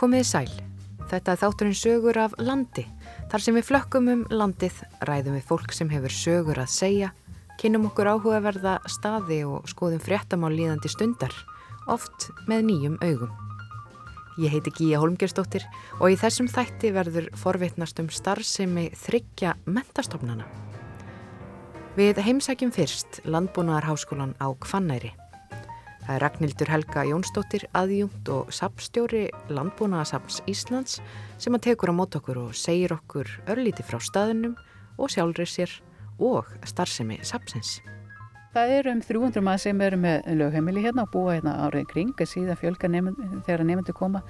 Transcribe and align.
Komiði 0.00 0.24
sæl. 0.24 0.52
Þetta 1.10 1.34
er 1.34 1.40
þátturinn 1.42 1.76
sögur 1.76 2.16
af 2.22 2.32
landi. 2.40 2.86
Þar 3.28 3.42
sem 3.44 3.56
við 3.58 3.66
flökkum 3.68 4.06
um 4.08 4.22
landið, 4.32 4.78
ræðum 5.04 5.36
við 5.36 5.44
fólk 5.50 5.74
sem 5.76 5.90
hefur 5.92 6.14
sögur 6.16 6.60
að 6.62 6.70
segja, 6.72 7.10
kynum 7.60 7.84
okkur 7.90 8.08
áhugaverða 8.14 8.78
staði 8.88 9.42
og 9.44 9.68
skoðum 9.68 10.00
fréttamál 10.00 10.54
líðandi 10.54 10.88
stundar, 10.88 11.36
oft 11.84 12.30
með 12.48 12.64
nýjum 12.70 12.96
augum. 13.04 13.36
Ég 14.40 14.54
heiti 14.54 14.72
Gíja 14.78 15.04
Holmgerstóttir 15.04 15.68
og 15.98 16.08
í 16.08 16.16
þessum 16.16 16.48
þætti 16.48 16.94
verður 16.96 17.28
forvitnast 17.36 18.00
um 18.00 18.08
starfsemi 18.08 18.88
þryggja 19.04 19.58
mentastofnana. 19.68 20.48
Við 22.00 22.24
heimsækjum 22.24 22.72
fyrst 22.72 23.20
Landbúnaðarháskólan 23.28 24.32
á 24.40 24.48
Kvannæri. 24.64 25.12
Það 26.10 26.16
er 26.16 26.22
Ragnhildur 26.24 26.70
Helga 26.72 27.02
Jónsdóttir, 27.06 27.64
aðjúmt 27.78 28.28
og 28.34 28.48
sapstjóri 28.50 29.28
Landbúnaðasaps 29.46 30.40
Íslands 30.50 30.96
sem 31.38 31.54
að 31.54 31.68
tekur 31.68 31.92
á 31.94 31.98
mót 32.00 32.16
okkur 32.18 32.40
og 32.48 32.56
segir 32.58 32.96
okkur 32.96 33.30
örlíti 33.46 33.86
frá 33.86 34.00
staðunum 34.02 34.56
og 34.98 35.14
sjálfrið 35.14 35.52
sér 35.52 35.76
og 36.18 36.50
starfsemi 36.66 37.20
sapsins. 37.22 37.76
Það 38.50 38.74
eru 38.80 38.96
um 38.96 39.04
300 39.06 39.44
mann 39.46 39.62
sem 39.62 39.86
eru 39.86 40.00
með 40.02 40.26
lögheimili 40.40 40.82
hérna 40.82 41.04
og 41.06 41.12
búa 41.14 41.36
hérna 41.36 41.52
árið 41.68 41.86
kring 41.92 42.26
síðan 42.26 42.58
fjölga 42.58 42.90
nefnd, 42.90 43.20
þegar 43.46 43.62
nefndu 43.70 43.94
koma. 43.94 44.24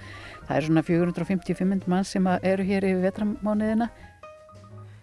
Það 0.51 0.57
eru 0.59 0.69
svona 0.69 0.85
450-500 0.85 1.89
mann 1.89 2.05
sem 2.05 2.29
eru 2.29 2.67
hér 2.75 2.91
yfir 2.91 3.07
vetramániðina. 3.07 3.89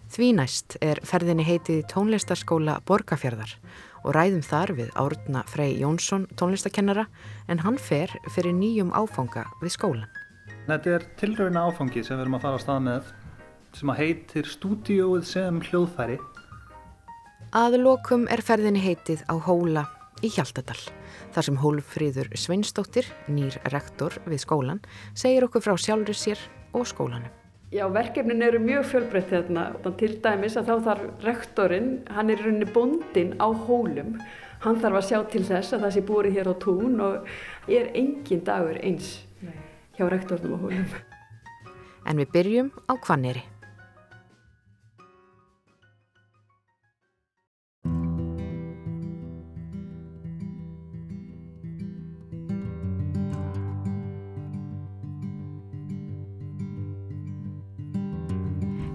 Því 0.08 0.28
næst 0.38 0.78
er 0.80 1.00
ferðinni 1.04 1.44
heitið 1.44 1.82
tónlistarskóla 1.90 2.78
Borgafjörðar 2.88 3.50
og 4.06 4.14
ræðum 4.16 4.40
þar 4.46 4.72
við 4.78 4.88
Árna 4.96 5.42
Frey 5.50 5.74
Jónsson 5.82 6.24
tónlistakennara 6.38 7.04
en 7.52 7.60
hann 7.60 7.76
fer 7.76 8.14
fyrir 8.32 8.56
nýjum 8.56 8.94
áfanga 8.96 9.44
við 9.60 9.74
skólan. 9.76 10.08
Þetta 10.68 10.94
er 10.96 11.04
tilrauna 11.20 11.66
áfangi 11.68 12.04
sem 12.04 12.16
við 12.16 12.24
erum 12.24 12.38
að 12.38 12.46
fara 12.46 12.60
á 12.60 12.64
stað 12.64 12.82
með 12.86 13.12
sem 13.76 13.92
að 13.92 14.00
heitir 14.00 14.48
Stúdióið 14.48 15.28
sem 15.28 15.60
hljóðfæri. 15.68 16.18
Aðlokum 17.56 18.26
er 18.32 18.42
ferðinni 18.44 18.80
heitið 18.84 19.24
á 19.28 19.36
Hóla 19.36 19.84
í 20.24 20.30
Hjaltadal. 20.32 20.80
Þar 21.36 21.48
sem 21.48 21.60
Hólfríður 21.60 22.32
Sveinsdóttir, 22.36 23.08
nýr 23.28 23.60
rektor 23.72 24.16
við 24.28 24.42
skólan, 24.44 24.80
segir 25.12 25.46
okkur 25.48 25.64
frá 25.64 25.76
sjálfur 25.76 26.16
sér 26.16 26.48
og 26.72 26.88
skólanum. 26.88 27.37
Já, 27.68 27.84
verkefnin 27.92 28.42
eru 28.42 28.58
mjög 28.64 28.86
fjölbreytt 28.88 29.32
hérna. 29.34 29.64
Til 30.00 30.14
dæmis 30.24 30.54
að 30.56 30.70
þá 30.70 30.86
þarf 30.86 31.24
rektorinn, 31.26 31.90
hann 32.16 32.32
er 32.32 32.40
rauninni 32.40 32.68
bondin 32.72 33.34
á 33.36 33.48
hólum. 33.52 34.14
Hann 34.64 34.80
þarf 34.80 35.02
að 35.02 35.06
sjá 35.10 35.18
til 35.28 35.42
þess 35.44 35.76
að 35.76 35.84
það 35.84 35.92
sé 35.96 36.04
búið 36.08 36.38
hér 36.38 36.48
á 36.48 36.54
tún 36.64 36.96
og 37.04 37.28
er 37.68 37.92
engin 37.92 38.40
dagur 38.46 38.80
eins 38.80 39.18
hjá 39.98 40.08
rektornum 40.08 40.56
á 40.56 40.58
hólum. 40.64 40.88
En 42.08 42.16
við 42.16 42.32
byrjum 42.38 42.72
á 42.88 42.96
Kvanneri. 42.96 43.44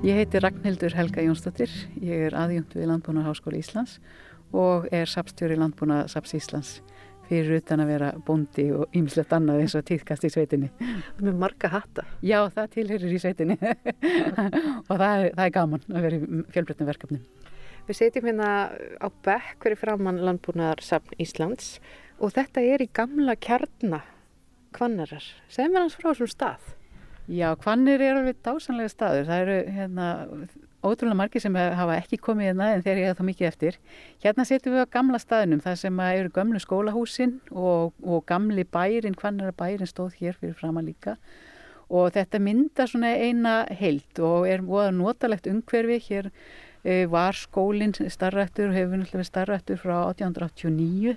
Ég 0.03 0.17
heiti 0.19 0.39
Ragnhildur 0.43 0.91
Helga 0.91 1.23
Jónsdóttir, 1.23 1.71
ég 2.03 2.25
er 2.27 2.33
aðjúnt 2.35 2.73
við 2.75 2.89
Landbúnaðarháskóla 2.89 3.55
Íslands 3.55 3.93
og 4.51 4.89
er 4.91 5.07
sapstjóri 5.07 5.55
Landbúnaðarsaps 5.55 6.33
Íslands 6.35 6.71
fyrir 7.29 7.61
utan 7.61 7.79
að 7.79 7.91
vera 7.93 8.09
bondi 8.27 8.65
og 8.75 8.91
ýmislegt 8.91 9.31
annað 9.31 9.61
eins 9.63 9.77
og 9.79 9.85
týðkast 9.87 10.27
í 10.27 10.33
sveitinni. 10.33 10.73
Með 11.23 11.39
marga 11.45 11.71
hatta? 11.71 12.03
Já, 12.19 12.41
það 12.51 12.69
tilherir 12.75 13.15
í 13.15 13.21
sveitinni 13.23 13.57
og 14.89 14.91
það 14.91 15.07
er, 15.07 15.29
það 15.39 15.45
er 15.45 15.55
gaman 15.61 15.87
að 15.87 16.09
vera 16.09 16.19
í 16.19 16.43
fjölbreytnum 16.51 16.91
verkefnum. 16.91 17.25
Við 17.87 18.01
setjum 18.01 18.29
hérna 18.33 18.51
á 18.99 19.07
bekk 19.23 19.69
fyrir 19.69 19.83
framann 19.85 20.19
Landbúnaðarsapn 20.27 21.15
Íslands 21.15 21.77
og 22.19 22.35
þetta 22.35 22.67
er 22.75 22.83
í 22.83 22.91
gamla 22.91 23.39
kjarna 23.39 24.03
kvannarar. 24.75 25.31
Segð 25.47 25.71
mér 25.71 25.87
hans 25.87 25.95
frá 25.95 26.11
þessum 26.11 26.35
stað. 26.35 26.73
Já, 27.31 27.53
Hvannir 27.55 28.01
er 28.03 28.17
alveg 28.17 28.39
dásanlega 28.43 28.91
staður. 28.91 29.27
Það 29.29 29.41
eru 29.43 29.53
hérna, 29.71 30.07
ótrúlega 30.83 31.15
margir 31.15 31.43
sem 31.43 31.55
hafa 31.55 31.95
ekki 32.01 32.19
komið 32.19 32.49
hérna 32.49 32.67
en 32.73 32.83
þeir 32.83 32.99
eru 32.99 33.15
þá 33.15 33.23
mikið 33.29 33.47
eftir. 33.47 33.77
Hérna 34.25 34.45
setjum 34.49 34.75
við 34.75 34.83
á 34.83 34.93
gamla 34.97 35.21
staðnum 35.23 35.61
þar 35.63 35.79
sem 35.79 36.01
eru 36.03 36.33
gömlu 36.35 36.59
skólahúsin 36.59 37.37
og, 37.51 37.93
og 38.03 38.25
gamli 38.27 38.67
bærin, 38.67 39.15
Hvannara 39.15 39.55
bærin 39.55 39.87
stóð 39.87 40.19
hér 40.19 40.35
fyrir 40.41 40.57
fram 40.59 40.81
að 40.81 40.91
líka. 40.91 41.15
Og 41.87 42.11
þetta 42.11 42.43
mynda 42.43 42.89
svona 42.91 43.13
eina 43.15 43.55
heilt 43.71 44.19
og 44.19 44.49
er 44.49 44.63
notalegt 44.91 45.47
umhverfi. 45.47 46.01
Hér 46.09 46.31
e, 46.83 47.05
var 47.07 47.39
skólinn 47.39 47.95
starrættur 47.95 48.73
og 48.73 48.75
hefur 48.75 48.99
náttúrulega 48.99 49.31
starrættur 49.31 49.79
frá 49.79 49.95
1889 50.11 51.15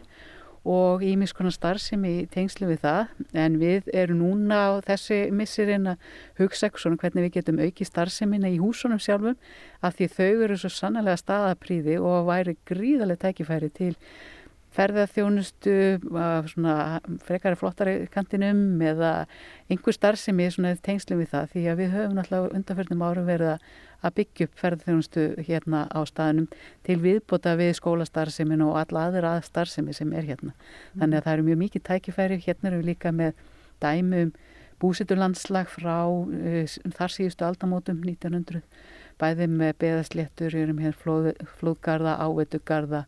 og 0.66 1.02
ímis 1.06 1.32
konar 1.36 1.54
starfsemi 1.54 2.12
í 2.22 2.26
tengslu 2.30 2.66
við 2.72 2.80
það. 2.82 3.12
En 3.38 3.58
við 3.62 3.90
erum 3.94 4.18
núna 4.24 4.58
á 4.58 4.70
þessi 4.86 5.20
missirinn 5.30 5.92
að 5.92 6.08
hugsa 6.40 6.72
svona 6.74 6.98
hvernig 7.00 7.28
við 7.28 7.36
getum 7.38 7.60
auki 7.62 7.86
starfsemina 7.86 8.50
í 8.50 8.58
húsunum 8.58 9.00
sjálfum 9.02 9.38
af 9.86 9.98
því 9.98 10.10
þau 10.16 10.32
eru 10.48 10.58
svo 10.58 10.72
sannlega 10.74 11.20
staðapríði 11.22 12.00
og 12.02 12.26
væri 12.30 12.56
gríðarlega 12.66 13.28
tækifæri 13.28 13.70
til 13.70 13.92
ferðarþjónustu, 14.76 15.74
svona 16.52 16.76
frekari 17.24 17.56
flottari 17.58 17.94
kantinum 18.12 18.82
eða 18.84 19.12
einhver 19.72 19.96
starfsemi 19.96 20.48
svona 20.52 20.74
tengslu 20.84 21.18
við 21.22 21.32
það. 21.32 21.50
Því 21.54 21.66
að 21.72 21.80
við 21.80 21.94
höfum 21.96 22.16
náttúrulega 22.18 22.58
undanförnum 22.58 23.04
árum 23.06 23.28
verið 23.30 23.54
að 24.04 24.16
byggja 24.18 24.46
upp 24.46 24.58
ferðarþjónustu 24.60 25.26
hérna 25.46 25.84
á 25.88 26.00
staðnum 26.08 26.50
til 26.86 26.98
viðbota 27.02 27.56
við 27.58 27.72
skólastarfsemin 27.80 28.64
og 28.66 28.76
alla 28.82 29.06
aðra 29.08 29.36
starfsemi 29.44 29.96
sem 29.96 30.12
er 30.12 30.28
hérna. 30.28 30.52
Þannig 30.98 31.20
að 31.20 31.24
það 31.28 31.38
eru 31.38 31.46
mjög 31.48 31.62
mikið 31.64 31.86
tækifæri, 31.88 32.42
hérna 32.44 32.70
eru 32.70 32.82
við 32.82 32.90
líka 32.92 33.14
með 33.16 33.40
dæmi 33.82 34.26
um 34.26 34.36
búsitulandslag 34.82 35.70
frá 35.72 36.04
uh, 36.04 36.76
þar 36.98 37.14
síðustu 37.14 37.46
aldamótum 37.46 38.02
1900, 38.04 38.60
bæði 39.16 39.48
með 39.48 39.72
beðasléttur, 39.80 40.52
við 40.52 40.66
erum 40.66 40.82
hér 40.84 40.96
flóð, 41.00 41.30
flóðgarða, 41.56 42.18
áveitugarða 42.20 43.06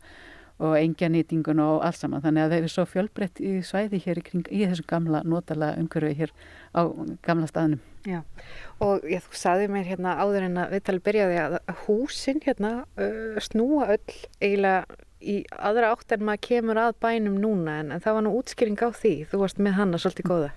og 0.59 0.75
engjanýtingun 0.79 1.63
og 1.63 1.85
allt 1.87 2.01
saman. 2.01 2.23
Þannig 2.25 2.45
að 2.45 2.55
það 2.55 2.67
er 2.67 2.73
svo 2.75 2.87
fjölbreytt 2.89 3.43
í 3.43 3.53
svæði 3.67 4.03
hér 4.05 4.21
í, 4.21 4.25
kring, 4.27 4.49
í 4.51 4.65
þessum 4.65 4.89
gamla 4.91 5.23
notala 5.27 5.75
umhverfi 5.79 6.17
hér 6.23 6.35
á 6.75 6.83
gamla 7.27 7.51
staðnum 7.51 7.83
Já, 8.07 8.23
og 8.85 9.05
ég, 9.09 9.25
þú 9.27 9.41
saði 9.41 9.67
mér 9.73 9.89
hérna 9.89 10.15
áður 10.23 10.47
en 10.47 10.63
að 10.63 10.77
viðtalið 10.77 11.05
byrjaði 11.09 11.43
að 11.43 11.59
húsin 11.87 12.43
hérna 12.45 12.73
uh, 13.01 13.41
snúa 13.43 13.91
öll 13.97 14.19
eiginlega 14.39 15.05
í 15.19 15.41
aðra 15.51 15.91
átt 15.95 16.15
en 16.15 16.23
maður 16.27 16.45
kemur 16.47 16.79
að 16.79 16.93
bænum 17.03 17.39
núna 17.43 17.81
en, 17.83 17.91
en 17.95 18.03
það 18.03 18.17
var 18.17 18.25
nú 18.25 18.35
útskýring 18.39 18.79
á 18.79 18.89
því. 18.95 19.15
Þú 19.31 19.41
varst 19.43 19.59
með 19.63 19.75
hanna 19.79 19.99
svolítið 19.99 20.29
góða. 20.31 20.51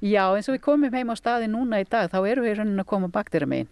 Já, 0.00 0.22
eins 0.32 0.48
og 0.48 0.56
við 0.56 0.62
komum 0.64 0.94
heim 0.96 1.12
á 1.12 1.16
staði 1.18 1.50
núna 1.52 1.82
í 1.82 1.86
dag 1.90 2.08
þá 2.10 2.18
erum 2.24 2.46
við 2.46 2.56
raunin 2.58 2.82
að 2.82 2.88
koma 2.90 3.10
baktera 3.12 3.46
megin. 3.50 3.68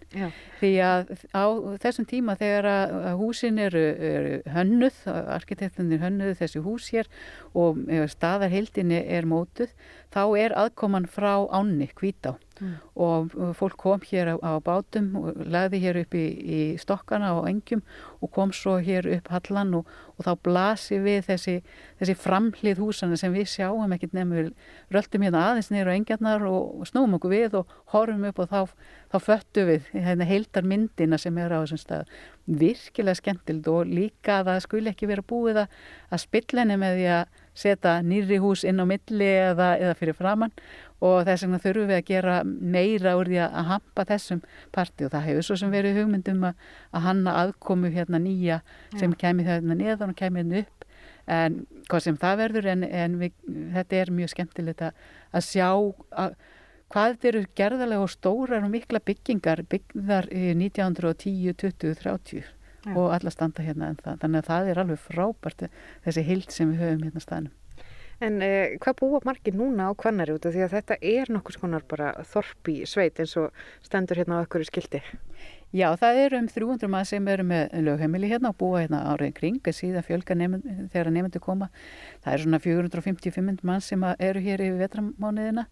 Því 0.61 0.71
að 0.85 1.11
á 1.33 1.45
þessum 1.83 2.07
tíma 2.09 2.37
þegar 2.39 2.69
að 2.71 3.09
húsin 3.19 3.59
eru, 3.65 3.85
eru 4.11 4.35
hönnuð, 4.53 4.99
arkitektunir 5.09 6.03
hönnuð 6.03 6.35
þessi 6.39 6.63
hús 6.63 6.91
hér 6.93 7.09
og 7.57 7.81
staðarheildinni 8.13 9.01
er 9.09 9.27
mótuð 9.27 9.73
þá 10.13 10.21
er 10.41 10.55
aðkoman 10.57 11.05
frá 11.09 11.45
ánni, 11.53 11.89
hvítá 11.99 12.33
mm. 12.59 12.75
og 12.97 13.35
fólk 13.57 13.77
kom 13.81 14.05
hér 14.09 14.33
á, 14.33 14.35
á 14.41 14.51
bátum 14.63 15.11
og 15.21 15.43
lagði 15.45 15.83
hér 15.85 16.01
upp 16.03 16.17
í, 16.17 16.25
í 16.39 16.61
stokkana 16.81 17.35
og 17.37 17.49
engjum 17.51 17.83
og 18.19 18.31
kom 18.35 18.51
svo 18.55 18.77
hér 18.83 19.07
upp 19.15 19.29
hallan 19.31 19.73
og, 19.79 19.89
og 20.17 20.27
þá 20.27 20.31
blasi 20.43 20.99
við 21.03 21.23
þessi, 21.29 21.55
þessi 22.01 22.15
framhlið 22.19 22.81
húsana 22.83 23.17
sem 23.19 23.33
við 23.35 23.47
sjáum 23.53 23.95
ekkert 23.95 24.15
nefnum 24.17 24.37
við 24.37 24.49
röldum 24.95 25.25
hérna 25.25 25.43
aðeins 25.51 25.71
neyru 25.73 25.93
á 25.93 25.97
engjarnar 25.97 26.45
og 26.49 26.87
snúum 26.89 27.15
okkur 27.19 27.35
við 27.35 27.59
og 27.61 27.75
horfum 27.93 28.27
upp 28.29 28.43
og 28.43 28.51
þá, 28.51 28.59
þá 29.13 29.17
föttu 29.27 29.67
við 29.69 29.91
hérna, 29.95 30.27
heildar 30.27 30.67
myndina 30.67 31.19
sem 31.21 31.37
er 31.39 31.55
á 31.55 31.63
þessum 31.63 31.83
stað. 31.83 32.15
Virkilega 32.49 33.19
skemmtild 33.19 33.67
og 33.71 33.87
líka 33.87 34.39
að 34.39 34.51
það 34.51 34.63
skuli 34.65 34.91
ekki 34.91 35.09
vera 35.09 35.25
búið 35.25 35.63
að, 35.63 35.79
að 36.09 36.25
spillenni 36.25 36.79
með 36.81 36.99
því 36.99 37.07
að 37.19 37.45
setja 37.59 37.97
nýri 38.05 38.39
hús 38.39 38.63
inn 38.67 38.79
á 38.79 38.85
milli 38.87 39.27
eða, 39.49 39.73
eða 39.79 39.95
fyrir 39.99 40.15
framann 40.15 40.53
og 40.99 41.23
þess 41.27 41.45
vegna 41.45 41.61
þurfum 41.63 41.87
við 41.89 41.97
að 41.97 42.09
gera 42.09 42.35
meira 42.45 43.15
úr 43.19 43.31
því 43.31 43.39
að 43.45 43.69
hampa 43.69 44.05
þessum 44.09 44.43
parti 44.75 45.07
og 45.07 45.13
það 45.13 45.25
hefur 45.29 45.47
svo 45.47 45.57
sem 45.61 45.71
verið 45.71 46.01
hugmyndum 46.01 46.43
að, 46.49 46.67
að 46.91 47.05
hanna 47.07 47.37
aðkomu 47.45 47.91
hérna 47.93 48.19
nýja 48.23 48.59
sem 48.97 49.15
Já. 49.15 49.19
kemur 49.23 49.47
hérna 49.47 49.79
neðan 49.79 50.13
og 50.13 50.19
kemur 50.19 50.43
hérna 50.43 50.63
upp 50.65 50.87
en 51.29 51.59
hvað 51.89 52.05
sem 52.05 52.19
það 52.19 52.39
verður 52.43 52.69
en, 52.73 52.85
en 52.85 53.17
við, 53.21 53.33
þetta 53.75 53.99
er 53.99 54.13
mjög 54.19 54.33
skemmtilegt 54.33 54.85
að, 54.87 55.03
að 55.35 55.45
sjá 55.45 55.67
að, 55.69 56.37
hvað 56.89 57.11
þetta 57.13 57.29
eru 57.31 57.43
gerðarlega 57.59 58.05
og 58.05 58.13
stórar 58.13 58.65
og 58.65 58.73
mikla 58.73 59.01
byggingar 59.05 59.63
byggðar 59.69 60.29
í 60.33 60.49
1910, 60.57 61.53
20, 61.63 61.99
30 62.01 62.43
Já. 62.87 62.93
og 62.95 63.13
alla 63.13 63.31
standa 63.33 63.63
hérna 63.63 63.91
en 63.91 63.99
það, 64.01 64.19
þannig 64.23 64.41
að 64.41 64.49
það 64.49 64.71
er 64.71 64.83
alveg 64.83 65.01
frábært 65.03 65.65
þessi 66.05 66.25
hild 66.25 66.53
sem 66.55 66.73
við 66.73 66.85
höfum 66.85 67.07
hérna 67.07 67.23
staðnum. 67.23 67.55
En 68.19 68.41
eh, 68.43 68.75
hvað 68.83 68.97
búa 68.99 69.19
margir 69.23 69.55
núna 69.55 69.87
á 69.87 69.91
kvannari 69.95 70.33
út 70.35 70.43
af 70.47 70.51
því 70.51 70.65
að 70.65 70.73
þetta 70.75 70.95
er 71.07 71.29
nokkus 71.31 71.55
konar 71.59 71.85
bara 71.87 72.11
þorp 72.27 72.67
í 72.67 72.81
sveit 72.83 73.19
eins 73.23 73.37
og 73.39 73.55
stendur 73.85 74.19
hérna 74.19 74.41
á 74.41 74.43
ökkuru 74.43 74.67
skildi? 74.67 74.99
Já, 75.71 75.93
það 76.01 76.19
eru 76.25 76.39
um 76.41 76.49
300 76.49 76.89
mann 76.91 77.05
sem 77.05 77.27
eru 77.31 77.45
með 77.47 77.77
lögheimili 77.85 78.31
hérna 78.31 78.51
og 78.51 78.57
búa 78.59 78.81
hérna 78.81 79.05
árið 79.13 79.35
kring 79.37 79.59
en 79.63 79.77
síðan 79.77 80.03
fjölga 80.03 80.35
nefnd, 80.35 80.67
þegar 80.91 81.11
nefndu 81.15 81.41
koma. 81.45 81.69
Það 82.25 82.33
eru 82.33 82.47
svona 82.47 82.61
450-500 82.65 83.67
mann 83.69 83.85
sem 83.85 84.03
eru 84.09 84.43
hér 84.43 84.65
yfir 84.65 84.81
vetramániðina. 84.81 85.67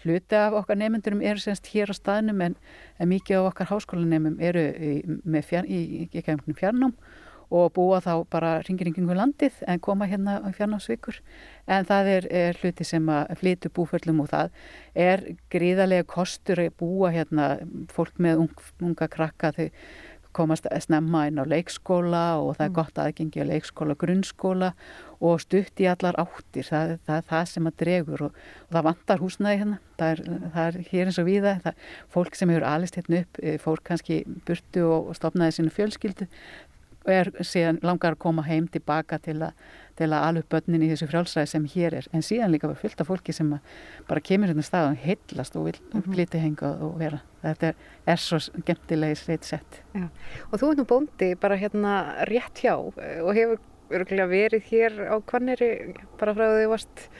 Hluti 0.00 0.38
af 0.38 0.56
okkar 0.56 0.78
nefndurum 0.80 1.20
eru 1.20 1.42
semst 1.42 1.68
hér 1.74 1.92
á 1.92 1.94
staðnum 1.98 2.40
en, 2.46 2.54
en 2.96 3.10
mikið 3.10 3.42
af 3.42 3.50
okkar 3.50 3.72
háskólanemum 3.74 4.38
eru 4.40 4.62
í, 4.72 4.94
fjar, 5.44 5.68
í, 5.68 6.06
í, 6.06 6.08
í 6.08 6.54
fjarnám 6.56 6.94
og 7.50 7.72
búa 7.74 7.98
þá 8.02 8.12
bara 8.30 8.52
ringiringingu 8.66 9.14
landið 9.16 9.62
en 9.66 9.82
koma 9.82 10.06
hérna 10.10 10.38
á 10.38 10.48
fjarnámsvikur. 10.54 11.18
En 11.70 11.86
það 11.86 12.12
er, 12.14 12.28
er 12.30 12.60
hluti 12.62 12.86
sem 12.86 13.08
að 13.10 13.34
flytu 13.42 13.72
búföllum 13.74 14.22
og 14.24 14.30
það 14.30 14.54
er 14.94 15.24
gríðarlega 15.50 16.06
kostur 16.10 16.62
að 16.62 16.76
búa 16.78 17.10
hérna 17.14 17.50
fólk 17.90 18.22
með 18.22 18.46
ung, 18.46 18.64
unga 18.82 19.10
krakka 19.10 19.52
þau 19.56 19.68
komast 20.36 20.66
að 20.70 20.84
snemma 20.84 21.24
inn 21.28 21.40
á 21.42 21.44
leikskóla 21.48 22.24
og 22.38 22.54
það 22.58 22.64
er 22.64 22.70
mm. 22.70 22.76
gott 22.76 23.00
aðgengi 23.02 23.42
á 23.42 23.50
leikskóla, 23.50 23.96
grunnskóla 23.98 24.70
og 25.20 25.42
stutt 25.42 25.82
í 25.82 25.88
allar 25.90 26.16
áttir, 26.22 26.64
það, 26.68 26.94
það 27.06 27.16
er 27.16 27.26
það 27.32 27.48
sem 27.50 27.68
að 27.68 27.76
dregur 27.82 28.24
og, 28.28 28.38
og 28.68 28.76
það 28.76 28.86
vantar 28.86 29.20
húsnaði 29.20 29.60
hérna, 29.62 29.80
það 30.00 30.12
er, 30.14 30.22
það 30.54 30.68
er 30.68 30.78
hér 30.92 31.10
eins 31.10 31.20
og 31.20 31.28
viða, 31.28 31.54
það, 31.66 31.82
fólk 32.14 32.38
sem 32.38 32.54
hefur 32.54 32.68
alist 32.70 33.00
hérna 33.00 33.22
upp, 33.24 33.42
eh, 33.42 33.58
fólk 33.60 33.84
kannski 33.90 34.20
burtu 34.48 34.86
og 34.86 35.10
stopnaði 35.18 35.58
sínu 35.58 35.74
fjölskyldu, 35.76 36.30
og 37.06 37.12
er 37.12 37.30
síðan 37.46 37.80
langar 37.86 38.14
að 38.14 38.22
koma 38.24 38.44
heim 38.44 38.66
tilbaka 38.68 39.18
til 39.24 39.38
að, 39.40 39.54
til 39.96 40.08
að 40.10 40.26
alveg 40.26 40.48
börnin 40.52 40.84
í 40.84 40.90
þessu 40.92 41.08
frjálsræði 41.10 41.50
sem 41.52 41.68
hér 41.74 41.96
er 42.00 42.08
en 42.12 42.24
síðan 42.24 42.52
líka 42.52 42.70
af 42.70 43.06
fólki 43.08 43.32
sem 43.32 43.54
bara 44.08 44.20
kemur 44.20 44.52
hérna 44.52 44.64
stað 44.66 44.90
og 44.90 45.04
heillast 45.04 45.56
og 45.56 45.64
vil 45.66 45.78
mm 45.80 46.00
-hmm. 46.00 46.14
flytja 46.14 46.40
henga 46.40 46.72
og 46.84 46.98
vera 46.98 47.20
þetta 47.42 47.66
er, 47.66 47.74
er 48.06 48.16
svo 48.16 48.38
gemtilegi 48.66 49.14
sveit 49.14 49.44
sett 49.44 49.82
Já. 49.94 50.08
Og 50.52 50.60
þú 50.60 50.70
ert 50.70 50.78
nú 50.78 50.84
bóndi 50.84 51.34
bara 51.40 51.56
hérna 51.56 52.24
rétt 52.26 52.60
hjá 52.62 52.76
og 52.76 53.34
hefur 53.34 53.58
verið 53.90 54.62
hér 54.70 54.92
á 55.08 55.16
Kvanneri 55.24 55.94
bara 56.18 56.34
frá 56.34 56.46
því 56.46 56.64
þú 56.64 56.68
varst 56.68 57.10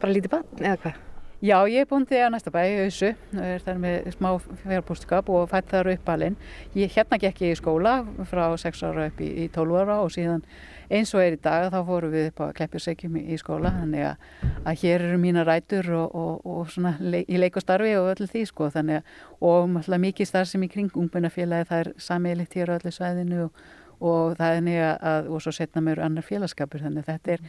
bara 0.00 0.12
lítið 0.12 0.30
bann 0.30 0.44
eða 0.60 0.76
hvað? 0.76 1.11
Já, 1.42 1.56
ég 1.66 1.82
er 1.82 2.04
því 2.06 2.18
að 2.22 2.28
næsta 2.30 2.50
bæ, 2.54 2.60
Össu, 2.84 3.08
er 3.34 3.62
þar 3.64 3.78
með 3.82 4.04
smá 4.14 4.28
fjárpústkap 4.60 5.30
og 5.34 5.48
fætt 5.50 5.72
þar 5.72 5.88
upp 5.90 6.12
alveg. 6.12 6.36
Ég 6.78 6.92
hérna 6.94 7.18
gekk 7.18 7.42
ég 7.42 7.56
í 7.56 7.58
skóla 7.58 7.96
frá 8.30 8.44
6 8.54 8.82
ára 8.86 9.08
upp 9.10 9.18
í, 9.18 9.30
í 9.42 9.48
12 9.50 9.80
ára 9.80 9.96
og 10.04 10.12
síðan 10.14 10.44
eins 10.86 11.10
og 11.16 11.24
er 11.24 11.34
í 11.34 11.40
dag 11.42 11.66
þá 11.74 11.80
fórum 11.88 12.14
við 12.14 12.28
upp 12.30 12.44
á 12.46 12.54
Kleppjursegjum 12.60 13.18
í, 13.18 13.40
skóla. 13.42 13.74
Þannig 13.74 14.06
að, 14.12 14.30
að 14.62 14.78
hér 14.84 15.08
eru 15.08 15.18
mína 15.18 15.42
rætur 15.48 15.90
og, 15.98 16.14
og, 16.14 16.46
og 16.46 16.70
svona 16.70 16.94
le, 17.02 17.24
í 17.26 17.42
leik 17.42 17.58
og 17.58 17.66
öllu 18.12 18.30
því 18.30 18.44
sko. 18.46 18.70
Þannig 18.70 19.00
að, 19.00 19.20
og 19.42 19.78
alltaf 19.82 20.02
mikið 20.06 20.30
starf 20.30 20.52
sem 20.52 20.62
í 20.62 20.70
kring 20.70 20.94
ungmennafélagi 20.94 21.72
það 21.72 21.82
er 21.88 21.92
sammeilitt 22.06 22.54
hér 22.54 22.70
á 22.70 22.78
öllu 22.78 22.94
svæðinu 22.94 23.48
og, 23.48 23.66
og 24.02 24.34
það 24.38 24.56
er 24.56 24.64
nýja 24.66 24.90
að, 25.12 25.30
og 25.32 25.44
svo 25.44 25.52
setna 25.54 25.82
mér 25.84 26.02
annar 26.04 26.26
félagskapur 26.26 26.82
þannig 26.82 27.06
þetta 27.06 27.34
er, 27.36 27.44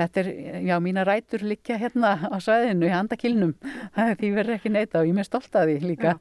þetta 0.00 0.22
er, 0.22 0.30
já, 0.66 0.74
mína 0.82 1.04
rætur 1.06 1.44
líka 1.46 1.78
hérna 1.80 2.14
á 2.28 2.36
svæðinu 2.42 2.88
í 2.88 2.92
handakilnum, 2.94 3.54
því 3.94 4.32
verður 4.36 4.56
ekki 4.56 4.72
neyta 4.74 5.02
og 5.02 5.08
ég 5.08 5.14
er 5.14 5.18
með 5.20 5.28
stolt 5.28 5.58
að 5.58 5.72
því 5.72 5.92
líka. 5.92 6.14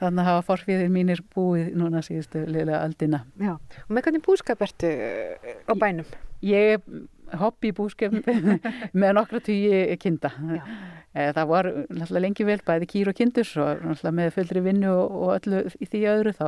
Þannig 0.00 0.22
að 0.22 0.28
hafa 0.30 0.46
forfiðir 0.52 0.92
mínir 0.92 1.24
búið 1.34 1.72
núna 1.78 2.02
síðustu 2.06 2.44
liðlega 2.46 2.82
aldina 2.84 3.24
Já, 3.40 3.56
og 3.56 3.94
með 3.94 4.06
hvernig 4.06 4.24
búskap 4.26 4.62
ertu 4.64 4.90
eh, 4.90 5.56
á 5.66 5.72
bænum? 5.78 6.06
Ég 6.44 6.76
er 6.76 7.40
hobby 7.40 7.72
búskap 7.76 8.14
með 9.00 9.12
nokkra 9.16 9.42
tíu 9.44 9.98
kinda. 10.00 10.32
Já. 10.56 10.64
Eh, 11.10 11.32
það 11.34 11.48
var 11.50 11.68
náttúrulega 11.88 12.22
lengi 12.22 12.46
vel 12.46 12.60
bæði 12.66 12.86
kýr 12.90 13.10
og 13.10 13.18
kindur 13.18 13.48
og 13.64 13.80
náttúrulega 13.82 14.16
með 14.20 14.32
fullri 14.36 14.60
vinnu 14.62 14.90
og, 14.94 15.16
og 15.18 15.32
öllu 15.38 15.62
í 15.82 15.88
því 15.90 16.02
öðru 16.12 16.34
þá 16.38 16.46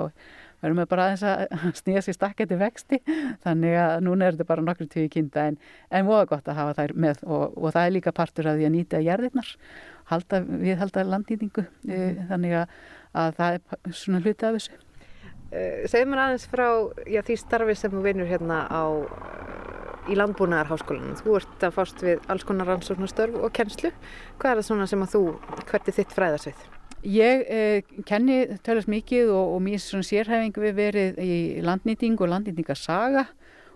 verðum 0.62 0.82
við 0.82 0.90
bara 0.92 1.06
aðeins 1.08 1.24
að 1.26 1.56
snýja 1.80 2.04
sér 2.06 2.18
stakketi 2.18 2.58
vexti 2.60 3.00
þannig 3.44 3.78
að 3.82 3.96
núna 4.06 4.28
er 4.28 4.36
þetta 4.36 4.48
bara 4.52 4.66
nokkur 4.66 4.90
tíu 4.92 5.08
kinda 5.12 5.48
en, 5.50 5.58
en 5.90 6.08
voða 6.08 6.28
gott 6.34 6.48
að 6.48 6.60
hafa 6.60 6.76
þær 6.80 6.94
með 7.06 7.24
og, 7.26 7.58
og 7.58 7.74
það 7.74 7.82
er 7.84 7.96
líka 7.96 8.14
partur 8.16 8.50
að 8.50 8.60
því 8.60 8.68
að 8.68 8.74
nýta 8.76 9.02
jærðirnar 9.02 9.52
halda, 10.12 10.42
við 10.46 10.80
halda 10.80 11.06
landnýtingu 11.08 11.66
mm. 11.88 12.24
þannig 12.30 12.56
að, 12.62 12.78
að 13.24 13.36
það 13.40 13.58
er 13.58 14.00
svona 14.02 14.22
hluti 14.24 14.48
af 14.48 14.58
þessu 14.58 14.78
uh, 14.78 15.84
Segð 15.92 16.10
mér 16.10 16.24
aðeins 16.26 16.48
frá 16.52 16.66
já, 17.06 17.22
því 17.26 17.38
starfi 17.42 17.78
sem 17.78 17.94
þú 17.94 18.06
vinur 18.06 18.30
hérna 18.30 18.64
á 18.70 18.82
í 20.10 20.18
landbúnaðarháskólanum. 20.18 21.16
Þú 21.20 21.38
ert 21.38 21.66
að 21.66 21.74
fást 21.76 22.02
við 22.04 22.30
alls 22.32 22.46
konar 22.46 22.70
rannsóknarstörf 22.72 23.38
og 23.38 23.52
kennslu. 23.54 23.92
Hvað 24.40 24.50
er 24.50 24.60
það 24.60 24.68
svona 24.68 24.88
sem 24.90 25.04
að 25.04 25.12
þú, 25.14 25.24
hvert 25.70 25.90
er 25.90 25.98
þitt 25.98 26.16
fræðarsvið? 26.16 26.64
Ég 27.02 27.46
eh, 27.50 27.82
kenni 28.06 28.44
tölast 28.62 28.90
mikið 28.90 29.32
og, 29.34 29.56
og 29.56 29.62
mér 29.64 29.80
sérhæfing 29.82 30.54
við 30.54 30.74
verið 30.76 31.16
í 31.18 31.36
landnýting 31.64 32.20
og 32.22 32.30
landnýtingasaga 32.30 33.26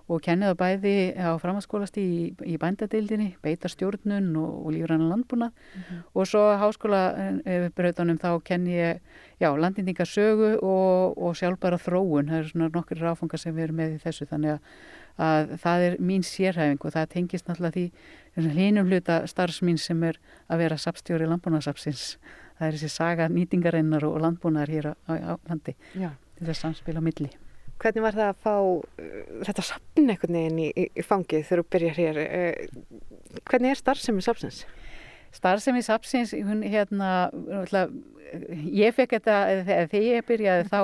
og 0.07 0.23
kenni 0.23 0.47
það 0.47 0.59
bæði 0.61 0.95
á 1.19 1.35
framhanskólasti 1.43 2.03
í, 2.03 2.19
í 2.47 2.55
bændadeildinni, 2.63 3.33
beitarstjórnun 3.43 4.29
og, 4.39 4.53
og 4.63 4.75
lífrannan 4.77 5.11
landbúnað. 5.11 5.51
Mm 5.51 5.83
-hmm. 5.83 6.05
og 6.15 6.27
svo 6.27 6.43
háskólabröðunum 6.63 8.19
þá 8.23 8.43
kenni 8.45 8.79
ég 8.79 9.01
já, 9.41 9.51
landnýtingasögu 9.51 10.63
og, 10.63 11.19
og 11.19 11.37
sjálfbæra 11.37 11.79
þróun, 11.83 12.31
það 12.31 12.39
eru 12.39 12.49
svona 12.49 12.69
nokkur 12.69 12.99
ráfangar 12.99 13.39
sem 13.39 13.55
við 13.57 13.63
erum 13.63 13.77
með 13.77 13.95
í 13.95 13.99
þessu. 13.99 14.27
Þannig 14.31 14.51
að, 14.51 14.61
að 15.19 15.59
það 15.59 15.81
er 15.83 15.99
mín 15.99 16.23
sérhæfing 16.23 16.85
og 16.85 16.93
það 16.93 17.09
tengist 17.09 17.49
náttúrulega 17.49 17.75
því 17.75 17.91
hínum 18.37 18.87
hluta 18.87 19.27
starfsmín 19.27 19.79
sem 19.79 20.03
er 20.03 20.19
að 20.49 20.59
vera 20.59 20.77
sapstjóri 20.77 21.27
landbúnaðsapsins 21.27 22.19
það 22.59 22.69
er 22.69 22.79
þessi 22.79 22.93
saga 22.93 23.29
nýtingarinnar 23.33 24.07
og 24.09 24.21
landbúnaðar 24.25 24.73
hér 24.75 24.89
á, 24.93 25.13
á 25.13 25.35
landi 25.49 25.77
Já. 25.95 26.11
þetta 26.39 26.55
er 26.55 26.61
samspil 26.63 26.97
á 26.99 27.03
milli 27.05 27.33
Hvernig 27.77 28.07
var 28.07 28.17
það 28.17 28.31
að 28.31 28.39
fá 28.41 28.55
uh, 28.57 28.85
þetta 29.45 29.65
sapn 29.69 30.09
einhvern 30.09 30.39
veginn 30.39 30.61
í, 30.65 30.69
í, 30.73 31.05
fangið 31.05 31.45
þegar 31.45 31.63
þú 31.63 31.67
byrjar 31.75 31.99
hér 32.01 32.21
uh, 32.25 33.41
hvernig 33.51 33.75
er 33.75 33.81
starfsemi 33.83 34.25
sapsins? 34.25 34.63
Starfsemi 35.37 35.83
sapsins 35.85 36.33
hún 36.33 36.65
hérna 36.67 37.29
ég 38.75 38.95
fekk 38.97 39.17
þetta, 39.17 39.37
þegar 39.67 40.05
ég 40.05 40.27
byrjaði 40.27 40.67
þá, 40.71 40.81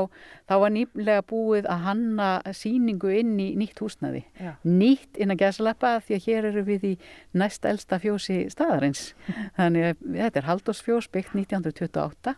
þá 0.49 0.55
var 0.63 0.75
nýmlega 0.75 1.25
búið 1.29 1.69
að 1.71 1.87
hanna 1.87 2.29
síningu 2.57 3.11
inn 3.19 3.35
í 3.43 3.49
nýtt 3.59 3.83
húsnaði 3.83 4.23
Já. 4.39 4.55
nýtt 4.67 5.19
inn 5.21 5.35
að 5.35 5.43
gæslepa 5.45 5.95
því 6.07 6.19
að 6.19 6.29
hér 6.29 6.49
eru 6.53 6.65
við 6.69 6.87
í 6.93 6.95
næst 7.39 7.67
elsta 7.69 7.99
fjósi 8.03 8.45
staðarins. 8.53 9.13
Þannig 9.59 9.91
að 9.91 10.07
þetta 10.21 10.43
er 10.43 10.49
Haldósfjós 10.51 11.11
byggt 11.13 11.35
1928 11.39 12.37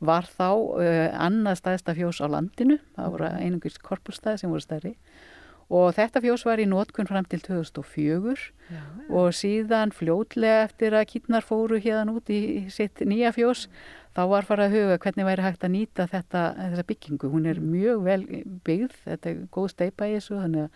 var 0.00 0.28
þá 0.32 0.48
uh, 0.48 1.08
annað 1.20 1.60
staðista 1.60 1.96
fjós 1.96 2.22
á 2.24 2.26
landinu. 2.32 2.78
Það 2.96 3.12
voru 3.16 3.34
einungis 3.36 3.76
korpulstæði 3.84 4.42
sem 4.44 4.52
voru 4.52 4.64
stærri. 4.64 4.94
og 4.96 5.39
þetta 5.70 6.22
fjós 6.24 6.42
var 6.46 6.60
í 6.62 6.66
nótkunn 6.66 7.08
fram 7.08 7.26
til 7.30 7.40
2004 7.44 8.34
já, 8.70 8.80
og 9.08 9.34
síðan 9.36 9.92
fljótlega 9.94 10.64
eftir 10.66 10.96
að 10.98 11.08
kýtnar 11.12 11.46
fóru 11.46 11.78
hérna 11.78 12.16
út 12.16 12.30
í 12.32 12.66
sitt 12.74 13.02
nýja 13.06 13.30
fjós 13.36 13.68
þá 14.16 14.22
var 14.32 14.48
farið 14.48 14.66
að 14.66 14.74
huga 14.76 14.96
hvernig 15.04 15.28
væri 15.28 15.44
hægt 15.46 15.66
að 15.66 15.74
nýta 15.76 16.06
þetta, 16.10 16.42
þessa 16.58 16.86
byggingu. 16.88 17.30
Hún 17.30 17.46
er 17.46 17.60
mjög 17.62 18.02
vel 18.06 18.24
byggð, 18.66 18.96
þetta 19.06 19.30
er 19.30 19.44
góð 19.54 19.70
steipa 19.74 20.10
í 20.10 20.16
þessu 20.16 20.40
þannig 20.40 20.66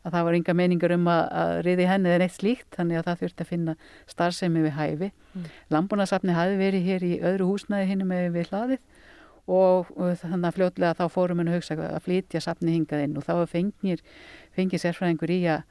að 0.00 0.14
það 0.16 0.26
var 0.26 0.36
ynga 0.38 0.56
meiningar 0.56 0.94
um 0.96 1.08
að, 1.12 1.22
að 1.42 1.54
riði 1.66 1.86
henni 1.90 2.10
eða 2.10 2.22
neitt 2.22 2.36
slíkt 2.38 2.78
þannig 2.78 2.98
að 2.98 3.06
það 3.06 3.22
þurfti 3.22 3.44
að 3.44 3.50
finna 3.52 3.74
starfsemi 4.10 4.64
við 4.64 4.76
hæfi. 4.78 5.10
Mm. 5.36 5.48
Lambunasafni 5.76 6.36
hafi 6.36 6.56
verið 6.58 6.88
hér 6.88 7.06
í 7.06 7.12
öðru 7.30 7.50
húsnaði 7.52 7.90
hinn 7.92 8.06
með 8.08 8.30
við 8.34 8.50
hlaðið 8.50 8.86
og, 9.50 9.90
og 9.96 10.16
þannig 10.22 10.48
að 10.48 10.56
fljótlega 10.58 10.96
þá 10.98 11.04
fórum 11.12 11.42
henni 11.42 11.54
að 11.54 11.60
hugsa 11.60 11.76
að 11.90 12.02
flytja 12.06 12.42
safni 12.44 12.76
hingað 12.76 13.06
inn. 13.06 13.16
Og 13.18 13.26
þá 13.26 13.34
fengir, 13.50 14.02
fengir 14.56 14.82
sérfræðingur 14.82 15.34
í 15.34 15.42
að 15.56 15.64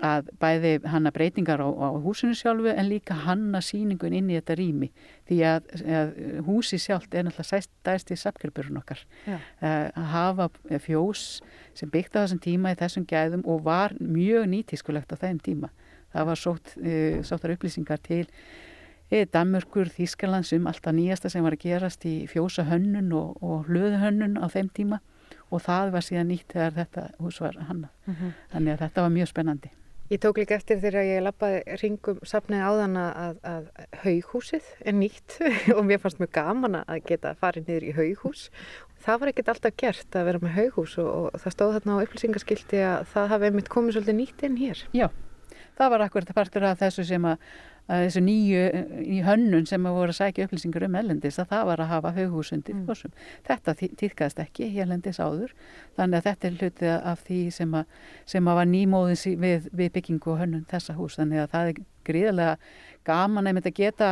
að 0.00 0.30
bæði 0.40 0.70
hanna 0.88 1.10
breytingar 1.12 1.60
á, 1.60 1.68
á 1.68 1.88
húsinu 2.00 2.34
sjálfu 2.36 2.70
en 2.72 2.88
líka 2.88 3.14
hanna 3.26 3.60
síningun 3.60 4.14
inn 4.16 4.30
í 4.30 4.38
þetta 4.38 4.56
rými. 4.56 4.88
Því 5.28 5.38
að, 5.44 5.68
að 5.84 6.12
húsi 6.46 6.78
sjálft 6.80 7.12
er 7.14 7.26
náttúrulega 7.26 7.60
stærsti 7.66 8.16
sapkjörburun 8.16 8.80
okkar. 8.80 9.04
Uh, 9.28 9.90
að 9.92 10.08
hafa 10.14 10.48
fjós 10.80 11.42
sem 11.76 11.92
byggt 11.92 12.16
á 12.16 12.24
þessum 12.24 12.42
tíma 12.42 12.72
í 12.72 12.80
þessum 12.80 13.06
gæðum 13.08 13.44
og 13.44 13.64
var 13.68 13.96
mjög 14.00 14.48
nýtískulegt 14.54 15.12
á 15.12 15.16
þeim 15.20 15.42
tíma. 15.44 15.72
Það 16.12 16.28
var 16.30 16.40
sótt, 16.40 16.76
uh, 16.80 17.20
sóttar 17.26 17.54
upplýsingar 17.56 18.00
til 18.02 18.24
uh, 18.24 18.72
Danmörkur, 19.12 19.90
Þískarlands 19.92 20.54
um 20.56 20.66
alltaf 20.70 20.94
nýjasta 20.96 21.28
sem 21.32 21.44
var 21.44 21.58
að 21.58 21.66
gerast 21.66 22.06
í 22.08 22.14
fjósa 22.30 22.64
hönnun 22.64 23.12
og, 23.12 23.36
og 23.44 23.68
hlöðuhönnun 23.68 24.38
á 24.40 24.48
þeim 24.48 24.72
tíma 24.72 25.02
og 25.52 25.60
það 25.66 25.92
var 25.92 26.06
síðan 26.06 26.32
nýtt 26.32 26.54
þegar 26.54 26.74
þetta 26.80 27.06
hús 27.20 27.40
var 27.44 27.60
hanna 27.60 27.92
mhm. 28.06 28.16
-huh. 28.16 28.34
þannig 28.54 28.72
að 28.72 28.84
þetta 28.86 29.06
var 29.06 29.16
mjög 29.18 29.32
spennandi 29.34 29.72
Ég 30.12 30.20
tók 30.20 30.36
líka 30.36 30.58
eftir 30.58 30.76
þegar 30.76 31.06
ég 31.08 31.22
lappaði 31.24 31.76
ringum 31.80 32.18
sapnið 32.28 32.60
áðan 32.60 32.96
að, 33.00 33.38
að 33.48 33.68
haughúsið 34.02 34.66
er 34.84 34.92
nýtt 34.98 35.38
og 35.76 35.86
mér 35.88 36.02
fannst 36.02 36.20
mjög 36.20 36.34
gaman 36.36 36.76
að 36.82 36.98
geta 37.08 37.32
farið 37.40 37.70
niður 37.70 37.86
í 37.86 37.94
haughús. 37.96 38.42
Það 39.00 39.22
var 39.22 39.30
ekkert 39.30 39.48
alltaf 39.48 39.78
gert 39.80 40.18
að 40.18 40.28
vera 40.28 40.42
með 40.42 40.52
haughús 40.58 40.98
og, 41.00 41.08
og 41.32 41.40
það 41.40 41.54
stóð 41.56 41.72
þarna 41.78 41.96
á 41.96 42.02
upplýsingaskildi 42.04 42.82
að 42.90 43.06
það 43.14 43.32
hafi 43.32 43.48
einmitt 43.48 43.72
komið 43.72 43.96
svolítið 43.96 44.18
nýtt 44.18 44.44
inn 44.50 44.60
hér. 44.60 44.84
Já, 44.92 45.06
það 45.80 45.94
var 45.94 46.04
akkurat 46.04 46.36
partur 46.36 46.68
af 46.68 46.82
þessu 46.82 47.08
sem 47.08 47.30
að 47.32 47.48
þessu 47.88 48.22
nýju 48.24 48.62
í 49.02 49.20
hönnun 49.26 49.66
sem 49.68 49.86
að 49.88 49.96
voru 49.98 50.14
að 50.14 50.18
sækja 50.20 50.46
upplýsingar 50.46 50.86
um 50.86 50.98
ellendis 51.00 51.38
að 51.42 51.50
það 51.52 51.64
var 51.70 51.82
að 51.82 51.90
hafa 51.92 52.12
höghúsundi 52.16 52.76
mm. 52.76 53.16
Þetta 53.48 53.74
týðkast 53.80 54.42
ekki 54.42 54.70
hérlendis 54.72 55.20
áður 55.20 55.54
þannig 55.98 56.20
að 56.20 56.28
þetta 56.28 56.48
er 56.48 56.58
hlutið 56.60 56.92
af 57.12 57.24
því 57.26 57.40
sem 57.58 57.74
að, 57.80 57.96
sem 58.34 58.48
að 58.48 58.60
var 58.60 58.70
nýmóðins 58.70 59.26
við, 59.42 59.68
við 59.72 59.92
byggingu 59.96 60.34
og 60.34 60.44
hönnun 60.44 60.68
þessa 60.70 60.96
hús 60.98 61.18
þannig 61.18 61.44
að 61.44 61.52
það 61.56 61.72
er 61.72 61.82
gríðarlega 62.06 62.56
gaman 63.06 63.50
að 63.50 63.70
geta 63.74 64.08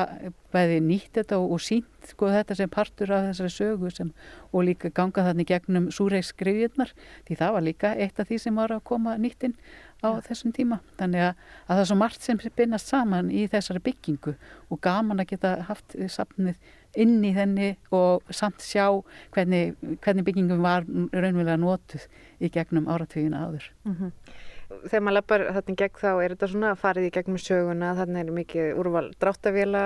bæði 0.51 0.81
nýtt 0.83 1.21
þetta 1.21 1.39
og, 1.39 1.53
og 1.55 1.63
sínt 1.63 2.09
sko, 2.11 2.31
þetta 2.33 2.57
sem 2.59 2.71
partur 2.73 3.13
af 3.15 3.29
þessari 3.29 3.53
sögu 3.55 3.93
sem, 3.95 4.11
og 4.51 4.67
líka 4.67 4.91
ganga 4.95 5.25
þannig 5.29 5.51
gegnum 5.51 5.87
súreikskriðjurnar 5.95 6.91
því 7.29 7.39
það 7.39 7.55
var 7.55 7.67
líka 7.67 7.93
eitt 7.95 8.19
af 8.19 8.29
því 8.31 8.41
sem 8.43 8.59
var 8.59 8.75
að 8.75 8.83
koma 8.91 9.15
nýttinn 9.21 9.55
á 10.03 10.17
ja. 10.17 10.25
þessum 10.27 10.55
tíma. 10.57 10.81
Þannig 10.99 11.27
að, 11.29 11.47
að 11.69 11.73
það 11.73 11.85
er 11.85 11.89
svo 11.93 11.99
margt 12.03 12.27
sem 12.27 12.43
binnast 12.59 12.91
saman 12.91 13.31
í 13.31 13.47
þessari 13.53 13.85
byggingu 13.87 14.35
og 14.71 14.83
gaman 14.83 15.23
að 15.23 15.35
geta 15.35 15.55
haft 15.71 15.97
safnið 16.11 16.59
inn 16.99 17.21
í 17.23 17.35
þenni 17.37 17.75
og 17.95 18.27
samt 18.35 18.65
sjá 18.67 18.89
hvernig, 19.37 19.77
hvernig 20.03 20.27
byggingum 20.27 20.65
var 20.67 20.89
raunverulega 20.89 21.61
nótuð 21.61 22.09
í 22.43 22.51
gegnum 22.51 22.91
áratvíðina 22.91 23.47
áður. 23.47 23.71
Mm 23.87 23.99
-hmm 24.01 24.49
þegar 24.87 25.05
maður 25.05 25.17
lappar 25.19 25.45
þarna 25.57 25.77
gegn 25.83 26.01
þá 26.01 26.11
er 26.13 26.35
þetta 26.35 26.49
svona 26.53 26.73
að 26.73 26.81
farið 26.81 27.07
í 27.07 27.13
gegnum 27.17 27.39
söguna 27.41 27.93
þarna 27.99 28.23
er 28.23 28.33
mikið 28.37 28.81
úrval 28.81 29.07
dráttavila 29.21 29.85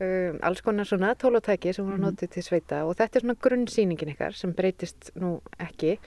um, 0.00 0.40
alls 0.46 0.64
konar 0.66 0.88
svona 0.88 1.14
tólotæki 1.14 1.74
sem 1.74 1.84
voru 1.84 1.96
-hmm. 1.98 2.06
notið 2.08 2.32
til 2.34 2.42
sveita 2.42 2.84
og 2.86 2.96
þetta 2.96 3.18
er 3.18 3.26
svona 3.26 3.40
grunnsýningin 3.46 4.12
ykkar 4.14 4.36
sem 4.36 4.52
breytist 4.52 5.12
nú 5.14 5.40
ekki. 5.58 5.98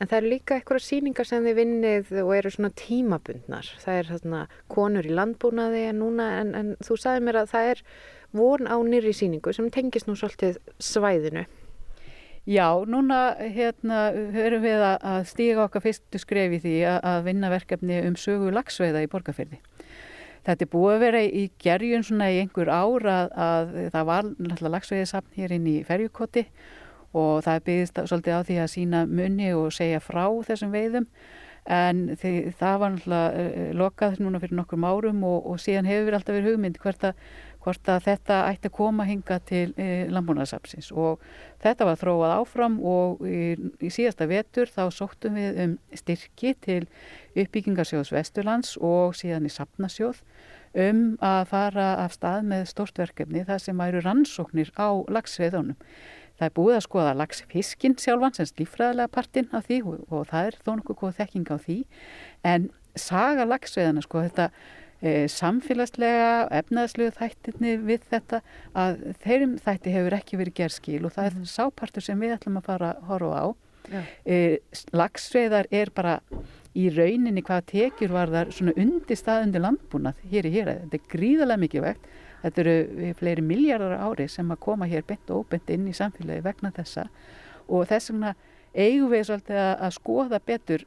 En 0.00 0.08
það 0.08 0.16
eru 0.16 0.28
líka 0.28 0.54
eitthvað 0.56 0.82
síningar 0.82 1.26
sem 1.26 1.44
þið 1.44 1.54
vinnið 1.54 2.08
og 2.24 2.36
eru 2.36 2.50
svona 2.50 2.70
tímabundnar. 2.70 3.66
Það 3.78 3.94
er 3.98 4.04
þarna 4.04 4.48
konur 4.68 5.06
í 5.06 5.14
landbúnaði 5.14 5.84
en 5.88 5.98
núna 6.02 6.40
en, 6.40 6.54
en 6.54 6.76
þú 6.82 6.96
sagði 6.98 7.20
mér 7.24 7.36
að 7.42 7.50
það 7.52 7.70
er 7.70 7.82
von 8.32 8.66
á 8.66 8.76
nýri 8.82 9.12
síningu 9.14 9.52
sem 9.52 9.70
tengist 9.70 10.06
nú 10.06 10.16
svolítið 10.18 10.58
svæðinu 10.82 11.46
Já, 12.44 12.68
núna 12.84 13.38
hérna 13.40 14.10
höfum 14.12 14.60
við 14.60 14.82
að 14.84 15.22
stíga 15.30 15.62
okkar 15.64 15.80
fyrstu 15.80 16.20
skrefi 16.20 16.58
því 16.60 16.74
að 16.92 17.22
vinna 17.30 17.48
verkefni 17.48 18.02
um 18.04 18.18
sögu 18.20 18.50
lagsveiða 18.52 19.00
í 19.06 19.08
borgarferði. 19.08 19.62
Þetta 20.44 20.66
er 20.66 20.70
búið 20.74 20.94
að 20.94 21.04
vera 21.06 21.22
í 21.24 21.44
gerjun 21.64 22.04
svona 22.04 22.28
í 22.34 22.42
einhver 22.42 22.68
ár 22.68 23.06
að, 23.08 23.30
að 23.32 23.72
það 23.94 24.08
var 24.10 24.28
náttúrulega 24.34 24.74
lagsveiðisafn 24.74 25.38
hér 25.38 25.54
inn 25.56 25.70
í 25.72 25.78
ferjukoti 25.88 26.44
og 27.16 27.40
það 27.46 27.64
byggðist 27.70 28.02
svolítið 28.10 28.36
á 28.36 28.46
því 28.50 28.58
að 28.60 28.70
sína 28.74 29.02
munni 29.08 29.48
og 29.56 29.72
segja 29.72 30.04
frá 30.04 30.26
þessum 30.44 30.74
veiðum 30.74 31.08
en 31.64 32.04
því, 32.20 32.34
það 32.60 32.78
var 32.82 32.94
náttúrulega 32.98 33.46
uh, 33.46 33.72
lokað 33.80 34.20
núna 34.20 34.42
fyrir 34.42 34.58
nokkur 34.58 34.84
árum 34.84 35.24
og, 35.24 35.48
og 35.48 35.64
síðan 35.64 35.88
hefur 35.88 36.10
við 36.10 36.18
alltaf 36.18 36.36
verið 36.36 36.50
hugmynd 36.52 36.80
hvert 36.82 37.08
að 37.08 37.24
hvort 37.64 37.88
að 37.88 38.08
þetta 38.08 38.38
ætti 38.50 38.68
að 38.68 38.76
koma 38.76 39.06
hinga 39.08 39.38
til 39.48 39.70
e, 39.80 40.06
landbúnaðsapsins 40.12 40.90
og 40.92 41.22
þetta 41.64 41.88
var 41.88 42.00
þróað 42.00 42.34
áfram 42.38 42.76
og 42.84 43.24
í, 43.24 43.54
í 43.80 43.92
síðasta 43.92 44.28
vetur 44.28 44.70
þá 44.70 44.82
sóttum 44.92 45.38
við 45.40 45.62
um 45.64 45.78
styrki 45.96 46.52
til 46.64 46.82
uppbyggingarsjóðs 47.32 48.12
Vesturlands 48.14 48.76
og 48.80 49.16
síðan 49.18 49.48
í 49.48 49.54
Sapnasjóð 49.54 50.20
um 50.84 51.02
að 51.22 51.48
fara 51.52 51.88
af 52.02 52.14
stað 52.16 52.50
með 52.50 52.68
stort 52.72 52.98
verkefni 52.98 53.44
þar 53.46 53.62
sem 53.62 53.80
væru 53.80 54.02
rannsóknir 54.02 54.72
á 54.74 54.90
lagsveiðunum. 55.06 55.78
Það 56.34 56.48
er 56.48 56.54
búið 56.56 56.76
að 56.76 56.86
skoða 56.88 57.18
lagsfiskinn 57.20 57.94
sjálfan 58.02 58.34
sem 58.34 58.48
lífræðilega 58.58 59.12
partinn 59.14 59.52
af 59.54 59.68
því 59.68 59.82
og, 59.86 60.00
og 60.10 60.24
það 60.32 60.48
er 60.48 60.56
þó 60.66 60.72
nokkuð 60.80 61.18
þekking 61.20 61.52
á 61.54 61.56
því 61.62 61.76
en 62.50 62.72
saga 62.98 63.46
lagsveiðana 63.46 64.02
sko 64.02 64.24
þetta 64.26 64.48
e, 65.04 65.12
samfélagslega, 65.30 66.48
efnaðslegu 66.60 67.12
þættirni 67.18 67.76
við 67.84 68.08
þetta 68.10 68.40
að 68.78 69.04
þeirrim 69.24 69.54
þætti 69.62 69.94
hefur 69.94 70.16
ekki 70.18 70.40
verið 70.40 70.58
gerð 70.60 70.76
skil 70.78 71.02
og 71.04 71.14
það 71.14 71.28
er 71.28 71.38
mm. 71.38 71.46
sápartur 71.52 72.06
sem 72.06 72.20
við 72.24 72.36
ætlum 72.38 72.58
að 72.60 72.68
fara 72.70 72.90
að 72.94 73.06
horfa 73.10 73.44
á. 73.44 73.46
E, 74.24 74.36
lagsveiðar 74.96 75.68
er 75.74 75.90
bara 75.94 76.18
í 76.74 76.88
rauninni 76.90 77.44
hvað 77.44 77.66
tekjur 77.74 78.14
var 78.14 78.32
þar 78.32 78.52
svona 78.56 78.74
undir 78.80 79.18
staðundi 79.20 79.60
landbúnað 79.60 80.22
hér 80.32 80.48
í 80.48 80.54
hér. 80.54 80.72
Þetta 80.86 80.98
er 80.98 81.10
gríðarlega 81.12 81.64
mikið 81.66 81.84
vegt. 81.84 82.08
Þetta 82.44 82.64
eru 82.64 83.12
fleiri 83.20 83.44
miljardar 83.44 83.94
ári 84.04 84.26
sem 84.28 84.50
að 84.52 84.62
koma 84.64 84.88
hér 84.88 85.04
beint 85.08 85.30
og 85.32 85.44
óbeint 85.44 85.70
inn 85.72 85.86
í 85.88 85.94
samfélagi 85.96 86.44
vegna 86.44 86.72
þessa 86.76 87.06
og 87.72 87.86
þess 87.88 88.10
vegna 88.12 88.34
eigum 88.74 89.12
við 89.12 89.22
svolítið 89.30 89.60
að 89.64 89.94
skoða 89.96 90.40
betur 90.44 90.82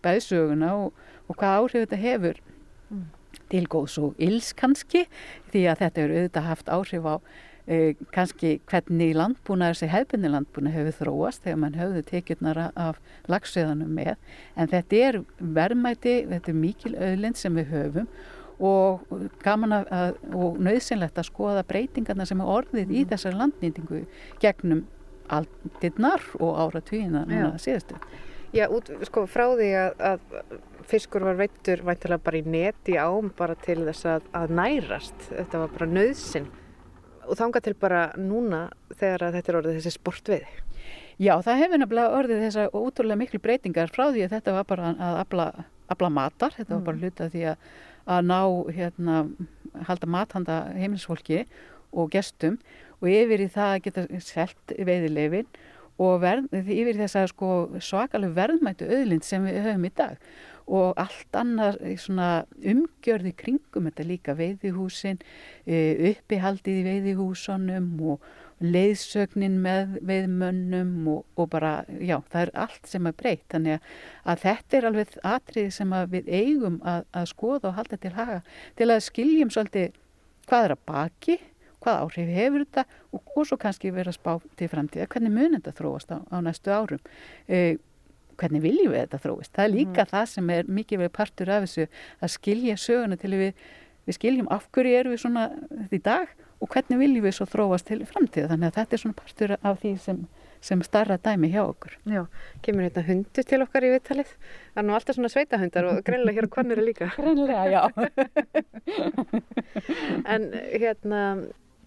bæðsöguna 0.00 0.70
og, 0.78 1.02
og 1.28 1.36
hvað 1.36 1.56
áhrif 1.58 1.84
þetta 1.84 1.98
hefur 2.00 2.40
mm 2.88 3.02
til 3.52 3.66
góðs 3.70 3.98
og 4.02 4.18
ills 4.22 4.52
kannski 4.56 5.06
því 5.52 5.66
að 5.70 5.84
þetta 5.84 6.04
eru 6.04 6.18
auðvitað 6.18 6.48
haft 6.48 6.72
áhrif 6.72 7.08
á 7.08 7.14
uh, 7.16 7.92
kannski 8.14 8.56
hvernig 8.70 9.14
landbúna 9.18 9.70
þessi 9.72 9.90
hefðbunni 9.92 10.32
landbúna 10.34 10.74
hefur 10.74 10.98
þróast 10.98 11.46
þegar 11.46 11.62
mann 11.64 11.78
höfðu 11.80 12.04
tekjurnar 12.10 12.64
af 12.74 13.00
lagsveðanum 13.30 13.94
með 14.00 14.14
en 14.56 14.70
þetta 14.74 15.02
er 15.08 15.22
verðmæti, 15.38 16.20
þetta 16.30 16.52
er 16.52 16.60
mikil 16.66 16.94
auðlind 16.98 17.40
sem 17.40 17.58
við 17.58 17.74
höfum 17.74 18.12
og 18.60 19.06
að, 19.48 20.18
og 20.36 20.58
nöðsynlegt 20.60 21.18
að 21.18 21.30
skoða 21.30 21.64
breytingarna 21.64 22.26
sem 22.28 22.40
er 22.42 22.50
orðið 22.58 22.90
mm. 22.90 22.96
í 22.98 23.04
þessari 23.08 23.38
landnýtingu 23.40 24.02
gegnum 24.42 24.82
aldirnar 25.30 26.24
og 26.42 26.58
áratvíina 26.58 27.24
núna 27.28 27.54
síðastu. 27.62 27.96
Já, 28.52 28.66
út, 28.66 28.90
sko, 29.06 29.24
frá 29.30 29.46
því 29.54 29.70
að, 29.78 30.00
að 30.02 30.54
fiskur 30.90 31.24
var 31.24 31.38
veittur 31.38 31.84
væntilega 31.86 32.24
bara 32.26 32.40
í 32.40 32.46
neti 32.46 32.96
ám 32.98 33.30
bara 33.38 33.54
til 33.62 33.82
þess 33.86 34.08
að, 34.10 34.26
að 34.36 34.56
nærast. 34.58 35.28
Þetta 35.30 35.62
var 35.62 35.76
bara 35.76 35.92
nöðsin 35.92 36.50
og 37.30 37.38
þánga 37.38 37.62
til 37.62 37.76
bara 37.78 38.02
núna 38.18 38.64
þegar 38.96 39.30
þetta 39.36 39.52
er 39.52 39.58
orðið 39.60 39.78
þessi 39.78 39.94
sportviði 39.94 40.66
Já, 41.20 41.34
það 41.44 41.58
hefur 41.60 41.80
nefnilega 41.82 42.16
orðið 42.16 42.38
þessa 42.46 42.62
útrúlega 42.72 43.20
miklu 43.20 43.40
breytingar 43.44 43.90
frá 43.92 44.06
því 44.08 44.22
að 44.24 44.34
þetta 44.38 44.54
var 44.56 44.68
bara 44.70 44.92
að 44.96 45.18
abla, 45.20 45.48
abla 45.92 46.08
matar, 46.16 46.54
þetta 46.56 46.78
var 46.78 46.86
bara 46.86 46.96
mm. 46.96 47.02
hluta 47.04 47.26
því 47.34 47.42
að, 47.50 47.66
að 48.14 48.30
ná 48.30 48.38
hérna, 48.78 49.18
halda 49.90 50.08
mathanda 50.14 50.56
heimilisfólki 50.78 51.42
og 51.92 52.08
gestum 52.14 52.56
og 53.02 53.10
yfir 53.12 53.44
í 53.44 53.50
það 53.52 53.74
að 53.74 53.82
geta 53.84 54.06
selt 54.24 54.74
veiðilegvin 54.78 55.50
og 56.00 56.22
verð, 56.22 56.48
yfir 56.56 57.02
þess 57.02 57.20
að 57.20 57.28
sko, 57.34 57.50
svakalega 57.84 58.38
verðmættu 58.40 58.88
auðlind 58.88 59.28
sem 59.28 59.44
við 59.44 59.60
höfum 59.66 59.84
í 59.90 59.92
dag 60.00 60.32
og 60.70 61.00
allt 61.00 61.36
annar 61.36 61.78
umgjörði 61.82 63.32
kringum 63.38 63.88
þetta 63.88 64.06
líka 64.06 64.36
veiðihúsin, 64.38 65.18
e, 65.66 66.12
uppihaldið 66.12 66.78
í 66.78 66.86
veiðihúsunum 66.86 67.90
og 68.14 68.30
leiðsögnin 68.60 69.56
með 69.64 69.96
veiðmönnum 70.06 71.08
og, 71.08 71.22
og 71.40 71.48
bara, 71.52 71.72
já, 71.96 72.18
það 72.32 72.42
er 72.42 72.52
allt 72.66 72.90
sem 72.90 73.08
er 73.08 73.16
breytt. 73.16 73.46
Þannig 73.52 73.86
að 74.28 74.42
þetta 74.44 74.78
er 74.78 74.88
alveg 74.90 75.14
atriði 75.32 75.74
sem 75.74 75.94
við 76.12 76.28
eigum 76.28 76.80
að, 76.84 77.06
að 77.16 77.30
skoða 77.32 77.70
og 77.70 77.78
halda 77.78 78.00
til 78.00 78.14
haga 78.18 78.42
til 78.78 78.90
að 78.90 79.06
skiljum 79.08 79.52
svolítið 79.54 79.96
hvað 80.50 80.66
er 80.66 80.74
að 80.76 80.84
baki, 80.90 81.38
hvað 81.80 82.02
áhrif 82.04 82.32
hefur 82.36 82.64
þetta 82.66 82.84
og, 83.16 83.22
og 83.34 83.46
svo 83.48 83.58
kannski 83.60 83.92
vera 83.96 84.12
spá 84.12 84.34
til 84.60 84.68
framtíða, 84.68 85.08
hvernig 85.08 85.32
mun 85.32 85.56
þetta 85.56 85.76
þróast 85.78 86.12
á, 86.12 86.18
á 86.20 86.36
næstu 86.44 86.74
árum. 86.74 87.00
E, 87.48 87.78
hvernig 88.40 88.62
viljum 88.64 88.94
við 88.94 89.04
þetta 89.04 89.22
þróist. 89.24 89.52
Það 89.56 89.66
er 89.66 89.74
líka 89.74 90.02
mm. 90.04 90.10
það 90.12 90.26
sem 90.34 90.52
er 90.56 90.74
mikið 90.80 91.02
verið 91.04 91.16
partur 91.16 91.54
af 91.54 91.66
þessu 91.66 91.86
að 92.20 92.34
skilja 92.36 92.76
söguna 92.80 93.18
til 93.20 93.32
við, 93.36 93.64
við 94.08 94.18
skiljum 94.18 94.52
af 94.52 94.68
hverju 94.74 95.00
eru 95.00 95.14
við 95.14 95.22
svona 95.24 95.48
þetta 95.70 96.00
í 96.00 96.04
dag 96.10 96.36
og 96.60 96.68
hvernig 96.74 97.00
viljum 97.00 97.24
við 97.24 97.36
svo 97.38 97.48
þróast 97.48 97.88
til 97.88 98.02
framtíða. 98.08 98.50
Þannig 98.52 98.70
að 98.70 98.78
þetta 98.80 98.96
er 98.96 99.02
svona 99.04 99.18
partur 99.20 99.54
af 99.56 99.80
því 99.80 99.92
sem, 100.04 100.18
sem 100.64 100.82
starra 100.84 101.16
dæmi 101.24 101.48
hjá 101.54 101.62
okkur. 101.62 101.96
Já, 102.12 102.22
kemur 102.66 102.84
hérna 102.84 103.06
hundur 103.06 103.48
til 103.52 103.62
okkar 103.64 103.86
í 103.88 103.94
vittalið. 103.94 104.34
Það 104.74 104.82
er 104.82 104.88
nú 104.88 104.96
alltaf 104.98 105.16
svona 105.16 105.32
sveitahundar 105.32 105.88
og 105.88 106.02
greinlega 106.06 106.40
hér 106.40 106.50
á 106.50 106.54
kvannir 106.56 106.82
er 106.82 106.88
líka. 106.90 107.08
Greinlega, 107.16 107.64
já. 107.72 107.82
en 110.34 110.50
hérna 110.52 111.22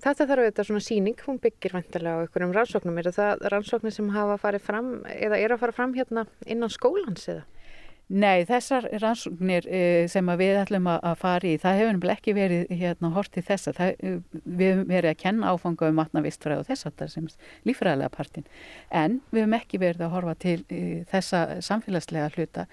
Þetta 0.03 0.25
þarf 0.27 0.43
auðvitað 0.43 0.67
svona 0.67 0.83
síning, 0.83 1.19
hún 1.24 1.38
byggir 1.39 1.77
vantilega 1.77 2.19
á 2.19 2.24
einhverjum 2.25 2.53
rannsóknum. 2.57 2.98
Er 3.00 3.12
það 3.15 3.43
rannsóknir 3.53 3.93
sem 3.95 4.10
hafa 4.12 4.36
farið 4.41 4.65
fram 4.65 4.93
eða 5.07 5.39
er 5.39 5.55
að 5.55 5.62
fara 5.62 5.75
fram 5.75 5.93
hérna 5.95 6.25
innan 6.43 6.72
skólans 6.74 7.29
eða? 7.31 7.45
Nei, 8.12 8.43
þessar 8.43 8.89
rannsóknir 9.00 9.63
eh, 9.72 10.10
sem 10.12 10.27
við 10.38 10.57
ætlum 10.60 10.89
að 10.91 11.13
fara 11.22 11.48
í, 11.48 11.53
það 11.57 11.77
hefur 11.79 11.93
nefnilega 11.95 12.19
ekki 12.19 12.33
verið 12.36 12.74
hérna 12.81 13.12
hortið 13.15 13.45
þessa. 13.48 13.72
Það, 13.77 13.93
eh, 14.03 14.17
við 14.43 14.72
hefum 14.74 14.89
verið 14.89 15.12
að 15.13 15.22
kenna 15.22 15.53
áfanga 15.53 15.88
um 15.88 15.95
matnavistfræð 16.01 16.63
og 16.65 16.67
þess 16.67 16.89
að 16.89 16.98
það 17.00 17.13
sem 17.13 17.29
lífræðilega 17.69 18.13
partin. 18.13 18.48
En 18.91 19.15
við 19.31 19.45
hefum 19.45 19.55
ekki 19.55 19.79
verið 19.86 20.03
að 20.03 20.12
horfa 20.17 20.33
til 20.43 20.57
eh, 20.67 21.05
þessa 21.13 21.45
samfélagslega 21.63 22.33
hluta 22.36 22.67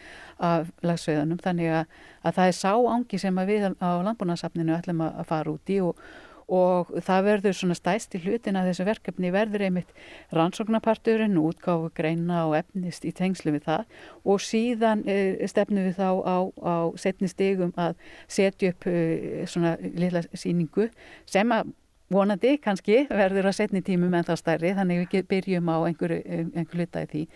af 0.51 0.75
lagsveðunum. 0.83 1.39
Þannig 1.47 1.77
að, 1.79 2.03
að 2.27 2.41
það 2.41 2.51
er 2.51 2.59
sá 2.59 2.75
ángi 2.75 3.23
sem 3.23 3.41
við 3.53 3.69
á 3.71 3.91
landbúnarsafninu 4.11 4.75
ætlum 4.81 5.07
að 5.07 5.23
fara 5.31 5.55
út 5.55 5.73
í 5.73 5.79
og 5.87 6.03
og 6.51 6.91
það 7.07 7.27
verður 7.29 7.57
svona 7.57 7.77
stæst 7.79 8.17
í 8.19 8.21
hlutin 8.25 8.59
að 8.59 8.71
þessu 8.71 8.87
verkefni 8.89 9.33
verður 9.35 9.67
einmitt 9.69 9.93
rannsóknarparturinn, 10.35 11.39
útgáfu 11.39 11.93
greina 11.95 12.45
og 12.49 12.57
efnist 12.59 13.07
í 13.07 13.13
tengslu 13.17 13.55
við 13.55 13.69
það. 13.69 13.85
Og 14.27 14.43
síðan 14.43 15.05
e, 15.07 15.19
stefnum 15.51 15.87
við 15.87 16.01
þá 16.01 16.11
á, 16.27 16.37
á 16.51 16.77
setni 17.01 17.31
stegum 17.31 17.75
að 17.79 17.95
setja 18.27 18.75
upp 18.75 18.89
e, 18.91 19.47
svona 19.51 19.77
lilla 19.81 20.25
síningu 20.35 20.91
sem 21.31 21.55
að 21.55 21.71
vonandi 22.11 22.57
kannski 22.63 23.05
verður 23.11 23.51
að 23.51 23.57
setni 23.61 23.83
tímum 23.87 24.15
en 24.19 24.27
þá 24.27 24.33
stærri 24.39 24.73
þannig 24.77 25.05
við 25.05 25.27
byrjum 25.31 25.69
á 25.71 25.77
einhverju 25.89 26.39
einhver 26.59 26.81
hluta 26.81 27.05
í 27.05 27.11
því 27.11 27.27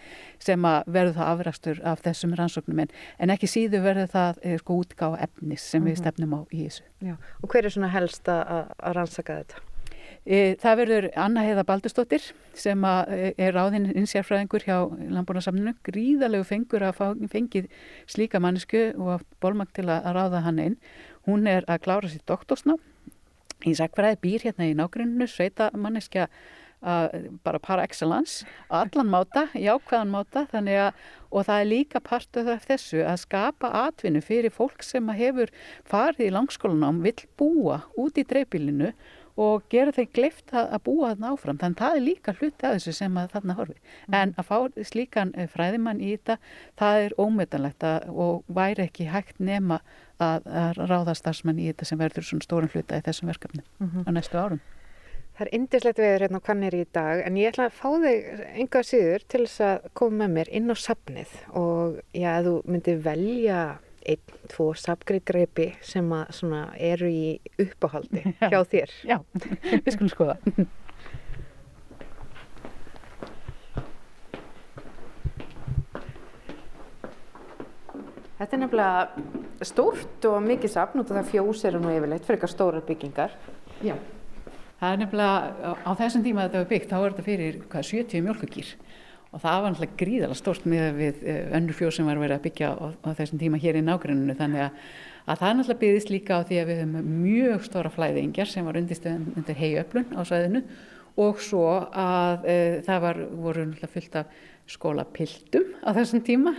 sem 0.42 0.66
að 0.68 0.88
verður 0.96 1.18
það 1.18 1.30
afrækstur 1.34 1.82
af 1.92 2.02
þessum 2.04 2.34
rannsóknum 2.38 2.82
en, 2.84 2.96
en 3.18 3.34
ekki 3.34 3.50
síðu 3.50 3.82
verður 3.84 4.10
það 4.14 4.40
eh, 4.42 4.56
sko 4.62 4.80
útgáð 4.82 5.20
efnis 5.28 5.62
sem 5.62 5.82
mm 5.82 5.84
-hmm. 5.84 5.90
við 5.90 5.94
mhm. 5.94 6.02
stefnum 6.02 6.34
á 6.34 6.40
í 6.50 6.64
þessu. 6.64 6.82
Já. 7.00 7.14
Og 7.42 7.48
hver 7.50 7.64
er 7.64 7.70
svona 7.70 7.94
helst 7.94 8.28
að, 8.28 8.74
að 8.78 8.96
rannsaka 8.98 9.38
þetta? 9.42 9.62
E, 10.24 10.56
það 10.56 10.78
verður 10.80 11.06
Anna 11.20 11.42
Heiða 11.44 11.64
Baldustóttir 11.68 12.22
sem 12.56 12.84
e, 12.84 13.34
er 13.36 13.52
ráðinn 13.52 13.90
insérfræðingur 13.92 14.64
hjá 14.64 14.88
Lambúnarsamninu, 15.12 15.74
gríðalegu 15.84 16.44
fengur 16.44 16.82
að 16.82 16.96
fá, 16.96 17.06
fengið 17.28 17.68
slíka 18.06 18.40
mannesku 18.40 18.94
og 18.96 19.20
bólmagt 19.40 19.74
til 19.74 19.84
að, 19.90 20.00
að 20.00 20.16
ráða 20.16 20.40
hann 20.46 20.58
einn. 20.58 20.76
Hún 21.28 21.46
er 21.46 21.64
að 21.68 21.84
klára 21.84 22.08
sér 22.08 22.24
doktorsná 22.26 22.78
í 23.66 23.74
sagfræði 23.78 24.20
býr 24.22 24.46
hérna 24.48 24.68
í 24.70 24.76
nágrunnu 24.78 25.28
sveita 25.30 25.70
manneskja 25.74 26.28
bara 26.84 27.58
para 27.58 27.84
excellence, 27.84 28.44
allan 28.68 29.08
máta 29.08 29.46
jákvæðan 29.56 30.10
máta 30.12 30.44
að 30.52 30.92
og 31.32 31.46
það 31.46 31.60
er 31.60 31.68
líka 31.70 32.00
partuð 32.04 32.50
af 32.52 32.66
þessu 32.68 33.00
að 33.02 33.22
skapa 33.22 33.70
atvinnu 33.86 34.20
fyrir 34.20 34.52
fólk 34.52 34.84
sem 34.84 35.08
hefur 35.16 35.50
farið 35.88 36.28
í 36.28 36.34
langskólanám, 36.34 37.00
vill 37.02 37.24
búa 37.38 37.80
út 37.96 38.20
í 38.20 38.26
dreifbílinu 38.28 38.92
og 39.40 39.64
gera 39.72 39.94
þeim 39.94 40.10
gleift 40.14 40.52
að 40.54 40.76
búa 40.86 41.10
þarna 41.12 41.32
áfram 41.34 41.58
þannig 41.58 41.80
að 41.80 41.84
það 41.84 41.96
er 41.96 42.04
líka 42.04 42.34
hluti 42.38 42.66
af 42.68 42.76
þessu 42.76 42.94
sem 42.94 43.18
að 43.18 43.32
þarna 43.34 43.56
horfi 43.58 43.76
mm. 43.80 44.16
en 44.20 44.34
að 44.38 44.48
fá 44.50 44.84
slíkan 44.90 45.32
eh, 45.34 45.48
fræðimann 45.50 46.02
í 46.02 46.12
þetta, 46.14 46.38
það 46.78 47.00
er 47.06 47.16
ómetanlegt 47.18 47.88
og 48.12 48.44
væri 48.46 48.86
ekki 48.86 49.08
hægt 49.10 49.42
nema 49.42 49.80
að, 50.22 50.46
að 50.46 50.84
ráða 50.86 51.16
starfsmenn 51.18 51.58
í 51.58 51.68
þetta 51.72 51.90
sem 51.90 52.00
verður 52.00 52.28
svona 52.28 52.46
stóran 52.46 52.72
hluta 52.72 53.00
í 53.00 53.04
þessum 53.08 53.32
verkefni 53.32 53.64
mm 53.64 53.90
-hmm. 53.90 54.06
á 54.06 54.10
næstu 54.14 54.38
árum. 54.38 54.62
Það 55.34 55.46
er 55.46 55.54
indislegt 55.56 55.98
veður 55.98 56.22
hérna 56.22 56.38
á 56.38 56.46
kannir 56.46 56.74
í 56.78 56.84
dag 56.94 57.20
en 57.26 57.36
ég 57.36 57.50
ætla 57.50 57.64
að 57.66 57.78
fá 57.80 57.88
þig 58.04 58.42
enga 58.62 58.82
síður 58.86 59.24
til 59.26 59.40
þess 59.46 59.60
að 59.66 59.88
koma 59.98 60.16
með 60.20 60.34
mér 60.36 60.50
inn 60.54 60.70
á 60.70 60.76
sapnið 60.78 61.32
og 61.50 61.98
já, 62.14 62.38
þú 62.46 62.52
myndi 62.70 62.94
velja 63.02 63.58
einn, 64.04 64.38
tvo 64.52 64.70
sapgreitgreipi 64.78 65.70
sem 65.84 66.08
að 66.14 66.72
eru 66.92 67.10
í 67.10 67.26
uppáhaldi 67.64 68.24
hjá 68.52 68.60
þér. 68.70 68.96
Já, 69.08 69.18
við 69.74 69.92
skulum 69.96 70.12
skoða. 70.12 70.38
Þetta 78.34 78.56
er 78.56 78.60
nefnilega 78.60 79.64
stórt 79.64 80.26
og 80.28 80.42
mikið 80.44 80.72
sapn 80.74 81.00
og 81.00 81.08
það 81.08 81.30
fjós 81.30 81.62
eru 81.64 81.80
nú 81.80 81.92
yfirleitt 81.94 82.26
fyrir 82.26 82.36
eitthvað 82.36 82.52
stórar 82.52 82.84
byggingar. 82.84 83.36
Já, 83.84 83.94
það 84.80 84.90
er 84.90 85.00
nefnilega 85.00 85.74
á 85.86 85.90
þessum 86.00 86.24
tíma 86.26 86.42
að 86.42 86.48
þetta 86.48 86.62
var 86.62 86.70
byggt 86.72 86.90
þá 86.90 86.96
er 86.98 87.14
þetta 87.14 87.26
fyrir 87.28 87.58
hvað, 87.72 87.88
70 87.90 88.26
mjölkugýr 88.26 88.72
og 89.34 89.42
það 89.42 89.60
var 89.64 89.74
nefnilega 89.74 89.98
gríðala 89.98 90.38
stórt 90.38 90.66
með 90.70 90.86
við 91.00 91.20
eh, 91.26 91.42
önnur 91.58 91.76
fjós 91.76 91.98
sem 91.98 92.06
var 92.06 92.20
verið 92.22 92.38
að 92.38 92.46
byggja 92.46 92.70
á, 92.70 92.86
á 93.02 93.08
þessum 93.18 93.42
tíma 93.42 93.60
hér 93.62 93.80
í 93.80 93.84
nágruninu 93.84 94.36
þannig 94.38 94.66
að, 94.68 94.80
að 95.26 95.42
það 95.42 95.54
nefnilega 95.58 95.82
byggðist 95.82 96.14
líka 96.14 96.38
á 96.38 96.46
því 96.46 96.60
að 96.60 96.70
við 96.70 96.82
höfum 96.84 97.12
mjög 97.24 97.68
stóra 97.68 97.94
flæðingjar 97.94 98.50
sem 98.50 98.68
var 98.68 98.80
undirstöðun 98.80 99.30
undir 99.34 99.60
heiöflun 99.60 100.14
á 100.14 100.22
sæðinu 100.28 100.64
og 101.24 101.38
svo 101.42 101.68
að 101.94 102.48
e, 102.50 102.56
það 102.86 103.04
var, 103.04 103.22
voru 103.44 103.68
nefnilega 103.68 103.92
fullt 103.92 104.18
af 104.18 104.42
skólapiltum 104.70 105.66
á 105.84 105.90
þessum 105.92 106.22
tíma 106.24 106.54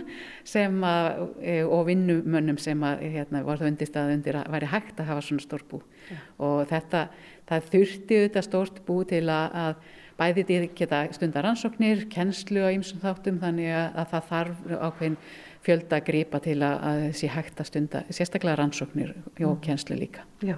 sem 0.46 0.76
að, 0.86 1.26
e, 1.42 1.56
og 1.64 1.88
vinnumönnum 1.88 2.58
sem 2.62 2.84
að, 2.86 3.02
hérna, 3.16 3.42
var 3.44 3.60
það 3.60 3.72
undist 3.72 3.98
að 3.98 4.12
undir 4.14 4.38
að 4.40 4.52
væri 4.54 4.70
hægt 4.70 5.00
að 5.02 5.10
hafa 5.10 5.24
svona 5.26 5.44
stór 5.44 5.64
bú. 5.68 5.82
Ja. 6.06 6.20
og 6.38 6.68
þetta, 6.70 7.00
það 7.48 7.70
þurfti 7.72 8.18
auðvitað 8.20 8.44
stórt 8.46 8.76
bú 8.86 9.00
til 9.10 9.24
að, 9.26 9.56
að 9.58 9.94
bæði 10.16 10.44
því 10.48 10.58
geta 10.78 11.02
stundar 11.14 11.44
rannsóknir, 11.46 12.06
kennslu 12.12 12.64
á 12.64 12.72
ýmsum 12.72 13.02
þáttum 13.02 13.40
þannig 13.42 13.72
að 13.76 14.10
það 14.12 14.28
þarf 14.30 14.66
ákveðin 14.88 15.18
fjölda 15.66 15.98
að 15.98 16.06
gripa 16.06 16.40
til 16.44 16.58
að 16.62 17.06
sé 17.18 17.30
hægt 17.32 17.60
að 17.60 17.70
stunda 17.70 18.04
sérstaklega 18.10 18.60
rannsóknir 18.60 19.14
og 19.16 19.56
mm. 19.56 19.62
kennslu 19.64 19.98
líka. 19.98 20.26
Já, 20.46 20.56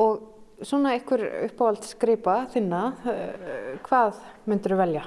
og 0.00 0.62
svona 0.64 0.94
ykkur 0.98 1.24
uppáhald 1.48 1.84
skripa 1.86 2.44
þinna, 2.54 2.86
eh, 3.10 3.76
hvað 3.84 4.22
myndur 4.48 4.74
þú 4.74 4.80
velja? 4.80 5.04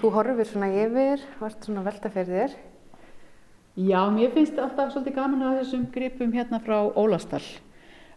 Þú 0.00 0.10
horfir 0.14 0.48
svona 0.48 0.70
yfir, 0.74 1.22
vart 1.40 1.68
svona 1.68 1.84
velta 1.86 2.10
fyrir 2.10 2.32
þér. 2.32 2.56
Já, 3.76 4.00
mér 4.10 4.32
finnst 4.32 4.58
alltaf 4.58 4.94
svolítið 4.94 5.18
gaman 5.18 5.44
að 5.44 5.58
þessum 5.60 5.86
gripum 5.92 6.32
hérna 6.32 6.62
frá 6.64 6.78
Ólastall. 6.96 7.44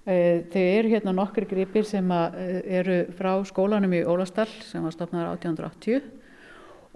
Eh, 0.10 0.42
Þeir 0.50 0.70
eru 0.80 0.92
hérna 0.96 1.14
nokkri 1.14 1.46
gripir 1.46 1.86
sem 1.86 2.08
eh, 2.16 2.62
eru 2.80 3.04
frá 3.18 3.36
skólanum 3.46 3.94
í 3.94 4.02
Ólastall 4.10 4.50
sem 4.66 4.82
var 4.82 4.96
stopnaður 4.96 5.36
1880 5.38 6.08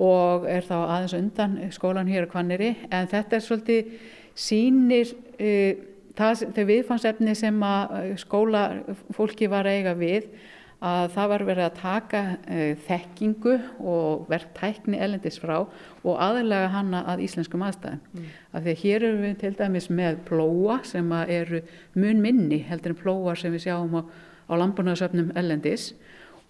og 0.01 0.47
er 0.49 0.65
þá 0.65 0.77
aðeins 0.79 1.13
undan 1.19 1.57
skólan 1.75 2.09
hér 2.09 2.25
á 2.25 2.31
Kvanneri 2.31 2.71
en 2.89 3.09
þetta 3.11 3.37
er 3.37 3.43
svolítið 3.45 3.91
sínir 4.33 5.11
það, 6.17 6.41
þau 6.55 6.63
viðfansefni 6.71 7.35
sem 7.37 7.59
að 7.67 7.93
skóla 8.23 8.63
fólki 9.13 9.45
var 9.51 9.69
eiga 9.69 9.93
við 9.93 10.31
að 10.83 11.05
það 11.13 11.29
var 11.31 11.43
verið 11.47 11.65
að 11.65 11.77
taka 11.79 12.21
uh, 12.35 12.63
þekkingu 12.87 13.53
og 13.79 14.25
verktækni 14.31 14.99
elendis 14.99 15.39
frá 15.39 15.55
og 15.63 16.17
aðlega 16.19 16.71
hana 16.73 17.03
að 17.13 17.23
íslenskum 17.27 17.63
aðstæðum. 17.63 18.01
Mm. 18.11 18.31
Af 18.51 18.65
því 18.65 18.73
að 18.73 18.81
hér 18.83 19.07
eru 19.09 19.21
við 19.21 19.37
til 19.43 19.53
dæmis 19.59 19.89
með 19.89 20.19
plóa 20.27 20.81
sem 20.87 21.13
eru 21.23 21.63
mun 21.95 22.23
minni 22.23 22.59
heldur 22.67 22.95
en 22.95 22.99
plóa 22.99 23.37
sem 23.39 23.55
við 23.55 23.69
sjáum 23.69 23.95
á, 23.95 24.01
á 24.03 24.53
lambunarsöfnum 24.59 25.31
elendis 25.39 25.93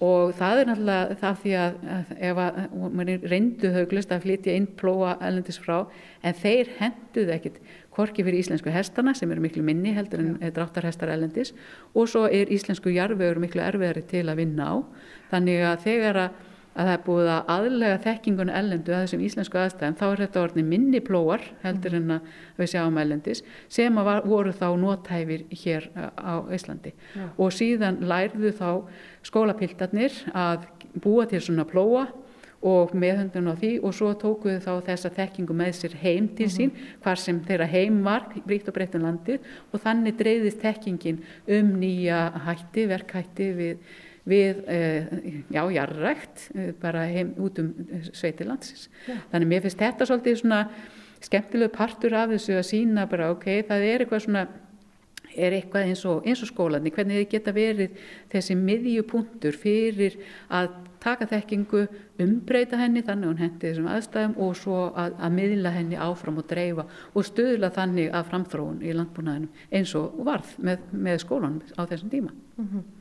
og 0.04 0.34
það 0.36 0.60
er 0.60 0.69
náttúrulega 0.69 1.17
það 1.22 1.38
því 1.43 1.54
að, 1.60 1.76
að 1.93 2.13
ef 2.30 2.39
að 2.43 3.28
reyndu 3.32 3.72
hauglust 3.76 4.12
að 4.12 4.26
flytja 4.26 4.56
inn 4.58 4.67
plóa 4.80 5.13
elendis 5.24 5.60
frá 5.62 5.78
en 6.26 6.38
þeir 6.41 6.72
henduðu 6.80 7.36
ekkit 7.38 7.62
korki 7.93 8.23
fyrir 8.25 8.41
íslensku 8.41 8.71
hestana 8.73 9.13
sem 9.17 9.32
eru 9.32 9.43
miklu 9.43 9.63
minni 9.65 9.93
heldur 9.95 10.23
en 10.23 10.32
dráttarhestar 10.56 11.12
ellendis 11.13 11.53
og 11.93 12.10
svo 12.10 12.25
er 12.27 12.51
íslensku 12.53 12.93
jarfiður 12.93 13.41
miklu 13.43 13.63
erfiðari 13.63 14.03
til 14.10 14.25
að 14.27 14.41
vinna 14.41 14.69
á. 14.69 14.75
Þannig 15.34 15.62
að 15.69 15.86
þegar 15.86 16.19
að, 16.23 16.39
að 16.73 16.89
það 16.89 16.93
er 16.93 17.03
búið 17.06 17.29
að 17.34 17.51
aðlega 17.56 17.99
þekkingun 18.08 18.53
ellendu 18.62 18.95
að 18.95 19.06
þessum 19.06 19.25
íslensku 19.27 19.62
aðstæðum 19.62 19.99
þá 19.99 20.06
er 20.10 20.23
þetta 20.23 20.43
orðin 20.47 20.71
minni 20.71 21.03
plóar 21.06 21.45
heldur 21.62 21.99
en 21.99 22.17
að 22.17 22.34
við 22.58 22.71
sjáum 22.73 22.99
ellendis 23.03 23.43
sem 23.77 24.01
var, 24.10 24.23
voru 24.25 24.56
þá 24.58 24.67
nótæfir 24.82 25.45
hér 25.63 25.89
á 26.17 26.41
Íslandi. 26.53 26.95
Já. 27.13 27.29
og 27.38 27.53
síðan 27.53 28.01
lærðu 28.10 28.56
þá 28.58 28.69
skólapiltarnir 29.29 30.17
að 30.34 30.67
búa 31.01 31.29
til 31.29 31.41
svona 31.41 31.65
plóa 31.69 32.08
og 32.63 32.93
meðhundun 32.95 33.52
á 33.52 33.56
því 33.60 33.71
og 33.84 33.95
svo 33.95 34.13
tókuðu 34.15 34.62
þá 34.63 34.71
þessa 34.88 35.12
þekkingu 35.17 35.56
með 35.58 35.73
sér 35.78 35.97
heim 35.99 36.30
til 36.38 36.47
sín 36.47 36.69
mm 36.69 36.76
-hmm. 36.76 37.04
hvar 37.04 37.19
sem 37.19 37.41
þeirra 37.43 37.67
heim 37.67 38.04
var 38.04 38.30
ríkt 38.47 38.67
og 38.67 38.73
breyttum 38.73 39.04
landið 39.04 39.39
og 39.71 39.82
þannig 39.84 40.17
dreyðist 40.17 40.62
þekkingin 40.63 41.19
um 41.47 41.76
nýja 41.80 42.32
hætti, 42.45 42.88
verkhætti 42.88 43.52
við, 43.60 43.78
við 44.26 44.56
uh, 44.63 45.04
já, 45.52 45.63
jarrækt 45.71 46.52
uh, 46.56 46.71
bara 46.82 47.06
heim 47.06 47.34
út 47.38 47.60
um 47.60 47.73
uh, 47.91 48.02
sveitilandsins. 48.13 48.89
Yeah. 49.08 49.19
Þannig 49.32 49.47
mér 49.47 49.62
finnst 49.62 49.80
þetta 49.80 50.06
svolítið 50.06 50.36
svona 50.39 50.69
skemmtilegu 51.19 51.71
partur 51.71 52.13
af 52.13 52.30
þessu 52.30 52.58
að 52.58 52.69
sína 52.69 53.10
bara 53.10 53.32
ok, 53.32 53.63
það 53.67 53.82
er 53.88 53.99
eitthvað 53.99 54.23
svona 54.23 54.47
er 55.36 55.56
eitthvað 55.58 55.89
eins 55.89 56.06
og, 56.06 56.26
eins 56.28 56.41
og 56.43 56.49
skólanir, 56.52 56.93
hvernig 56.93 57.21
þið 57.21 57.30
geta 57.32 57.54
verið 57.56 58.02
þessi 58.32 58.58
miðjupunktur 58.60 59.58
fyrir 59.58 60.17
að 60.54 60.69
taka 61.04 61.28
þekkingu, 61.30 61.84
umbreyta 62.24 62.80
henni 62.80 63.04
þannig 63.06 63.32
hún 63.32 63.44
hendi 63.44 63.70
þessum 63.70 63.92
aðstæðum 63.92 64.36
og 64.46 64.58
svo 64.58 64.80
að, 64.89 65.16
að 65.20 65.38
miðla 65.38 65.76
henni 65.76 66.00
áfram 66.00 66.39
og 66.42 66.50
dreifa 66.50 66.88
og 67.13 67.28
stöðla 67.28 67.72
þannig 67.76 68.12
að 68.13 68.28
framþróun 68.32 68.82
í 68.84 68.98
landbúnaðinum 68.98 69.63
eins 69.72 69.96
og 70.00 70.20
varð 70.26 70.58
með, 70.58 70.89
með 70.92 71.24
skólanum 71.26 71.62
á 71.76 71.82
þessum 71.86 72.13
tíma. 72.13 72.36
Mm 72.58 72.68
-hmm. 72.68 72.92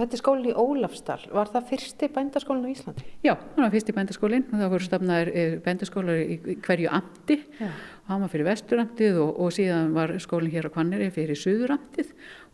Og 0.00 0.06
þetta 0.06 0.16
er 0.16 0.20
skólinn 0.22 0.48
í 0.48 0.52
Ólafstall. 0.56 1.24
Var 1.28 1.48
það 1.52 1.64
fyrsti 1.68 2.08
bændaskólinn 2.14 2.64
á 2.64 2.72
Íslandi? 2.72 3.02
Já, 3.20 3.34
það 3.36 3.64
var 3.64 3.72
fyrsti 3.74 3.92
bændaskólinn 3.92 4.46
það 4.48 4.70
voru 4.72 4.86
stafnaðir 4.86 5.30
eh, 5.34 5.56
bændaskólar 5.60 6.20
í 6.24 6.56
hverju 6.64 6.88
amti. 6.88 7.36
Já. 7.58 7.68
Það 8.10 8.22
var 8.24 8.30
fyrir 8.32 8.46
vesturamtið 8.48 9.18
og, 9.22 9.36
og 9.38 9.52
síðan 9.54 9.92
var 9.94 10.10
skólinn 10.18 10.50
hér 10.50 10.66
á 10.66 10.74
Kvanneri 10.74 11.12
fyrir 11.14 11.38
suðuramtið 11.38 12.08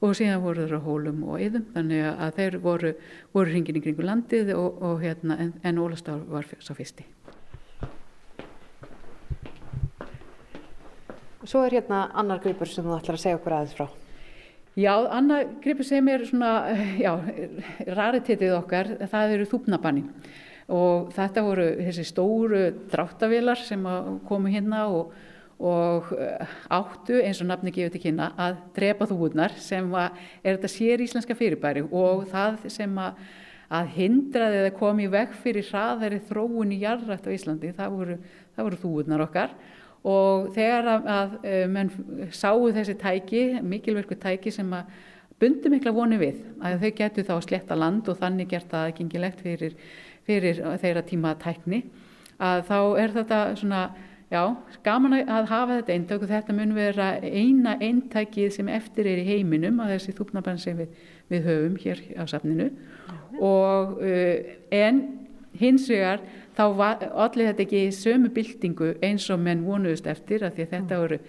og 0.04 0.10
síðan 0.18 0.42
voru 0.42 0.66
þeir 0.66 0.76
á 0.76 0.84
hólum 0.84 1.22
og 1.32 1.38
yðum 1.40 1.62
þannig 1.72 2.02
að 2.12 2.32
þeir 2.36 2.56
voru, 2.60 2.90
voru 3.32 3.54
hringin 3.54 3.78
í 3.78 3.80
kringu 3.86 4.04
landið 4.04 4.50
og, 4.52 4.82
og 4.84 4.98
hérna, 5.00 5.38
en, 5.40 5.54
en 5.64 5.78
Ólafstall 5.80 6.18
var 6.28 6.44
svo 6.60 6.76
fyrsti. 6.76 7.06
Svo 11.48 11.62
er 11.64 11.78
hérna 11.78 12.02
annar 12.12 12.42
gripur 12.44 12.68
sem 12.68 12.84
þú 12.84 12.98
ætlar 12.98 13.16
að 13.16 13.22
segja 13.22 13.38
okkur 13.38 13.54
aðeins 13.56 13.78
frá. 13.78 13.86
Já, 14.76 14.92
annað 14.92 15.54
gripur 15.64 15.88
sem 15.88 16.10
er 16.12 16.26
svona, 16.28 16.50
já, 17.00 17.14
raritetið 17.96 18.58
okkar, 18.58 18.92
það 19.08 19.32
eru 19.38 19.48
þúpnabanni 19.54 20.04
og 20.76 21.08
þetta 21.16 21.46
voru 21.46 21.66
þessi 21.80 22.04
stóru 22.10 22.60
dráttavilar 22.92 23.64
sem 23.64 23.88
komu 24.28 24.52
hérna 24.52 24.82
og, 24.92 25.16
og 25.56 26.12
eh, 26.18 26.56
áttu 26.68 27.16
eins 27.22 27.40
og 27.40 27.48
nafni 27.48 27.72
gefið 27.72 27.94
til 27.94 28.02
kynna 28.02 28.28
að 28.36 28.60
drepa 28.76 29.08
þúurnar 29.08 29.54
sem 29.62 29.88
er 29.96 30.12
þetta 30.44 30.70
sér 30.70 31.04
íslenska 31.04 31.36
fyrirbæri 31.38 31.86
og 31.86 32.26
það 32.32 32.66
sem 32.72 32.92
að, 33.00 33.22
að 33.72 33.90
hindraði 33.96 34.60
eða 34.60 34.74
komi 34.76 35.08
veg 35.12 35.32
fyrir 35.40 35.64
hraðari 35.70 36.20
þróun 36.28 36.74
í 36.76 36.82
jarrætt 36.84 37.24
á 37.24 37.32
Íslandi, 37.32 37.72
það 37.76 37.96
voru, 37.96 38.18
voru 38.60 38.80
þúurnar 38.82 39.24
okkar. 39.26 39.56
Og 40.06 40.52
þegar 40.54 40.90
að, 40.92 41.06
að 41.10 41.36
eh, 41.48 41.64
menn 41.72 41.90
sáu 42.30 42.68
þessi 42.76 42.94
tæki, 43.00 43.46
mikilverku 43.64 44.18
tæki 44.20 44.52
sem 44.54 44.68
að 44.76 44.92
bundi 45.40 45.72
mikla 45.72 45.92
voni 45.92 46.18
við 46.20 46.44
að 46.64 46.84
þau 46.84 46.92
getur 47.00 47.26
þá 47.28 47.34
sletta 47.44 47.76
land 47.76 48.08
og 48.08 48.20
þannig 48.20 48.52
gert 48.52 48.68
það 48.70 48.92
gengilegt 49.00 49.40
fyrir, 49.44 49.74
fyrir 50.28 50.60
þeirra 50.80 51.02
tíma 51.04 51.34
tækni 51.40 51.82
að 52.36 52.62
þá 52.68 52.78
er 53.00 53.16
þetta 53.16 53.40
svona 53.56 53.82
já, 54.32 54.42
gaman 54.86 55.18
að 55.22 55.50
hafa 55.50 55.78
þetta 55.80 55.94
eintök 55.94 56.24
og 56.24 56.32
þetta 56.32 56.56
mun 56.56 56.74
vera 56.76 57.10
eina 57.22 57.76
eintækið 57.82 58.50
sem 58.56 58.70
eftir 58.72 59.08
er 59.10 59.22
í 59.22 59.28
heiminum 59.28 59.78
að 59.82 59.94
þessi 59.96 60.16
þúpnabann 60.18 60.58
sem 60.62 60.80
við, 60.80 60.96
við 61.30 61.46
höfum 61.50 61.78
hér 61.82 62.02
á 62.18 62.24
safninu. 62.30 62.70
Og 63.36 63.96
uh, 64.00 64.34
en 64.74 65.02
hins 65.56 65.86
vegar 65.90 66.24
þá 66.56 66.64
allir 66.66 67.50
þetta 67.50 67.64
ekki 67.66 67.84
sömu 67.94 68.32
byltingu 68.34 68.94
eins 69.04 69.28
og 69.32 69.40
menn 69.44 69.64
vonuðust 69.66 70.08
eftir 70.10 70.44
að 70.44 70.56
því 70.56 70.66
að 70.66 70.74
þetta 70.74 71.00
voru 71.02 71.20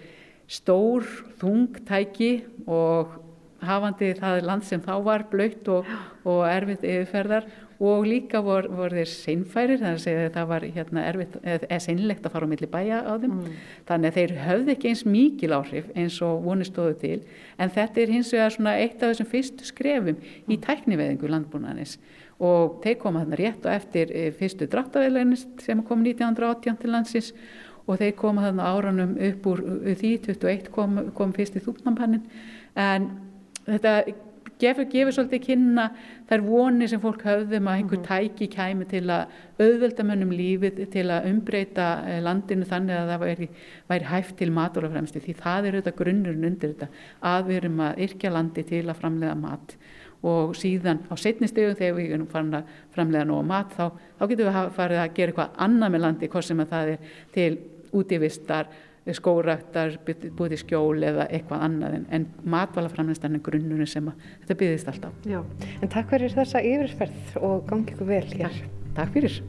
stór, 0.48 1.08
þung 1.40 1.80
tæki 1.88 2.32
og 2.66 3.18
hafandi 3.64 4.12
það 4.16 4.44
land 4.46 4.64
sem 4.64 4.82
þá 4.82 4.94
var 5.04 5.26
blöytt 5.30 5.68
og, 5.72 5.88
og 6.24 6.44
erfitt 6.48 6.86
yfirferðar 6.86 7.48
og 7.78 8.06
líka 8.10 8.40
voru 8.42 8.72
vor 8.74 8.90
þeir 8.90 9.10
seinfærir 9.10 9.78
þannig 9.78 10.06
að 10.08 10.32
það 10.34 10.46
var 10.50 10.64
hérna, 10.74 11.02
erfitt 11.06 11.36
eða 11.44 11.78
seinlegt 11.84 12.24
að 12.26 12.34
fara 12.34 12.48
á 12.48 12.50
milli 12.50 12.68
bæja 12.70 12.98
á 13.06 13.12
þeim. 13.22 13.36
Mm. 13.36 13.58
þannig 13.86 14.08
að 14.08 14.16
þeir 14.18 14.34
höfðu 14.46 14.72
ekki 14.74 14.90
eins 14.90 15.04
mikil 15.06 15.52
áhrif 15.54 15.92
eins 15.94 16.16
og 16.26 16.42
vonistóðu 16.46 16.96
til. 16.98 17.18
En 17.58 17.70
þetta 17.70 18.02
er 18.02 18.14
hins 18.16 18.32
vegar 18.34 18.74
eitt 18.74 19.02
af 19.02 19.12
þessum 19.12 19.30
fyrstu 19.30 19.68
skrefum 19.68 20.16
mm. 20.16 20.50
í 20.50 20.58
tækniveðingu 20.66 21.30
landbúnanis 21.30 21.98
og 22.38 22.82
þeir 22.82 22.98
koma 23.02 23.22
þarna 23.22 23.38
rétt 23.38 23.64
og 23.66 23.72
eftir 23.74 24.12
eh, 24.14 24.28
fyrstu 24.34 24.68
dráttaveilunist 24.70 25.64
sem 25.64 25.80
kom 25.86 26.04
1918 26.06 26.82
til 26.82 26.94
landsins. 26.94 27.32
Og 27.88 27.96
þeir 28.02 28.18
koma 28.18 28.42
þarna 28.44 28.68
áranum 28.68 29.14
upp 29.30 29.46
úr 29.48 29.62
því 29.86 30.10
21 30.26 30.66
kom, 30.74 30.98
kom 31.16 31.30
fyrst 31.32 31.56
í 31.56 31.62
þúpnampannin 31.64 32.26
en 32.76 33.06
þetta 33.64 33.94
gefur, 34.60 34.88
gefur 34.90 35.14
svolítið 35.14 35.44
kynna 35.44 35.84
þær 36.28 36.44
vonir 36.46 36.90
sem 36.90 37.02
fólk 37.02 37.22
höfðum 37.26 37.70
að 37.70 37.80
einhver 37.80 38.00
mhm. 38.00 38.08
tæki 38.08 38.48
kæmi 38.52 38.88
til 38.90 39.04
að 39.14 39.36
auðvelda 39.58 40.06
mönnum 40.08 40.34
lífið 40.34 40.82
til 40.92 41.06
að 41.14 41.28
umbreyta 41.30 41.86
eh, 42.06 42.18
landinu 42.24 42.68
þannig 42.68 42.98
að 42.98 43.12
það 43.12 43.24
væri, 43.24 43.48
væri 43.92 44.10
hæft 44.12 44.36
til 44.40 44.50
matólafremstu 44.56 45.22
því 45.24 45.36
það 45.38 45.70
er 45.70 45.78
auðvitað 45.78 45.98
grunnurinn 46.02 46.50
undir 46.50 46.74
þetta 46.74 46.90
að 47.32 47.48
við 47.48 47.62
erum 47.62 47.80
að 47.86 48.04
yrkja 48.08 48.34
landi 48.34 48.66
til 48.68 48.84
að 48.86 49.00
framlega 49.00 49.38
mat 49.38 49.78
og 50.26 50.54
síðan 50.58 51.04
á 51.06 51.14
setni 51.14 51.46
stegum 51.46 51.76
þegar 51.78 51.96
við 51.98 52.12
erum 52.16 52.30
farin 52.30 52.58
að 52.58 52.70
framlega 52.94 53.26
nóg 53.28 53.44
mat 53.46 53.74
þá, 53.76 53.84
þá 54.18 54.24
getum 54.26 54.48
við 54.48 54.70
farið 54.74 55.02
að 55.02 55.12
gera 55.14 55.32
eitthvað 55.32 55.60
annað 55.66 55.92
með 55.94 56.04
landi 56.04 56.30
hvort 56.32 56.48
sem 56.48 56.62
að 56.64 56.72
það 56.72 56.94
er 56.94 57.12
til 57.36 57.52
útívistar, 57.98 58.66
skóraktar, 59.16 59.98
búið 60.36 60.56
í 60.56 60.60
skjól 60.62 61.02
eða 61.08 61.28
eitthvað 61.32 61.64
annað 61.68 61.98
en, 61.98 62.08
en 62.12 62.26
matvalaframlæstan 62.44 63.38
er 63.38 63.44
grunnurinn 63.44 63.88
sem 63.88 64.10
að 64.10 64.26
þetta 64.42 64.58
byggðist 64.62 64.90
alltaf. 64.92 65.20
Já, 65.28 65.38
en 65.80 65.92
takk 65.94 66.10
fyrir 66.12 66.34
þessa 66.34 66.64
yfirferð 66.64 67.38
og 67.40 67.62
gangi 67.70 67.94
ykkur 67.94 68.10
vel 68.10 68.26
hér. 68.34 68.58
Takk, 68.58 68.92
takk 68.98 69.16
fyrir. 69.16 69.40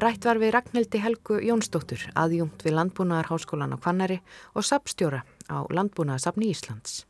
Rætt 0.00 0.24
var 0.24 0.38
við 0.40 0.54
Ragnhildi 0.54 1.00
Helgu 1.02 1.42
Jónsdóttur, 1.44 2.06
aðjungt 2.16 2.62
við 2.64 2.78
Landbúnaðarháskólan 2.78 3.74
á 3.74 3.82
Kvannari 3.82 4.20
og 4.56 4.64
sapstjóra 4.64 5.26
á 5.50 5.66
Landbúnaðarsafni 5.68 6.48
Íslands. 6.54 7.02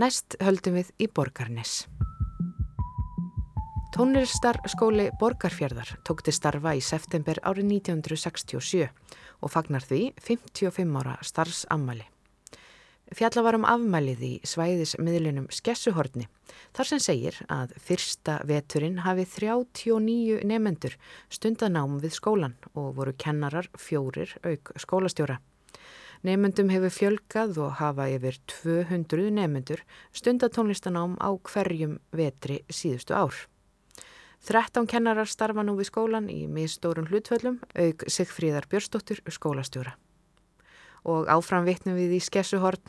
Næst 0.00 0.38
höldum 0.40 0.80
við 0.80 0.94
í 0.96 1.10
Borgarnes. 1.12 1.82
Tónlistarskóli 3.94 5.12
Borgarfjörðar 5.20 5.92
tók 6.02 6.24
til 6.26 6.32
starfa 6.34 6.72
í 6.74 6.80
september 6.82 7.38
árið 7.46 7.68
1967 7.76 8.88
og 9.38 9.52
fagnar 9.54 9.86
því 9.86 10.00
55 10.18 10.96
ára 10.98 11.12
starfsammali. 11.22 12.02
Fjalla 13.14 13.44
var 13.46 13.54
um 13.60 13.68
afmælið 13.70 14.24
í 14.26 14.32
svæðismiðlunum 14.50 15.46
Skessuhorni 15.54 16.26
þar 16.74 16.90
sem 16.90 17.04
segir 17.06 17.38
að 17.46 17.76
fyrsta 17.86 18.40
veturinn 18.50 18.98
hafi 19.06 19.28
39 19.36 20.42
nefendur 20.42 20.98
stundanám 21.30 22.00
við 22.02 22.18
skólan 22.18 22.58
og 22.74 22.96
voru 22.98 23.14
kennarar 23.14 23.70
fjórir 23.78 24.34
auk 24.42 24.74
skólastjóra. 24.74 25.38
Nefnendum 26.26 26.74
hefur 26.74 26.98
fjölgað 26.98 27.62
og 27.62 27.78
hafa 27.78 28.10
yfir 28.10 28.42
200 28.58 29.30
nefnendur 29.38 29.86
stundatónlistanám 30.10 31.14
á 31.22 31.30
hverjum 31.46 32.00
vetri 32.10 32.64
síðustu 32.66 33.14
ár. 33.14 33.44
13 34.44 34.84
kennarar 34.84 35.24
starfa 35.24 35.62
nú 35.64 35.72
við 35.78 35.88
skólan 35.88 36.26
í 36.28 36.42
mistórun 36.52 37.06
hlutföllum, 37.08 37.62
auk 37.80 38.02
Sigfríðar 38.12 38.66
Björnsdóttur 38.68 39.22
skólastjóra. 39.32 39.94
Og 41.08 41.30
áfram 41.32 41.64
vitnum 41.64 41.96
við 41.96 42.18
í 42.18 42.20
Skessuhorn, 42.20 42.82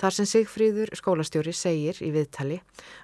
þar 0.00 0.16
sem 0.16 0.28
Sigfríður 0.28 0.94
skólastjóri 0.96 1.52
segir 1.52 2.00
í 2.00 2.08
viðtali 2.14 2.62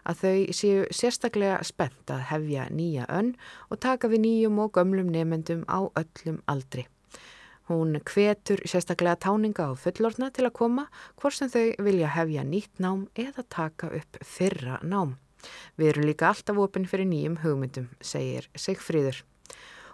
að 0.08 0.24
þau 0.24 0.56
séu 0.56 0.88
sérstaklega 0.96 1.60
spennt 1.64 2.12
að 2.12 2.24
hefja 2.32 2.66
nýja 2.72 3.04
önn 3.12 3.34
og 3.68 3.84
taka 3.84 4.08
við 4.08 4.24
nýjum 4.24 4.64
og 4.64 4.72
gömlum 4.76 5.12
nefnendum 5.12 5.66
á 5.68 5.84
öllum 5.92 6.40
aldri. 6.48 6.88
Hún 7.68 8.00
hvetur 8.00 8.64
sérstaklega 8.64 9.20
táninga 9.28 9.68
á 9.68 9.76
fullorna 9.76 10.32
til 10.32 10.48
að 10.48 10.56
koma 10.56 10.88
hvort 11.20 11.36
sem 11.36 11.52
þau 11.52 11.84
vilja 11.84 12.16
hefja 12.16 12.48
nýtt 12.48 12.80
nám 12.80 13.10
eða 13.12 13.44
taka 13.44 13.92
upp 13.92 14.24
fyrra 14.24 14.80
nám. 14.80 15.20
Við 15.80 15.92
erum 15.92 16.06
líka 16.08 16.30
alltaf 16.30 16.60
opinn 16.60 16.88
fyrir 16.90 17.08
nýjum 17.10 17.40
hugmyndum, 17.44 17.90
segir 18.00 18.48
Sigfríður. 18.54 19.22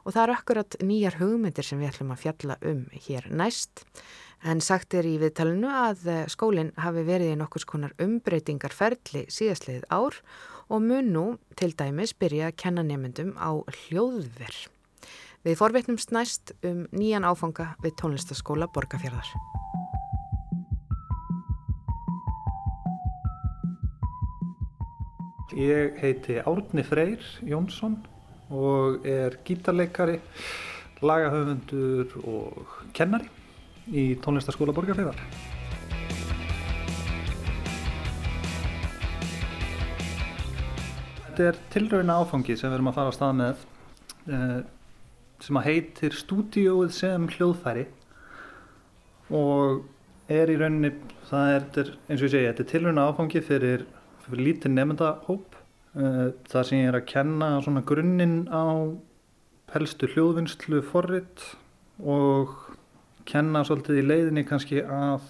Og 0.06 0.14
það 0.14 0.22
er 0.22 0.34
akkurat 0.36 0.76
nýjar 0.86 1.18
hugmyndir 1.18 1.66
sem 1.66 1.80
við 1.82 1.90
ætlum 1.90 2.12
að 2.14 2.22
fjalla 2.22 2.58
um 2.70 2.84
hér 3.06 3.26
næst. 3.34 3.82
En 4.46 4.60
sagt 4.62 4.94
er 4.94 5.08
í 5.08 5.16
viðtalinu 5.18 5.70
að 5.72 6.04
skólinn 6.30 6.70
hafi 6.78 7.02
verið 7.06 7.32
í 7.34 7.40
nokkurs 7.40 7.66
konar 7.66 7.96
umbreytingarferðli 8.02 9.24
síðastliðið 9.32 9.88
ár 9.90 10.20
og 10.68 10.82
mun 10.84 11.12
nú 11.14 11.26
til 11.58 11.72
dæmis 11.78 12.14
byrja 12.14 12.50
að 12.50 12.58
kenna 12.62 12.86
nefndum 12.86 13.34
á 13.38 13.50
hljóðverð. 13.86 14.66
Við 15.46 15.60
forvetnumst 15.60 16.10
næst 16.14 16.56
um 16.66 16.86
nýjan 16.90 17.26
áfanga 17.26 17.74
við 17.84 17.94
tónlistaskóla 18.02 18.66
Borgafjörðar. 18.74 19.30
Ég 25.56 25.94
heiti 26.02 26.34
Árni 26.44 26.82
Freyr 26.84 27.22
Jónsson 27.40 27.94
og 28.52 29.06
er 29.08 29.38
gítarleikari, 29.40 30.18
lagahöfundur 31.00 32.12
og 32.28 32.74
kennari 32.92 33.30
í 33.88 34.04
tónlistaskóla 34.20 34.74
Borgafjörðar. 34.76 35.16
Þetta 41.24 41.48
er 41.48 41.64
tilrauna 41.72 42.20
áfangi 42.20 42.60
sem 42.60 42.68
við 42.68 42.76
erum 42.76 42.92
að 42.92 43.00
fara 43.00 43.16
á 43.16 43.16
stað 43.16 43.34
með 43.40 43.66
eh, 44.28 44.60
sem 45.40 45.62
að 45.62 45.68
heitir 45.70 46.20
Stúdióið 46.20 46.96
sem 47.00 47.28
hljóðfæri 47.32 47.88
og 49.32 49.86
er 50.28 50.52
í 50.52 50.60
rauninni, 50.60 50.92
það 51.30 51.52
er 51.56 51.94
eins 52.10 52.20
og 52.20 52.28
ég 52.28 52.32
segi, 52.32 52.48
þetta 52.50 52.66
er 52.68 52.74
tilhörna 52.76 53.08
áfangi 53.08 53.42
fyrir, 53.46 53.88
fyrir 54.26 54.48
lítið 54.50 54.74
nefndahóp 54.74 55.56
eh, 55.96 56.26
það 56.50 56.68
sem 56.68 56.82
ég 56.82 56.90
er 56.90 56.98
að 57.00 57.08
kenna 57.12 57.50
svona 57.64 57.84
grunninn 57.86 58.38
á 58.52 58.66
helstu 59.74 60.08
hljóðvinnslu 60.12 60.82
forrið 60.86 61.46
og 62.06 62.54
kenna 63.26 63.64
svolítið 63.66 64.00
í 64.02 64.06
leiðinni 64.06 64.46
kannski 64.46 64.82
að 64.82 65.24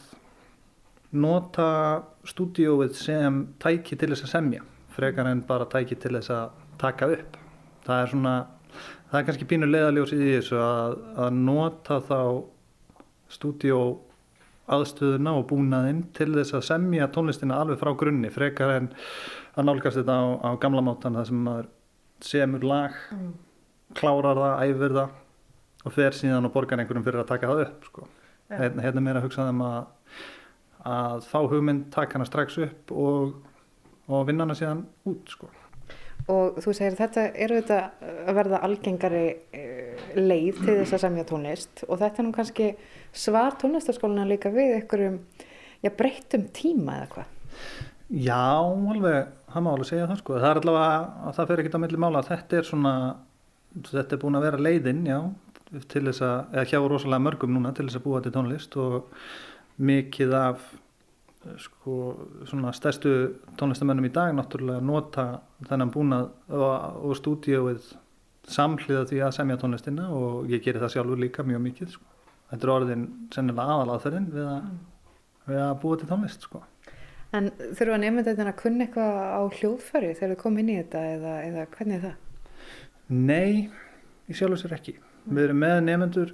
nota 1.17 1.69
stúdióið 2.29 2.97
sem 2.99 3.45
tæki 3.63 3.97
til 3.97 4.11
þess 4.13 4.27
að 4.27 4.35
semja 4.35 4.67
frekar 4.97 5.29
en 5.31 5.45
bara 5.47 5.69
tæki 5.71 5.97
til 6.01 6.17
þess 6.17 6.33
að 6.33 6.61
taka 6.81 7.09
upp. 7.13 7.37
Það 7.87 8.03
er 8.03 8.13
svona 8.13 8.35
það 9.11 9.19
er 9.19 9.27
kannski 9.29 9.49
pínu 9.49 9.69
leiðaljósið 9.71 10.25
í 10.25 10.35
þessu 10.35 10.61
að, 10.61 10.99
að 11.25 11.41
nota 11.47 12.01
þá 12.05 12.21
stúdíó 13.33 13.81
aðstöðuna 14.73 15.37
og 15.39 15.47
búnaðinn 15.51 16.03
til 16.17 16.33
þess 16.35 16.57
að 16.59 16.67
semja 16.71 17.09
tónlistina 17.15 17.61
alveg 17.63 17.79
frá 17.81 17.93
grunni 17.99 18.33
frekar 18.35 18.75
en 18.81 18.89
að 19.55 19.69
nálgast 19.69 20.01
þetta 20.01 20.17
á, 20.19 20.25
á 20.43 20.51
gamla 20.63 20.83
mátan 20.85 21.19
það 21.19 21.29
sem 21.31 21.45
maður 21.47 21.69
semur 22.27 22.67
lag 22.67 22.97
mm. 23.15 23.33
klárar 23.99 24.41
það, 24.41 24.65
æfur 24.67 24.97
það 24.97 25.15
og 25.87 25.95
fer 25.95 26.17
síðan 26.17 26.49
og 26.49 26.55
borgar 26.55 26.81
einhverjum 26.83 27.05
fyrir 27.07 27.23
að 27.23 27.31
taka 27.31 27.51
það 27.51 27.63
upp 27.67 27.91
sko. 27.91 28.09
hérna, 28.51 28.83
hérna 28.83 29.03
er 29.03 29.07
meira 29.07 29.21
að 29.21 29.29
hugsa 29.29 29.47
þeim 29.47 29.63
að, 29.67 29.77
að 30.95 31.29
fá 31.31 31.39
hugmynd, 31.53 31.87
taka 31.95 32.19
hana 32.19 32.27
strax 32.27 32.59
upp 32.67 32.93
og, 32.95 33.39
og 34.11 34.27
vinna 34.27 34.47
hana 34.47 34.59
síðan 34.59 34.83
út 35.07 35.31
sko. 35.31 35.53
Og 36.33 36.57
þú 36.59 36.73
segir 36.75 36.97
þetta 36.99 37.29
eru 37.39 37.61
þetta 37.61 37.81
að 38.27 38.39
verða 38.41 38.59
algengari 38.67 39.27
eh, 39.55 40.07
leið 40.19 40.63
til 40.65 40.75
þess 40.81 40.97
að 40.97 41.03
semja 41.05 41.25
tónlist 41.29 41.85
og 41.87 42.01
þetta 42.01 42.23
er 42.23 42.27
nú 42.27 42.33
kannski 42.35 42.71
svar 43.17 43.57
tónlistaskóluna 43.61 44.27
líka 44.29 44.53
við 44.55 44.77
einhverjum 44.79 45.19
já, 45.83 45.91
breyttum 45.91 46.47
tíma 46.57 47.01
eða 47.01 47.11
hvað? 47.15 47.33
Já, 48.07 48.43
alveg, 48.93 49.33
það 49.51 49.65
má 49.67 49.73
alveg 49.73 49.89
segja 49.89 50.07
það 50.11 50.21
sko. 50.21 50.37
Það 50.39 50.51
er 50.51 50.61
allavega, 50.61 51.01
að 51.27 51.37
það 51.39 51.51
fer 51.51 51.63
ekkert 51.63 51.77
á 51.77 51.83
milli 51.83 52.01
mála. 52.05 52.23
Þetta 52.27 52.59
er 52.61 52.69
svona, 52.69 52.95
þetta 53.89 54.15
er 54.15 54.23
búin 54.23 54.39
að 54.39 54.47
vera 54.47 54.63
leiðin, 54.63 55.03
já, 55.09 55.19
til 55.91 56.05
þess 56.07 56.23
að, 56.23 56.37
eða 56.55 56.67
hjá 56.71 56.81
rosalega 56.85 57.25
mörgum 57.27 57.55
núna 57.57 57.73
til 57.75 57.89
þess 57.89 57.99
að 57.99 58.07
búa 58.07 58.23
til 58.23 58.35
tónlist 58.37 58.77
og 58.79 59.09
mikið 59.83 60.35
af 60.39 60.67
sko 61.63 61.97
svona 62.49 62.73
stærstu 62.75 63.13
tónlistamennum 63.59 64.09
í 64.09 64.13
dag 64.15 64.33
náttúrulega 64.35 64.83
nota 64.83 65.27
þennan 65.69 65.93
búnað 65.95 66.31
og, 66.51 66.67
og 67.07 67.15
stúdíóið 67.21 67.93
samhliða 68.51 69.05
því 69.11 69.21
að 69.27 69.35
semja 69.37 69.59
tónlistina 69.61 70.09
og 70.15 70.51
ég 70.51 70.65
gerir 70.65 70.83
það 70.83 70.97
sjálfur 70.97 71.23
líka 71.23 71.47
mjög 71.47 71.63
mikið 71.67 71.95
sko. 71.97 72.16
Þetta 72.51 72.67
er 72.67 72.73
orðin 72.77 73.05
sennilega 73.35 73.75
aðalaðferðin 73.75 74.31
við, 74.35 74.51
við 75.49 75.63
að 75.65 75.75
búa 75.83 75.99
til 75.99 76.11
tónlist 76.11 76.47
sko. 76.47 76.63
En 77.35 77.51
þurfa 77.75 77.99
nefndið 78.01 78.43
að 78.45 78.55
kunna 78.61 78.87
eitthvað 78.87 79.17
á 79.35 79.43
hljóðfæri 79.59 80.13
þegar 80.15 80.33
þið 80.33 80.41
komið 80.45 80.63
inn 80.63 80.71
í 80.71 80.79
þetta 80.79 81.03
eða, 81.17 81.35
eða 81.49 81.67
hvernig 81.75 81.97
er 81.97 82.05
það? 82.07 82.17
Nei, 83.07 83.71
ég 84.31 84.39
sjálfur 84.39 84.63
sér 84.63 84.77
ekki. 84.79 84.97
Við 85.27 85.49
erum 85.49 85.61
með 85.63 85.81
nefndur 85.89 86.33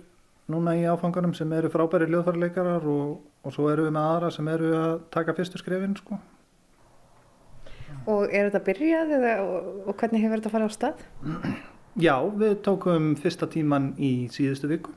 núna 0.52 0.76
í 0.76 0.84
áfanganum 0.84 1.32
sem 1.36 1.52
eru 1.56 1.70
frábæri 1.72 2.10
hljóðfærleikarar 2.10 2.86
og, 2.92 3.18
og 3.42 3.56
svo 3.56 3.70
eru 3.72 3.88
við 3.88 3.96
með 3.96 4.08
aðra 4.10 4.30
sem 4.36 4.52
eru 4.52 4.72
að 4.76 4.94
taka 5.14 5.34
fyrstu 5.38 5.60
skrefin 5.60 5.96
sko. 5.96 6.20
Og 8.10 8.24
er 8.28 8.48
þetta 8.48 8.64
byrjað 8.66 9.14
eða, 9.18 9.34
og, 9.44 9.68
og 9.86 9.96
hvernig 10.00 10.24
hefur 10.24 10.40
þetta 10.40 10.52
farið 10.52 10.68
á 10.68 10.76
stað? 10.76 11.04
Já, 12.00 12.16
við 12.40 12.58
tókum 12.66 13.12
fyrsta 13.20 13.48
tíman 13.52 13.92
í 14.00 14.12
síðustu 14.32 14.70
viku. 14.70 14.94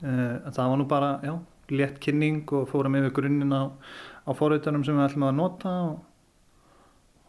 Það 0.00 0.60
var 0.62 0.78
nú 0.78 0.86
bara, 0.90 1.08
já, 1.26 1.34
létt 1.74 1.98
kynning 2.02 2.44
og 2.54 2.68
fórum 2.70 2.98
yfir 3.00 3.14
grunninn 3.16 3.54
á, 3.54 3.66
á 4.24 4.30
forrautunum 4.36 4.84
sem 4.86 4.96
við 4.96 5.08
ætlum 5.08 5.26
að 5.28 5.34
nota 5.40 5.72
og, 5.88 5.98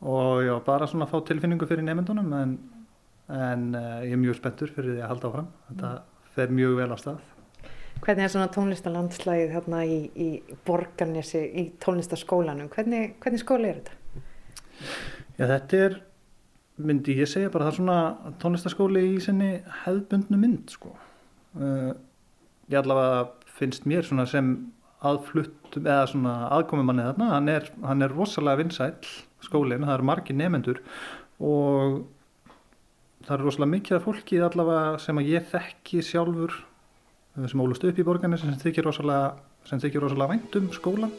og 0.05 0.43
já, 0.45 0.53
bara 0.67 0.88
svona 0.88 1.08
að 1.08 1.15
fá 1.15 1.25
tilfinningu 1.32 1.67
fyrir 1.69 1.88
nefndunum 1.88 2.29
en, 2.38 2.55
en 3.34 3.65
ég 4.05 4.13
er 4.13 4.21
mjög 4.21 4.38
spenntur 4.39 4.71
fyrir 4.75 4.95
því 4.95 5.03
að 5.03 5.12
halda 5.13 5.32
áfram. 5.32 5.51
Þetta 5.71 5.91
fer 6.38 6.55
mjög 6.55 6.77
vel 6.79 6.89
á 6.93 6.97
stað. 7.01 7.27
Hvernig 7.99 8.23
er 8.23 8.32
svona 8.32 8.51
tónlistalandslægið 8.55 9.49
hérna 9.58 9.82
í, 9.84 9.97
í 10.15 10.58
Borgarnesi, 10.67 11.41
í 11.43 11.65
tónlistaskólanum? 11.84 12.69
Hvernig, 12.71 13.17
hvernig 13.19 13.41
skóli 13.41 13.67
er 13.73 13.82
þetta? 13.82 14.21
Já, 15.36 15.43
þetta 15.43 15.82
er, 15.84 15.97
myndi 16.79 17.17
ég 17.19 17.27
segja 17.27 17.51
bara, 17.51 17.67
það 17.67 17.73
er 17.73 17.79
svona 17.82 18.36
tónlistaskóli 18.39 19.03
í 19.10 19.17
sinni 19.23 19.49
hefðbundnu 19.82 20.39
mynd, 20.39 20.71
sko. 20.71 20.93
Uh, 21.60 21.91
ég 22.69 22.79
allavega 22.82 23.25
finnst 23.60 23.88
mér 23.89 24.05
sem 24.08 24.53
aðfluttum 24.99 25.88
eða 25.88 26.36
aðkomumanni 26.58 27.05
þarna, 27.08 27.34
hann 27.36 27.51
er, 27.51 27.67
hann 27.86 28.03
er 28.03 28.13
rosalega 28.13 28.63
vinsæl 28.63 28.93
skólinn, 29.43 29.86
það 29.88 29.95
eru 29.95 30.08
margi 30.10 30.36
nefendur 30.36 30.82
og 31.39 32.01
það 33.25 33.36
eru 33.38 33.47
rosalega 33.47 33.73
mikið 33.75 33.97
af 33.97 34.08
fólki 34.08 34.41
allavega 34.43 34.99
sem 35.03 35.21
að 35.21 35.32
ég 35.32 35.47
þekki 35.53 36.03
sjálfur 36.05 36.58
sem 37.47 37.63
ólust 37.63 37.86
upp 37.88 37.99
í 37.99 38.05
borgarni 38.05 38.39
sem 38.39 38.55
þykir 38.60 38.89
rosalega, 38.89 39.38
rosalega 39.69 40.32
vænt 40.34 40.58
um 40.60 40.71
skólan. 40.75 41.13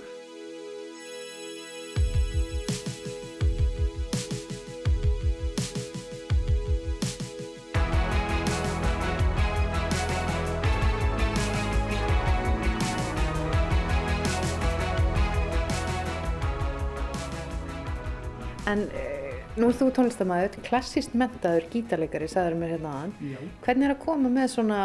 Nú 19.61 19.70
þú 19.77 19.90
tónlistamæður, 19.96 20.61
klassíst 20.66 21.14
mentaður 21.18 21.66
gítarleikari, 21.73 22.29
sagður 22.31 22.59
mér 22.61 22.75
hérna 22.75 22.94
aðan. 22.96 23.12
Já. 23.33 23.38
Hvernig 23.66 23.88
er 23.88 23.94
að 23.94 24.03
koma 24.05 24.33
með 24.33 24.49
svona 24.55 24.81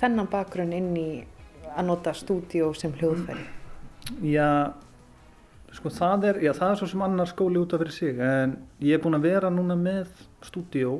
þennan 0.00 0.30
bakgrunn 0.32 0.74
inn 0.76 0.92
í 1.00 1.10
að 1.76 1.88
nota 1.90 2.14
stúdíó 2.16 2.72
sem 2.76 2.94
hljóðfæri? 2.96 3.44
Já, 4.24 4.72
sko 5.76 5.92
það 5.92 6.28
er, 6.30 6.40
já 6.46 6.52
það 6.56 6.72
er 6.72 6.80
svo 6.80 6.88
sem 6.92 7.04
annar 7.06 7.30
skóli 7.30 7.60
út 7.60 7.74
af 7.76 7.82
fyrir 7.82 7.96
sig 7.96 8.20
en 8.22 8.56
ég 8.80 8.96
er 8.96 9.02
búinn 9.02 9.18
að 9.18 9.28
vera 9.28 9.52
núna 9.52 9.76
með 9.78 10.10
stúdíó 10.46 10.98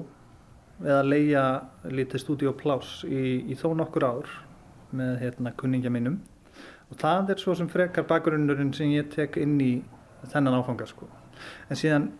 eða 0.85 1.03
leia 1.07 1.45
lítið 1.89 2.25
stúdíópláss 2.25 3.05
í, 3.09 3.47
í 3.49 3.57
þó 3.57 3.71
nokkur 3.79 4.05
ár 4.05 4.33
með 4.97 5.21
hérna 5.23 5.55
kunningja 5.57 5.93
mínum 5.93 6.19
og 6.91 6.99
það 7.01 7.33
er 7.33 7.43
svo 7.43 7.55
sem 7.57 7.71
frekar 7.71 8.07
bakgrunnurinn 8.09 8.75
sem 8.77 8.93
ég 8.93 9.09
tek 9.15 9.39
inn 9.41 9.57
í 9.63 9.73
þennan 10.31 10.59
áfanga 10.61 10.87
sko. 10.89 11.09
En 11.71 11.79
síðan 11.79 12.11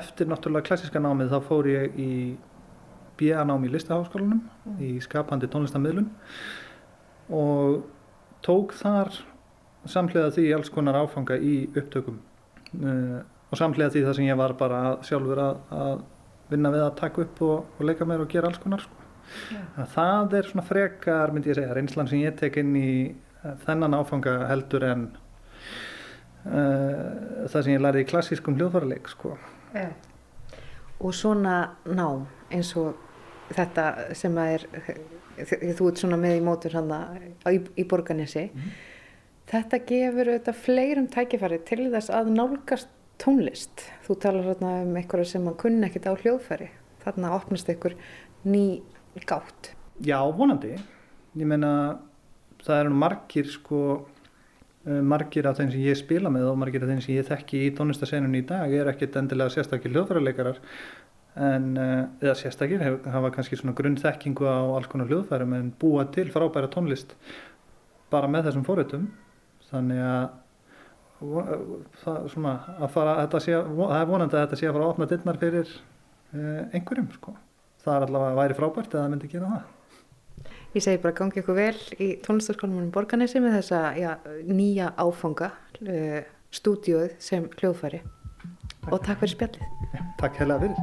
eftir 0.00 0.28
náttúrulega 0.30 0.68
klassiska 0.68 1.02
námið 1.02 1.34
þá 1.34 1.38
fór 1.48 1.68
ég 1.70 1.98
í 2.00 2.12
BA 3.20 3.44
nám 3.44 3.64
í 3.66 3.72
listaháskólanum 3.72 4.40
í 4.80 4.94
skapandi 5.04 5.48
tónlistammiðlun 5.52 6.08
og 7.36 7.82
tók 8.44 8.72
þar 8.78 9.12
samhliða 9.88 10.32
því 10.36 10.46
alls 10.56 10.72
konar 10.72 10.98
áfanga 11.00 11.36
í 11.36 11.54
upptökum 11.74 12.18
uh, 12.80 13.20
og 13.50 13.58
samhliða 13.58 13.94
því 13.94 14.04
það 14.06 14.16
sem 14.18 14.28
ég 14.28 14.40
var 14.40 14.56
bara 14.60 14.80
sjálfur 15.06 15.42
að, 15.42 15.60
að 15.74 16.02
vinna 16.50 16.72
við 16.74 16.84
að 16.86 16.96
taka 17.00 17.24
upp 17.24 17.42
og, 17.46 17.76
og 17.78 17.86
leika 17.86 18.08
mér 18.08 18.24
og 18.24 18.32
gera 18.32 18.50
alls 18.50 18.60
konar 18.62 18.84
sko. 18.84 19.08
yeah. 19.54 19.88
það 19.94 20.36
er 20.40 20.50
svona 20.50 20.66
frekar 20.66 21.34
myndi 21.34 21.52
ég 21.52 21.60
segja, 21.60 21.74
reynslan 21.76 22.10
sem 22.10 22.24
ég 22.24 22.36
tek 22.40 22.60
inn 22.60 22.74
í 22.78 22.92
uh, 23.10 23.54
þennan 23.66 23.98
áfanga 24.00 24.36
heldur 24.50 24.86
en 24.88 25.06
uh, 26.48 27.46
það 27.46 27.60
sem 27.60 27.74
ég 27.74 27.84
lærði 27.84 28.04
í 28.04 28.10
klassískum 28.10 28.58
hljóðfæraleik 28.58 29.12
sko. 29.12 29.36
Yeah. 29.74 29.92
Og 31.00 31.14
svona 31.16 31.76
nám 31.88 32.26
eins 32.52 32.74
og 32.76 32.98
þetta 33.54 34.14
sem 34.18 34.36
er 34.42 34.66
þú 35.40 35.88
ert 35.88 36.00
svona 36.02 36.18
með 36.20 36.38
í 36.38 36.44
mótur 36.44 36.76
hann 36.76 36.90
í, 37.48 37.60
í 37.80 37.84
borganessi 37.88 38.50
mm. 38.50 38.72
þetta 39.50 39.80
gefur 39.88 40.32
auðvitað 40.34 40.62
fleirum 40.66 41.08
tækifæri 41.10 41.60
til 41.68 41.86
þess 41.94 42.12
að 42.12 42.34
nálgast 42.36 42.90
tónlist. 43.20 43.84
Þú 44.06 44.16
talar 44.22 44.48
hérna 44.48 44.76
um 44.84 44.96
einhverja 44.96 45.34
sem 45.34 45.48
að 45.48 45.58
kunna 45.64 45.88
ekkit 45.90 46.08
á 46.08 46.12
hljóðfæri. 46.16 46.70
Þarna 47.04 47.34
opnast 47.36 47.68
einhver 47.72 47.96
ný 48.44 48.80
gátt. 49.28 49.74
Já, 50.04 50.20
vonandi. 50.36 50.76
Ég 51.36 51.48
meina 51.48 51.72
það 52.64 52.84
eru 52.84 52.96
margir 53.02 53.50
sko 53.50 53.82
margir 54.84 55.46
af 55.46 55.58
þeim 55.58 55.70
sem 55.74 55.84
ég 55.84 55.98
spila 55.98 56.32
með 56.32 56.48
og 56.52 56.58
margir 56.62 56.84
af 56.84 56.90
þeim 56.90 57.02
sem 57.04 57.14
ég 57.18 57.28
þekki 57.28 57.62
í 57.66 57.70
tónlistasenunni 57.76 58.40
í 58.40 58.46
dag 58.48 58.72
er 58.72 58.88
ekkit 58.92 59.18
endilega 59.20 59.52
sérstakir 59.52 59.92
hljóðfæraleikarar. 59.92 60.60
En 61.40 61.66
eða 61.76 62.34
sérstakir 62.38 62.82
hafa 62.82 63.30
kannski 63.34 63.58
svona 63.60 63.76
grunnþekkingu 63.78 64.48
á 64.48 64.60
alls 64.74 64.88
konar 64.90 65.10
hljóðfærum 65.10 65.52
en 65.58 65.72
búa 65.80 66.06
til 66.10 66.30
frábæra 66.32 66.70
tónlist 66.72 67.14
bara 68.10 68.30
með 68.30 68.48
þessum 68.48 68.66
fórutum 68.66 69.10
þannig 69.70 70.00
að 70.02 70.24
það, 72.00 72.22
svona, 72.32 72.54
að 72.80 72.94
fara, 72.94 73.16
að 73.22 73.36
sé, 73.44 73.58
það 73.60 73.98
er 73.98 74.08
vonandi 74.08 74.38
að 74.38 74.46
þetta 74.46 74.58
sé 74.58 74.68
að 74.68 74.74
fara 74.76 74.86
að 74.86 74.94
opna 74.94 75.10
dittnar 75.10 75.40
fyrir 75.40 75.74
einhverjum 76.72 77.10
sko. 77.14 77.36
það 77.84 77.94
er 77.96 78.06
allavega 78.06 78.32
að 78.32 78.40
væri 78.40 78.58
frábært 78.58 78.94
eða 78.94 79.04
það 79.04 79.14
myndi 79.14 79.30
gera 79.34 79.52
það 79.52 79.79
Ég 80.70 80.84
segi 80.84 81.00
bara 81.02 81.16
gangi 81.18 81.40
ykkur 81.40 81.56
vel 81.56 81.78
í 81.98 82.12
tónlistarskólanum 82.22 82.92
Borganesi 82.94 83.40
með 83.42 83.56
þessa 83.56 83.80
já, 83.98 84.10
nýja 84.46 84.92
áfanga 85.02 85.48
uh, 85.82 86.20
stúdíóið 86.54 87.16
sem 87.18 87.48
hljóðfæri 87.58 87.98
takk. 88.04 88.92
og 88.92 89.02
takk 89.02 89.18
fyrir 89.24 89.34
spjallið 89.34 89.90
ja, 89.96 90.04
Takk 90.22 90.38
hella 90.38 90.60
fyrir 90.62 90.78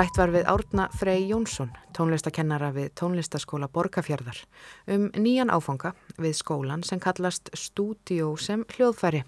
Rætt 0.00 0.16
var 0.22 0.32
við 0.32 0.48
Árna 0.48 0.88
Frey 0.96 1.28
Jónsson, 1.28 1.72
tónlistakennara 1.92 2.70
við 2.72 2.92
tónlistaskóla 2.96 3.68
Borgafjörðar, 3.68 4.38
um 4.86 5.08
nýjan 5.12 5.50
áfanga 5.52 5.92
við 6.16 6.38
skólan 6.40 6.86
sem 6.86 7.02
kallast 7.02 7.50
Stúdíó 7.52 8.36
sem 8.38 8.62
hljóðfæri. 8.78 9.26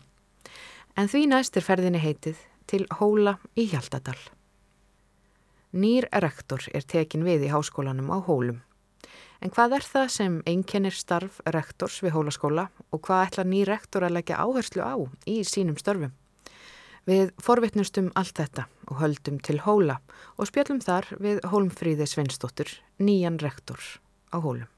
En 0.97 1.11
því 1.11 1.27
næst 1.35 1.59
er 1.59 1.67
ferðinni 1.67 2.01
heitið 2.01 2.39
til 2.71 2.87
Hóla 3.01 3.41
í 3.59 3.67
Hjaltadal. 3.75 4.17
Nýr 5.73 6.05
rektor 6.21 6.61
er 6.77 6.85
tekin 6.85 7.23
við 7.25 7.47
í 7.47 7.53
háskólanum 7.53 8.11
á 8.13 8.21
Hólum. 8.21 8.59
En 9.41 9.51
hvað 9.51 9.79
er 9.79 9.87
það 9.89 10.11
sem 10.13 10.35
einkennir 10.45 10.93
starf 10.93 11.39
rektors 11.49 11.97
við 12.05 12.13
Hólaskóla 12.13 12.67
og 12.93 13.01
hvað 13.07 13.23
ætla 13.27 13.45
nýr 13.49 13.73
rektor 13.73 14.05
að 14.05 14.19
leggja 14.19 14.43
áherslu 14.45 14.85
á 14.85 14.95
í 15.25 15.41
sínum 15.49 15.81
störfum? 15.81 16.13
Við 17.09 17.33
forvitnustum 17.41 18.13
allt 18.15 18.37
þetta 18.37 18.69
og 18.87 19.01
höldum 19.01 19.41
til 19.41 19.59
hóla 19.65 19.97
og 20.37 20.53
spjallum 20.53 20.85
þar 20.85 21.09
við 21.19 21.41
Hólmfríði 21.49 22.07
Sveinsdóttur, 22.07 22.69
nýjan 23.01 23.41
rektor 23.43 23.81
á 24.29 24.39
hólum. 24.45 24.69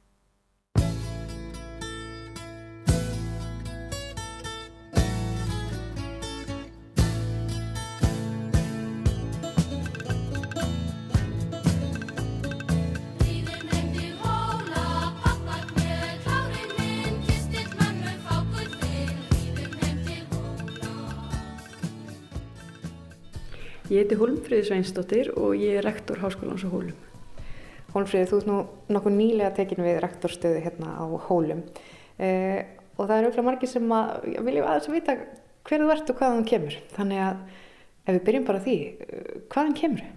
Ég 23.94 24.02
heiti 24.02 24.16
Hólmfríði 24.18 24.64
Sveinsdóttir 24.66 25.28
og 25.38 25.52
ég 25.54 25.76
er 25.78 25.84
rektor 25.86 26.18
Háskólans 26.18 26.64
á 26.66 26.68
Hólum. 26.72 26.96
Hólmfríði, 27.92 28.26
þú 28.26 28.38
ert 28.40 28.46
nú 28.48 28.54
nokkuð 28.90 29.12
nýlega 29.14 29.50
tekin 29.54 29.84
við 29.86 30.00
rektorstöðu 30.02 30.62
hérna 30.64 30.96
á 30.98 31.04
Hólum 31.28 31.60
eh, 32.18 32.64
og 32.96 33.06
það 33.06 33.14
eru 33.20 33.28
auðvitað 33.28 33.46
margir 33.46 33.70
sem 33.70 33.92
að 33.94 34.08
vilja 34.48 34.64
aðeins 34.66 34.88
að 34.88 34.96
vita 34.96 35.14
hver 35.68 35.84
þú 35.84 35.92
ert 35.94 36.10
og 36.10 36.18
hvaðan 36.18 36.48
kemur. 36.50 36.78
Þannig 36.96 37.22
að 37.22 37.44
ef 38.08 38.08
við 38.08 38.24
byrjum 38.26 38.48
bara 38.48 38.62
því, 38.64 38.74
eh, 39.04 39.28
hvaðan 39.54 39.76
kemur? 39.78 40.08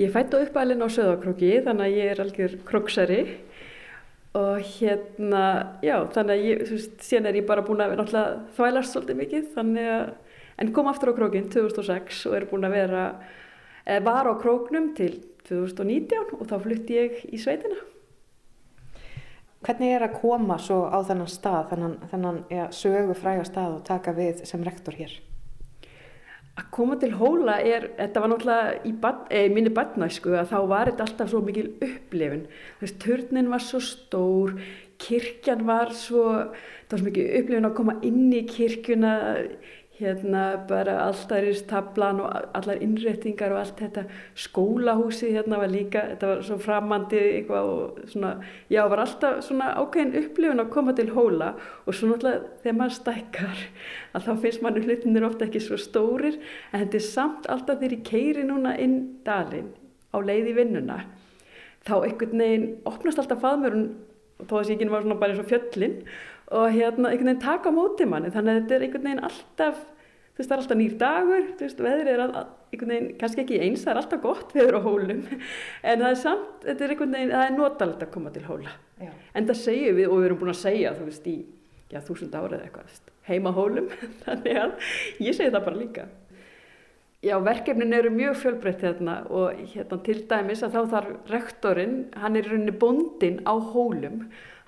Ég 0.00 0.14
fætti 0.14 0.40
á 0.40 0.44
uppælinn 0.46 0.86
á 0.86 0.88
Söðakróki 0.96 1.52
þannig 1.66 1.90
að 1.90 1.98
ég 1.98 2.14
er 2.14 2.22
algjör 2.24 2.56
króksari 2.70 3.20
og 4.38 4.64
hérna, 4.78 5.44
já, 5.84 5.98
þannig 6.16 6.32
að 6.38 6.48
ég, 6.48 6.64
þú 6.64 6.78
veist, 6.78 6.96
síðan 7.04 7.28
er 7.28 7.42
ég 7.42 7.50
bara 7.52 7.66
búin 7.68 7.84
að 7.84 8.00
þvælast 8.56 8.96
svolítið 8.96 9.20
mikið 9.20 9.52
þannig 9.58 9.92
að 9.98 10.08
en 10.58 10.72
kom 10.74 10.90
aftur 10.90 11.14
á 11.14 11.18
krókinn 11.18 11.50
2006 11.52 12.26
og 12.28 12.38
er 12.38 12.48
búin 12.50 12.66
að 12.66 12.76
vera, 12.76 13.04
eða 13.86 14.04
var 14.06 14.30
á 14.30 14.34
króknum 14.40 14.92
til 14.98 15.20
2019 15.48 16.34
og 16.38 16.48
þá 16.50 16.58
flutti 16.64 16.98
ég 16.98 17.22
í 17.32 17.40
sveitina. 17.40 17.78
Hvernig 19.64 19.90
er 19.90 20.04
að 20.06 20.18
koma 20.20 20.58
svo 20.62 20.84
á 20.86 21.02
þennan 21.02 21.30
stað, 21.30 21.64
þennan, 21.72 21.96
þennan 22.12 22.36
ja, 22.52 22.68
sögu 22.70 23.16
fræga 23.18 23.46
stað 23.46 23.80
og 23.80 23.86
taka 23.88 24.14
við 24.14 24.44
sem 24.46 24.62
rektor 24.62 24.94
hér? 24.94 25.16
Að 26.58 26.68
koma 26.74 26.96
til 26.98 27.10
hóla 27.18 27.56
er, 27.62 27.88
þetta 27.98 28.22
var 28.22 28.30
náttúrulega 28.32 28.70
í 28.86 28.92
bad, 29.02 29.18
eh, 29.30 29.48
minni 29.50 29.70
badnæsku 29.74 30.32
að 30.34 30.50
þá 30.52 30.58
var 30.70 30.90
þetta 30.90 31.04
alltaf 31.06 31.30
svo 31.30 31.40
mikil 31.42 31.66
upplifin. 31.82 32.46
Þess, 32.80 32.94
turnin 33.02 33.50
var 33.50 33.62
svo 33.62 33.80
stór, 33.82 34.54
kirkjan 34.98 35.66
var 35.66 35.92
svo, 35.94 36.24
það 36.86 36.94
var 36.94 37.02
svo 37.02 37.10
mikil 37.10 37.26
upplifin 37.40 37.68
að 37.68 37.76
koma 37.78 37.98
inn 38.02 38.32
í 38.34 38.42
kirkjuna, 38.46 39.12
hérna 39.98 40.42
bara 40.68 40.94
alltaristablan 41.08 42.20
og 42.22 42.50
allar 42.54 42.78
innréttingar 42.84 43.52
og 43.54 43.60
allt 43.62 43.82
þetta. 43.82 44.04
Skólahúsi 44.38 45.32
hérna 45.34 45.58
var 45.58 45.72
líka, 45.72 46.04
þetta 46.12 46.30
var 46.30 46.42
svo 46.46 46.58
framandi 46.62 47.20
eitthvað 47.22 47.70
og 47.72 47.98
svona, 48.12 48.32
já 48.70 48.80
var 48.90 49.02
alltaf 49.04 49.42
svona 49.46 49.72
ákveðin 49.80 50.16
upplifun 50.22 50.64
að 50.64 50.72
koma 50.76 50.94
til 50.98 51.10
hóla 51.16 51.52
og 51.84 51.94
svo 51.94 52.12
náttúrulega 52.12 52.62
þegar 52.62 52.78
maður 52.80 52.96
stækkar 53.00 53.64
að 54.14 54.28
þá 54.28 54.32
finnst 54.44 54.64
mann 54.64 54.82
hlutinir 54.82 55.28
ofta 55.28 55.48
ekki 55.48 55.64
svo 55.66 55.80
stórir 55.82 56.38
en 56.38 56.84
þetta 56.84 57.00
er 57.00 57.06
samt 57.10 57.50
alltaf 57.50 57.82
þegar 57.82 57.98
ég 57.98 58.08
keiri 58.08 58.46
núna 58.46 58.76
inn 58.78 58.98
dalinn 59.26 59.72
á 60.14 60.18
leið 60.22 60.52
í 60.52 60.58
vinnuna 60.62 61.02
þá 61.88 61.94
einhvern 62.04 62.42
veginn 62.42 62.68
opnast 62.88 63.20
alltaf 63.22 63.42
faðmörun 63.42 63.88
og 64.38 64.46
þó 64.46 64.58
að 64.60 64.68
síkinn 64.70 64.92
var 64.92 65.04
svona 65.04 65.18
bara 65.18 65.34
eins 65.34 65.42
og 65.42 65.50
fjöllin 65.50 65.96
og 66.48 66.72
hérna 66.72 67.10
einhvern 67.10 67.32
veginn 67.32 67.42
taka 67.42 67.72
á 67.72 67.76
móti 67.76 68.06
manni. 68.08 68.32
Þannig 68.32 68.54
að 68.54 68.60
þetta 68.60 68.76
er 68.76 68.84
einhvern 68.86 69.08
veginn 69.08 69.24
alltaf 69.28 69.80
þú 70.38 70.40
veist 70.40 70.50
það 70.50 70.56
er 70.56 70.62
alltaf 70.62 70.78
nýr 70.78 70.96
dagur 71.00 71.46
þú 71.58 71.66
veist 71.66 71.82
veðrið 71.82 72.12
er 72.12 72.22
all, 72.24 72.44
einhvern 72.70 72.92
veginn 72.94 73.08
kannski 73.18 73.42
ekki 73.42 73.60
eins 73.66 73.84
það 73.84 73.92
er 73.92 74.00
alltaf 74.02 74.22
gott 74.22 74.54
veður 74.56 74.78
á 74.78 74.80
hólum. 74.86 75.24
En 75.88 76.04
það 76.04 76.10
er 76.10 76.20
samt, 76.22 76.54
þetta 76.64 76.86
er 76.86 76.94
einhvern 76.94 77.16
veginn 77.18 77.34
það 77.34 77.44
er 77.44 77.56
notalegt 77.56 78.06
að 78.06 78.12
koma 78.14 78.32
til 78.34 78.44
hóla. 78.48 78.76
Já. 78.98 79.12
en 79.34 79.46
það 79.46 79.58
segjum 79.60 79.94
við 79.94 80.08
og 80.10 80.18
við 80.18 80.24
erum 80.26 80.38
búin 80.40 80.50
að 80.50 80.56
segja 80.58 80.94
þú 80.98 81.04
veist 81.06 81.26
í 81.30 81.36
já, 81.92 82.00
þúsund 82.02 82.32
árið 82.34 82.64
eitthvað 82.64 83.12
heima 83.28 83.52
hólum. 83.54 83.92
Þannig 84.24 84.62
að 84.62 84.88
ég 85.22 85.36
segi 85.36 85.52
það 85.52 85.68
bara 85.68 85.82
líka 85.82 86.08
Já, 87.18 87.34
verkefnin 87.42 87.92
eru 87.92 88.10
mjög 88.14 88.36
fjölbreytt 88.38 88.82
hérna 88.86 89.14
og 89.34 89.56
hérna 89.72 89.96
til 90.06 90.20
dæmis 90.30 90.60
að 90.62 90.76
þá 90.76 90.92
þarf 90.92 91.32
rektorinn, 91.32 91.96
hann 92.14 92.38
er 92.38 92.46
í 92.46 92.52
rauninni 92.52 92.74
bondin 92.78 93.40
á 93.42 93.58
hólum. 93.58 94.20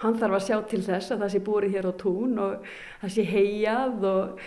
Hann 0.03 0.19
þarf 0.19 0.35
að 0.35 0.43
sjá 0.49 0.57
til 0.67 0.81
þess 0.83 1.15
að 1.15 1.23
það 1.23 1.31
sé 1.37 1.43
búrið 1.47 1.77
hér 1.77 1.87
á 1.87 1.95
tún 2.03 2.43
og 2.43 2.67
það 3.05 3.15
sé 3.15 3.27
heiað 3.31 4.09
og, 4.11 4.43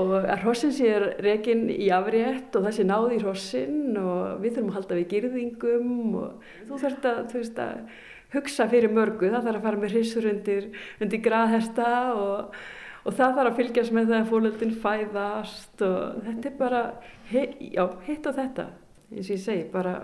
og 0.00 0.14
að 0.22 0.40
hrossin 0.46 0.72
sé 0.72 0.96
rekin 1.20 1.68
í 1.68 1.92
afrétt 1.92 2.56
og 2.56 2.64
það 2.64 2.78
sé 2.78 2.88
náði 2.88 3.18
í 3.18 3.22
hrossin 3.26 4.00
og 4.06 4.40
við 4.40 4.56
þurfum 4.56 4.72
að 4.72 4.78
halda 4.80 5.00
við 5.02 5.08
girðingum 5.12 5.94
og 6.22 6.50
þú 6.70 6.82
þarfst 6.86 7.10
að, 7.12 7.24
þú 7.28 7.42
veist, 7.42 7.64
að 7.66 8.36
hugsa 8.38 8.72
fyrir 8.72 8.96
mörgu, 8.96 9.28
það 9.28 9.50
þarf 9.50 9.60
að 9.60 9.66
fara 9.68 9.84
með 9.84 9.98
hrissur 9.98 10.32
undir, 10.32 10.72
undir 10.96 11.26
graðhesta 11.28 11.90
og, 12.16 12.62
og 13.02 13.14
það 13.16 13.36
þarf 13.38 13.50
að 13.50 13.60
fylgjast 13.60 13.94
með 13.96 14.10
það 14.10 14.18
að 14.20 14.32
fólöldin 14.32 14.74
fæðast 14.82 15.84
og 15.86 16.24
þetta 16.26 16.50
er 16.50 16.58
bara, 16.58 16.82
he, 17.30 17.46
já, 17.74 17.84
hitt 18.06 18.28
og 18.30 18.36
þetta, 18.38 18.66
eins 19.12 19.30
og 19.30 19.36
ég 19.36 19.42
segi, 19.46 19.64
bara 19.72 19.96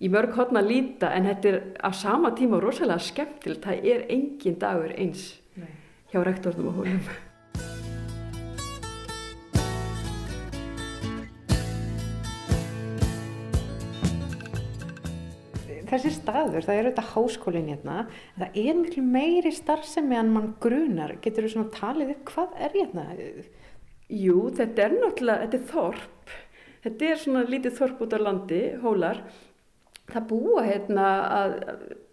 í 0.00 0.10
mörg 0.12 0.36
hodna 0.38 0.62
líta 0.64 1.12
en 1.16 1.28
þetta 1.28 1.50
er 1.50 1.58
á 1.84 1.90
sama 1.92 2.32
tíma 2.36 2.60
rosalega 2.62 3.10
skemmtilegt 3.10 3.66
það 3.66 3.90
er 3.94 4.06
engin 4.12 4.60
dagur 4.60 4.94
eins 4.96 5.34
Nei. 5.60 5.74
hjá 6.12 6.22
rektornum 6.24 6.72
og 6.72 6.80
húnum 6.80 7.99
Þessi 15.90 16.12
staður, 16.14 16.62
það 16.62 16.76
er 16.76 16.88
auðvitað 16.88 17.10
háskólinn 17.14 17.70
hérna, 17.72 17.96
það 18.38 18.60
er 18.62 18.76
miklu 18.78 19.02
meiri 19.02 19.50
starfsemi 19.54 20.18
en 20.20 20.30
mann 20.34 20.52
grunar. 20.62 21.16
Getur 21.24 21.48
þú 21.48 21.52
svona 21.56 21.74
talið 21.74 22.14
upp 22.14 22.30
hvað 22.30 22.60
er 22.62 22.76
hérna? 22.78 23.06
Jú, 24.10 24.38
þetta 24.54 24.86
er 24.86 24.96
náttúrulega, 24.96 25.46
þetta 25.46 25.58
er 25.58 25.68
þorp. 25.72 26.34
Þetta 26.80 27.08
er 27.10 27.22
svona 27.24 27.46
lítið 27.50 27.78
þorp 27.80 28.04
út 28.06 28.14
á 28.14 28.18
landi, 28.22 28.60
hólar 28.84 29.24
það 30.10 30.26
búa 30.30 30.64
hérna 30.66 31.06
að, 31.30 31.56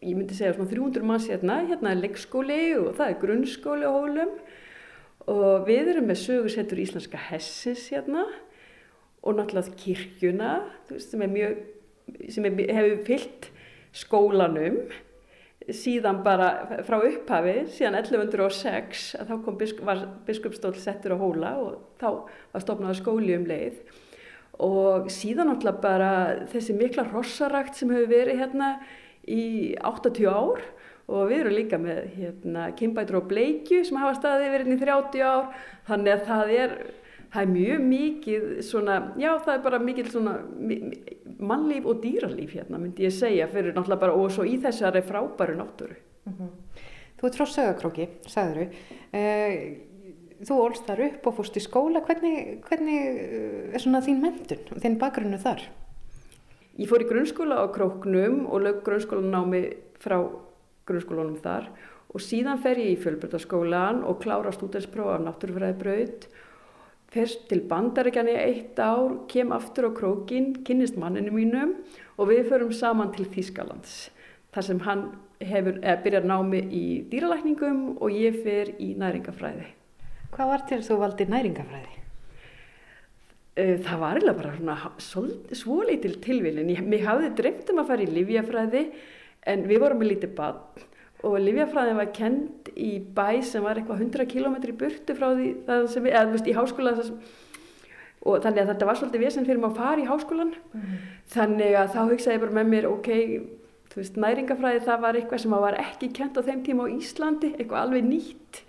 ég 0.05 0.17
myndi 0.17 0.37
segja 0.37 0.55
svona 0.55 0.71
300 0.71 1.07
manns 1.07 1.27
hérna, 1.31 1.59
hérna 1.67 1.93
er 1.93 2.01
leikskóli 2.03 2.61
og 2.77 2.89
það 2.97 3.11
er 3.11 3.21
grunnskóli 3.23 3.87
á 3.87 3.91
hólum 3.93 4.33
og 5.27 5.67
við 5.67 5.91
erum 5.93 6.09
með 6.09 6.21
sögursettur 6.23 6.81
íslenska 6.83 7.19
hessis 7.29 7.87
hérna 7.91 8.25
og 9.23 9.37
náttúrulega 9.37 9.75
kirkjuna 9.81 10.51
veist, 10.91 11.11
sem, 11.11 11.23
er 11.25 11.33
mjög, 11.33 11.61
sem 12.33 12.47
er, 12.47 12.59
hefur 12.77 12.99
fyllt 13.09 13.49
skólanum 13.97 14.81
síðan 15.73 16.21
bara 16.23 16.81
frá 16.87 16.99
upphafi, 17.01 17.65
síðan 17.75 17.99
1106 17.99 19.07
að 19.19 19.31
þá 19.31 19.35
kom 19.43 19.57
bisk, 19.59 19.79
var 19.83 20.03
biskupstól 20.27 20.73
settur 20.79 21.17
á 21.17 21.17
hóla 21.19 21.55
og 21.59 21.79
þá 21.99 22.09
var 22.53 22.63
stofnaða 22.63 22.99
skóli 23.01 23.35
um 23.35 23.47
leið. 23.49 23.81
Og 24.63 25.09
síðan 25.13 25.51
náttúrulega 25.51 25.83
bara 25.83 26.11
þessi 26.53 26.75
mikla 26.77 27.05
rossarakt 27.11 27.77
sem 27.77 27.91
hefur 27.93 28.09
verið 28.13 28.41
hérna 28.41 28.69
í 29.27 29.75
80 29.85 30.29
ár 30.31 30.63
og 31.07 31.29
við 31.29 31.41
erum 31.41 31.55
líka 31.55 31.79
með 31.79 32.07
hérna 32.15 32.69
Kimbætur 32.77 33.21
og 33.21 33.27
Bleikju 33.29 33.83
sem 33.85 33.99
hafa 33.99 34.15
staðið 34.17 34.55
verið 34.55 34.71
hérna 34.71 34.79
í 34.79 34.87
30 34.87 35.27
ár. 35.27 35.51
Þannig 35.87 36.15
að 36.15 36.25
það 36.31 36.55
er, 36.55 36.73
það 37.35 37.43
er 37.43 37.53
mjög 37.53 37.85
mikið 37.91 38.49
svona, 38.71 38.97
já 39.19 39.29
það 39.35 39.53
er 39.57 39.63
bara 39.67 39.83
mikið 39.83 40.11
svona 40.15 40.37
mannlíf 41.39 41.85
og 41.85 42.01
dýralíf 42.03 42.53
hérna 42.55 42.79
myndi 42.81 43.07
ég 43.07 43.13
segja 43.13 43.47
fyrir 43.51 43.75
náttúrulega 43.75 44.01
bara 44.01 44.15
og 44.17 44.31
svo 44.33 44.45
í 44.47 44.57
þessari 44.61 45.03
frábæru 45.05 45.57
náttúru. 45.57 45.95
Mm 46.25 46.33
-hmm. 46.33 46.49
Þú 47.17 47.27
er 47.27 47.33
tróðsögakróki, 47.33 48.07
sagður 48.27 48.57
þú. 48.57 48.67
Eh, 49.13 49.77
þú 50.45 50.59
ólst 50.61 50.85
þar 50.85 51.01
upp 51.07 51.27
og 51.27 51.35
fórst 51.39 51.57
í 51.57 51.63
skóla 51.63 52.01
hvernig, 52.05 52.61
hvernig 52.67 53.01
eh, 53.01 53.73
er 53.73 53.79
svona 53.79 54.01
þín 54.01 54.21
mentun, 54.21 54.81
þín 54.81 54.97
bakgrunnu 55.01 55.37
þar? 55.37 55.61
Ég 56.77 56.89
fór 56.89 57.01
í 57.01 57.09
grunnskóla 57.09 57.57
á 57.57 57.65
Króknum 57.73 58.45
og 58.45 58.61
lög 58.61 58.83
grunnskólanámi 58.85 59.63
frá 59.97 60.29
grunnskólanum 60.85 61.39
þar 61.41 61.71
og 62.13 62.21
síðan 62.21 62.61
fer 62.61 62.77
ég 62.77 62.93
í 62.93 62.99
fjölbrytaskólan 63.01 64.03
og 64.05 64.21
klára 64.21 64.53
stúdenspróf 64.53 65.15
af 65.15 65.23
náttúrufræðibraut 65.25 66.27
ferst 67.13 67.47
til 67.49 67.61
bandaríkjan 67.69 68.29
í 68.31 68.35
eitt 68.39 68.79
ár, 68.79 69.23
kem 69.31 69.53
aftur 69.55 69.89
á 69.89 69.91
Krókin 69.95 70.53
kynnist 70.67 70.99
manninu 70.99 71.31
mínum 71.35 71.77
og 72.17 72.31
við 72.31 72.49
förum 72.51 72.73
saman 72.75 73.13
til 73.15 73.27
Þýskalands 73.31 74.09
þar 74.55 74.67
sem 74.67 74.83
hann 74.83 75.05
hefur, 75.39 75.79
byrjar 76.03 76.27
námi 76.27 76.63
í 76.67 76.85
dýralækningum 77.11 77.97
og 78.01 78.11
ég 78.11 78.41
fer 78.43 78.73
í 78.81 78.93
næringafræði 78.99 79.73
Hvað 80.33 80.51
var 80.51 80.65
til 80.67 80.81
þú 80.83 80.97
valdi 81.01 81.25
næringafræði? 81.31 81.93
Eh, 83.57 83.77
það 83.81 84.01
var 84.03 84.19
eiginlega 84.19 84.37
bara 84.37 84.51
svona 84.57 85.53
svo 85.55 85.77
lítil 85.87 86.19
tilvílin. 86.21 86.67
Mér 86.85 87.05
hafði 87.07 87.31
dreymt 87.39 87.71
um 87.71 87.79
að 87.81 87.87
fara 87.89 88.03
í 88.03 88.11
livjafræði 88.11 88.83
en 89.49 89.63
við 89.69 89.81
vorum 89.81 90.01
með 90.03 90.11
lítið 90.11 90.35
bann 90.37 90.59
og 91.25 91.39
livjafræði 91.41 91.97
var 91.97 92.13
kend 92.13 92.71
í 92.77 92.91
bæ 93.17 93.41
sem 93.45 93.65
var 93.65 93.79
eitthvað 93.79 94.03
100 94.05 94.29
km 94.29 94.57
í 94.61 94.77
burtu 94.77 95.17
frá 95.17 95.31
því 95.31 95.51
það 95.65 95.87
sem 95.93 96.05
við, 96.05 96.13
eða 96.13 96.27
þú 96.27 96.35
veist 96.35 96.49
í 96.51 96.57
háskóla 96.57 96.95
sem 96.99 97.21
og 98.27 98.41
þannig 98.43 98.63
að 98.63 98.71
þetta 98.73 98.87
var 98.89 98.99
svolítið 98.99 99.23
vesen 99.23 99.47
fyrir 99.47 99.61
maður 99.61 99.73
að 99.73 99.81
fara 99.81 100.03
í 100.03 100.07
háskólan 100.07 100.53
þannig 101.33 101.77
að 101.79 101.91
þá 101.93 101.99
hugsaði 102.11 102.35
ég 102.35 102.43
bara 102.43 102.57
með 102.57 102.71
mér 102.73 102.87
ok, 102.89 103.09
þú 103.91 104.01
veist, 104.01 104.17
næringafræði 104.23 104.81
það 104.87 105.03
var 105.05 105.19
eitthvað 105.19 105.43
sem 105.43 105.57
var 105.65 105.77
ekki 105.81 106.09
kent 106.17 106.39
á 106.39 106.41
þeim 106.47 106.63
tíma 106.65 106.87
á 106.87 106.93
Íslandi, 106.93 107.53
eitthvað 107.55 107.83
alveg 107.83 108.07
nýtt. 108.07 108.63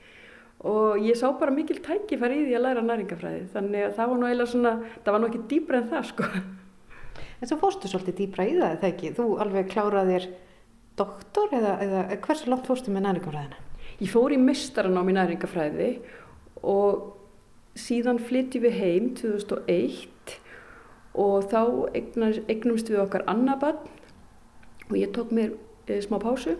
Og 0.68 0.98
ég 1.06 1.18
sá 1.18 1.28
bara 1.38 1.54
mikil 1.54 1.78
tækifæri 1.84 2.40
í 2.40 2.46
því 2.48 2.54
að 2.58 2.64
læra 2.64 2.82
næringafræði 2.82 3.44
þannig 3.52 3.84
að 3.86 3.92
það 3.98 4.10
var 4.10 4.18
nú 4.18 4.28
eiginlega 4.28 4.52
svona, 4.52 4.72
það 5.04 5.14
var 5.14 5.22
nú 5.22 5.28
ekki 5.28 5.42
dýbra 5.52 5.80
en 5.82 5.90
það 5.92 6.08
sko. 6.12 6.30
En 7.38 7.50
svo 7.50 7.58
fórstu 7.60 7.90
svolítið 7.90 8.16
dýbra 8.18 8.46
í 8.48 8.56
það, 8.56 8.72
eða 8.74 8.88
ekki? 8.88 9.12
Þú 9.14 9.26
alveg 9.44 9.68
kláraðir 9.70 10.26
doktor 10.98 11.54
eða, 11.54 11.76
eða 11.84 12.02
hversu 12.24 12.50
langt 12.50 12.66
fórstu 12.68 12.92
með 12.94 13.06
næringafræðina? 13.06 13.62
Ég 13.98 14.12
fór 14.12 14.34
í 14.34 14.40
mistaranám 14.42 15.10
í 15.10 15.16
næringafræði 15.16 15.88
og 16.62 17.14
síðan 17.78 18.20
flytti 18.22 18.60
við 18.62 18.78
heim 18.78 19.12
2001 19.18 20.36
og 21.18 21.48
þá 21.50 21.62
eignumst 21.94 22.90
við 22.90 23.02
okkar 23.02 23.26
annabann 23.30 23.80
og 24.88 24.94
ég 24.98 25.10
tók 25.14 25.32
mér 25.34 25.54
e, 25.86 25.98
smá 26.04 26.18
pásu 26.22 26.54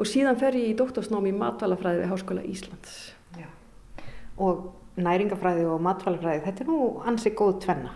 og 0.00 0.08
síðan 0.08 0.38
fer 0.40 0.56
ég 0.56 0.72
í 0.72 0.76
doktorsnám 0.78 1.28
í 1.28 1.32
matvalafræði 1.36 2.04
við 2.04 2.12
Háskóla 2.12 2.44
Íslands. 2.48 2.94
Já. 3.36 3.48
Og 4.40 4.70
næringafræði 5.00 5.66
og 5.68 5.82
matvalafræði, 5.84 6.44
þetta 6.46 6.64
er 6.64 6.70
nú 6.70 6.80
ansið 7.08 7.36
góð 7.40 7.58
tvenna. 7.66 7.92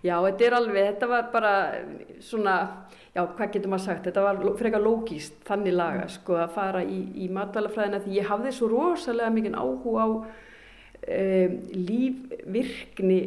Já, 0.00 0.14
þetta 0.24 0.46
er 0.46 0.56
alveg, 0.56 0.86
þetta 0.92 1.08
var 1.10 1.26
bara 1.32 1.54
svona, 2.24 2.54
já, 3.14 3.22
hvað 3.24 3.52
getur 3.54 3.72
maður 3.72 3.86
sagt, 3.86 4.08
þetta 4.08 4.24
var 4.26 4.42
frekar 4.58 4.84
lógíst, 4.84 5.40
þannig 5.48 5.76
laga, 5.76 6.04
mm. 6.06 6.14
sko, 6.16 6.36
að 6.40 6.56
fara 6.56 6.82
í, 6.84 7.00
í 7.24 7.30
matvælafræðina 7.34 8.02
því 8.04 8.18
ég 8.18 8.28
hafði 8.30 8.54
svo 8.56 8.70
rosalega 8.72 9.32
mikið 9.34 9.56
áhuga 9.58 10.04
á 10.04 10.08
um, 10.10 11.56
lífvirkni 11.88 13.20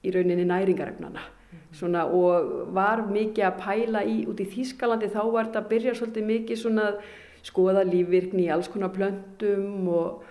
í 0.00 0.14
rauninni 0.14 0.48
næringarefnana. 0.48 1.24
Mm. 1.50 1.62
Svona, 1.76 2.04
og 2.06 2.74
var 2.76 3.04
mikið 3.10 3.46
að 3.46 3.62
pæla 3.62 4.04
í, 4.08 4.20
út 4.30 4.42
í 4.42 4.48
Þýskalandi 4.54 5.12
þá 5.14 5.22
var 5.28 5.50
þetta 5.50 5.64
að 5.64 5.70
byrja 5.74 5.96
svolítið 5.98 6.30
mikið 6.34 6.62
svona 6.64 6.90
að 6.90 7.00
skoða 7.46 7.86
lífvirkni 7.88 8.44
í 8.48 8.52
alls 8.52 8.68
konar 8.68 8.92
plöntum 8.92 9.88
og 9.88 10.28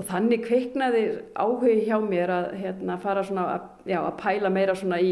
og 0.00 0.06
þannig 0.08 0.46
kveiknaði 0.46 1.02
áhugi 1.36 1.82
hjá 1.84 1.98
mér 2.00 2.30
að 2.32 2.46
hérna, 2.62 2.96
fara 3.02 3.24
svona 3.26 3.46
að, 3.52 3.66
já, 3.90 3.98
að 4.00 4.14
pæla 4.22 4.52
meira 4.52 4.76
svona 4.78 5.00
í 5.02 5.10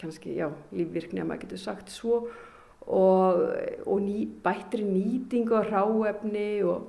kannski, 0.00 0.36
já, 0.38 0.48
lífvirkni 0.74 1.22
að 1.22 1.28
maður 1.30 1.44
getur 1.46 1.62
sagt 1.62 1.92
svo. 1.92 2.22
Og, 2.88 3.40
og 3.84 3.98
ný, 4.00 4.22
bættri 4.44 4.84
nýting 4.86 5.50
og 5.52 5.68
ráefni 5.68 6.62
og, 6.64 6.86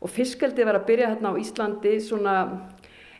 og 0.00 0.12
fiskaldi 0.12 0.66
var 0.66 0.80
að 0.80 0.88
byrja 0.90 1.14
hérna 1.14 1.32
á 1.32 1.40
Íslandi 1.40 1.94
svona, 2.04 2.34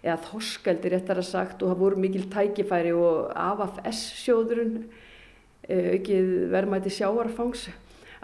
eða 0.02 0.18
þorskaldi 0.26 0.92
réttar 0.92 1.22
að 1.22 1.30
sagt 1.30 1.64
og 1.64 1.72
það 1.72 1.80
voru 1.80 2.02
mikil 2.02 2.26
tækifæri 2.32 2.92
og 2.92 3.30
AFS 3.32 4.02
sjóðurinn 4.20 4.82
eh, 5.64 5.94
aukið 5.96 6.34
verðmæti 6.52 6.92
sjáarfangs 6.92 7.70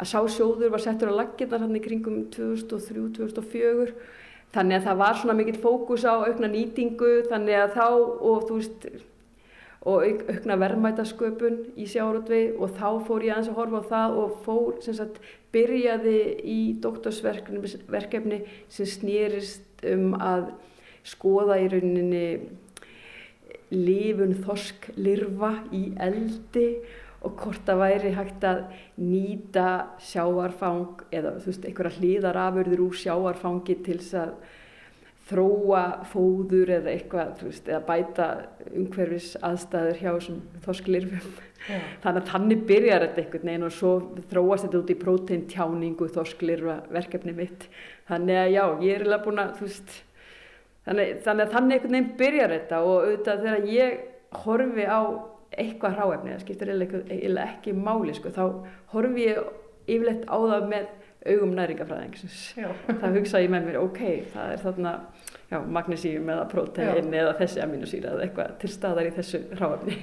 að 0.00 0.10
sá 0.12 0.18
sjóður 0.28 0.74
var 0.74 0.84
settur 0.84 1.12
á 1.12 1.18
laginnar 1.22 1.64
hann 1.64 1.78
í 1.78 1.84
kringum 1.84 2.26
2003-2004 2.36 3.94
Þannig 4.50 4.80
að 4.80 4.86
það 4.88 4.96
var 4.98 5.18
svona 5.18 5.34
mikill 5.38 5.58
fókus 5.62 6.02
á 6.02 6.14
aukna 6.26 6.48
nýtingu 6.50 7.10
þannig 7.30 7.54
að 7.54 7.74
þá 7.76 7.84
og 7.86 8.48
þú 8.48 8.56
veist 8.56 8.86
og 9.80 10.04
auk, 10.04 10.24
aukna 10.28 10.56
verðmætasköpun 10.60 11.60
í 11.80 11.86
sjárótvi 11.88 12.40
og 12.60 12.74
þá 12.76 12.88
fór 13.06 13.24
ég 13.24 13.34
aðeins 13.34 13.52
að 13.52 13.60
horfa 13.62 13.80
á 13.80 13.90
það 13.92 14.16
og 14.22 14.34
fór 14.44 14.80
sem 14.84 14.96
sagt 14.98 15.20
byrjaði 15.54 16.18
í 16.44 16.58
doktorsverkefni 16.84 18.42
sem 18.68 18.88
snýrist 18.88 19.86
um 19.88 20.12
að 20.20 20.50
skoða 21.08 21.56
í 21.62 21.70
rauninni 21.72 22.26
lifun 23.72 24.36
þorsk 24.44 24.90
lirfa 24.98 25.54
í 25.72 25.86
eldi 25.96 26.68
og 27.24 27.36
hvort 27.40 27.64
það 27.64 27.82
væri 27.82 28.14
hægt 28.16 28.44
að 28.48 28.62
nýta 29.00 29.66
sjáarfang 30.02 31.04
eða 31.12 31.36
þú 31.38 31.52
veist 31.52 31.66
einhverja 31.68 31.98
hlýðarafurður 31.98 32.84
úr 32.86 32.96
sjáarfangi 33.00 33.76
til 33.84 33.98
þess 34.00 34.16
að 34.26 34.34
þróa 35.30 35.84
fóður 36.10 36.72
eða 36.76 36.92
eitthvað 36.94 37.44
veist, 37.46 37.68
eða 37.70 37.80
bæta 37.86 38.26
umhverfis 38.70 39.32
aðstæður 39.46 40.00
hjá 40.00 40.10
þessum 40.10 40.42
þorsklirfum 40.66 41.32
yeah. 41.68 41.88
þannig 42.04 42.20
að 42.20 42.30
þannig 42.34 42.62
byrjar 42.68 43.06
þetta 43.06 43.24
einhvern 43.24 43.50
veginn 43.50 43.66
og 43.68 43.74
svo 43.76 43.94
þróast 44.32 44.66
þetta 44.66 44.80
út 44.82 44.92
í 44.92 44.98
próteintjáningu 45.00 46.10
þorsklirfa 46.16 46.76
verkefni 46.92 47.34
mitt 47.36 47.66
þannig 48.10 48.42
að 48.42 48.54
já, 48.56 48.64
ég 48.84 48.94
er 48.96 49.06
alveg 49.06 49.26
búin 49.26 49.42
að 49.44 49.64
veist, 49.64 49.96
þannig, 50.88 51.12
þannig 51.26 51.46
að 51.46 51.56
þannig 51.56 51.76
einhvern 51.76 51.98
veginn 51.98 52.14
byrjar 52.22 52.56
þetta 52.56 52.82
og 52.84 52.96
auðvitað 53.06 53.44
þegar 53.46 53.68
ég 53.74 54.00
horfi 54.44 54.86
á 54.86 55.00
eitthvað 55.60 55.96
hráefni, 55.98 56.34
það 56.34 56.42
skiptir 56.44 56.70
eiginlega 56.70 57.46
ekki 57.48 57.74
máli 57.74 58.14
sko, 58.14 58.30
þá 58.30 58.44
horfi 58.94 59.26
ég 59.26 59.40
yfirleitt 59.90 60.26
á 60.30 60.36
það 60.38 60.68
með 60.70 60.90
augum 61.28 61.52
næringafræðingsins. 61.56 62.38
Það 62.86 63.18
hugsa 63.18 63.42
ég 63.42 63.52
með 63.52 63.66
mér, 63.68 63.80
ok, 63.82 64.00
það 64.32 64.54
er 64.54 64.62
þarna 64.64 64.94
magnísíum 65.74 66.30
eða 66.32 66.46
prótein 66.50 67.12
eða 67.12 67.34
þessi 67.40 67.62
aminosýra 67.64 68.14
eða 68.14 68.24
eitthvað 68.26 68.56
til 68.62 68.72
staðar 68.72 69.10
í 69.10 69.12
þessu 69.18 69.42
hráefni. 69.58 69.98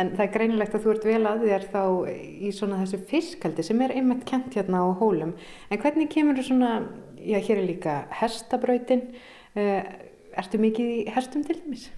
En 0.00 0.14
það 0.14 0.24
er 0.24 0.32
greinilegt 0.32 0.74
að 0.76 0.84
þú 0.84 0.92
ert 0.94 1.06
vel 1.10 1.22
að 1.28 1.44
þér 1.44 1.64
þá 1.74 1.82
í 2.08 2.50
svona 2.56 2.78
þessu 2.80 3.00
fiskaldi 3.10 3.64
sem 3.66 3.80
er 3.84 3.96
einmitt 3.98 4.22
kent 4.28 4.54
hérna 4.56 4.84
á 4.86 4.88
hólum. 4.96 5.34
En 5.68 5.80
hvernig 5.82 6.08
kemur 6.14 6.38
þú 6.38 6.46
svona, 6.46 6.74
já 7.20 7.36
hér 7.36 7.60
er 7.60 7.66
líka 7.68 7.96
herstabrautin, 8.22 9.10
uh, 9.58 9.80
ertu 10.40 10.60
mikið 10.62 10.92
í 10.94 11.00
herstum 11.12 11.44
til 11.44 11.58
dæmis? 11.58 11.90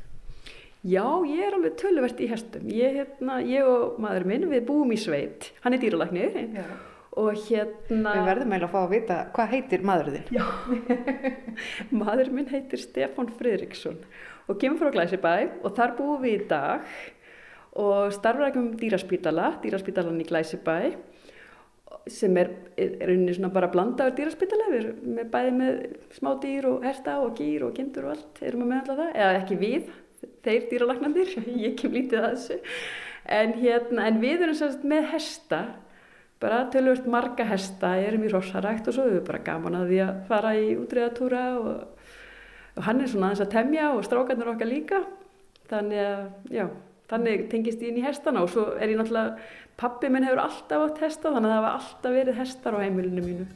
Já, 0.83 1.05
ég 1.29 1.45
er 1.47 1.55
alveg 1.55 1.77
töluvert 1.79 2.19
í 2.19 2.27
hestum. 2.33 2.65
Ég, 2.75 2.97
hérna, 2.99 3.37
ég 3.47 3.69
og 3.69 4.01
maður 4.03 4.27
minn, 4.33 4.49
við 4.51 4.65
búum 4.67 4.91
í 4.91 4.99
sveit. 4.99 5.53
Hann 5.63 5.77
er 5.77 5.85
dýralagnir. 5.85 6.41
Og 7.21 7.37
hérna... 7.45 8.15
Við 8.17 8.29
verðum 8.31 8.53
eiginlega 8.55 8.69
að 8.69 8.73
fá 8.73 8.81
að 8.81 8.93
vita, 8.95 9.17
hvað 9.37 9.51
heitir 9.53 9.83
maður 9.85 10.15
þinn? 10.15 10.29
Já, 10.33 10.45
maður 12.03 12.31
minn 12.33 12.49
heitir 12.49 12.81
Stefan 12.81 13.29
Fridriksson 13.37 13.99
og 14.49 14.59
kemur 14.61 14.81
frá 14.81 14.95
Glæsibæ 14.95 15.35
og 15.63 15.75
þar 15.77 15.93
búum 15.99 16.23
við 16.25 16.39
í 16.39 16.47
dag 16.51 16.87
og 17.83 18.15
starfum 18.17 18.47
ekki 18.49 18.61
um 18.63 18.71
dýraspítala, 18.81 19.53
dýraspítalan 19.63 20.23
í 20.25 20.29
Glæsibæ 20.29 20.79
sem 22.11 22.37
er, 22.41 22.51
unni 22.81 23.35
svona 23.37 23.53
bara 23.55 23.71
blandaður 23.71 24.17
dýraspítala, 24.19 24.71
við 24.73 24.81
erum 24.81 25.15
með 25.19 25.31
bæði 25.37 25.53
með 25.61 25.79
smá 26.17 26.33
dýr 26.43 26.69
og 26.73 26.89
hersta 26.89 27.21
og 27.23 27.37
gýr 27.39 27.69
og 27.69 27.77
kindur 27.77 28.09
og 28.09 28.17
allt, 28.17 28.43
erum 28.43 28.65
við 28.65 28.73
með 28.73 28.81
alltaf 28.81 29.01
það, 29.03 29.15
eða 29.21 29.39
ekki 29.39 29.61
við 29.61 29.93
þeir 30.43 30.67
dýralagnandir, 30.73 31.33
ég 31.67 31.79
kem 31.79 31.95
lítið 31.95 32.25
að 32.25 32.29
þessu. 32.35 32.61
En, 33.23 33.55
hérna, 33.61 34.09
en 34.09 34.21
við 34.23 34.47
erum 34.49 34.59
sérst 34.59 34.83
með 34.89 35.09
hesta 35.13 35.63
bara 36.43 36.67
tölvöld 36.75 37.07
marga 37.07 37.45
hesta, 37.47 37.95
erum 38.03 38.25
í 38.27 38.31
rossarækt 38.33 38.89
og 38.91 38.97
svo 38.97 39.07
erum 39.07 39.21
við 39.21 39.27
bara 39.29 39.43
gaman 39.47 39.79
að 39.79 39.91
því 39.93 39.99
að 40.03 40.23
fara 40.27 40.55
í 40.59 40.71
útræðatúra 40.75 41.43
og, 41.61 42.07
og 42.75 42.87
hann 42.89 43.03
er 43.03 43.11
svona 43.13 43.29
aðeins 43.31 43.45
að 43.45 43.53
temja 43.53 43.91
og 43.95 44.07
strákarnir 44.07 44.51
okkar 44.51 44.71
líka. 44.71 45.03
Þannig 45.71 46.03
að 46.03 46.57
já, 46.59 46.65
þannig 47.13 47.45
tengist 47.53 47.85
ég 47.85 47.93
inn 47.93 48.01
í 48.03 48.07
hestana 48.07 48.43
og 48.43 48.51
svo 48.51 48.73
er 48.75 48.91
ég 48.91 48.99
náttúrulega, 48.99 49.37
pappi 49.79 50.11
minn 50.11 50.27
hefur 50.27 50.43
alltaf 50.43 50.89
átt 50.89 51.05
hesta 51.07 51.31
þannig 51.31 51.53
að 51.53 51.55
það 51.55 51.67
var 51.67 51.79
alltaf 51.79 52.17
verið 52.19 52.41
hestar 52.43 52.75
á 52.75 52.83
heimilinu 52.83 53.27
mínu. 53.29 53.47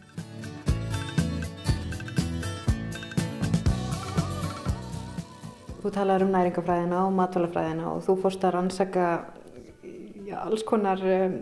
Þú 5.82 5.92
talar 5.94 6.22
um 6.22 6.30
næringafræðina 6.34 7.02
og 7.06 7.12
matvælafræðina 7.18 7.90
og 7.92 8.00
þú 8.06 8.16
fórst 8.22 8.46
að 8.46 8.56
rannsaka 8.56 9.10
já, 10.26 10.40
alls 10.42 10.64
konar 10.66 11.02
um, 11.02 11.36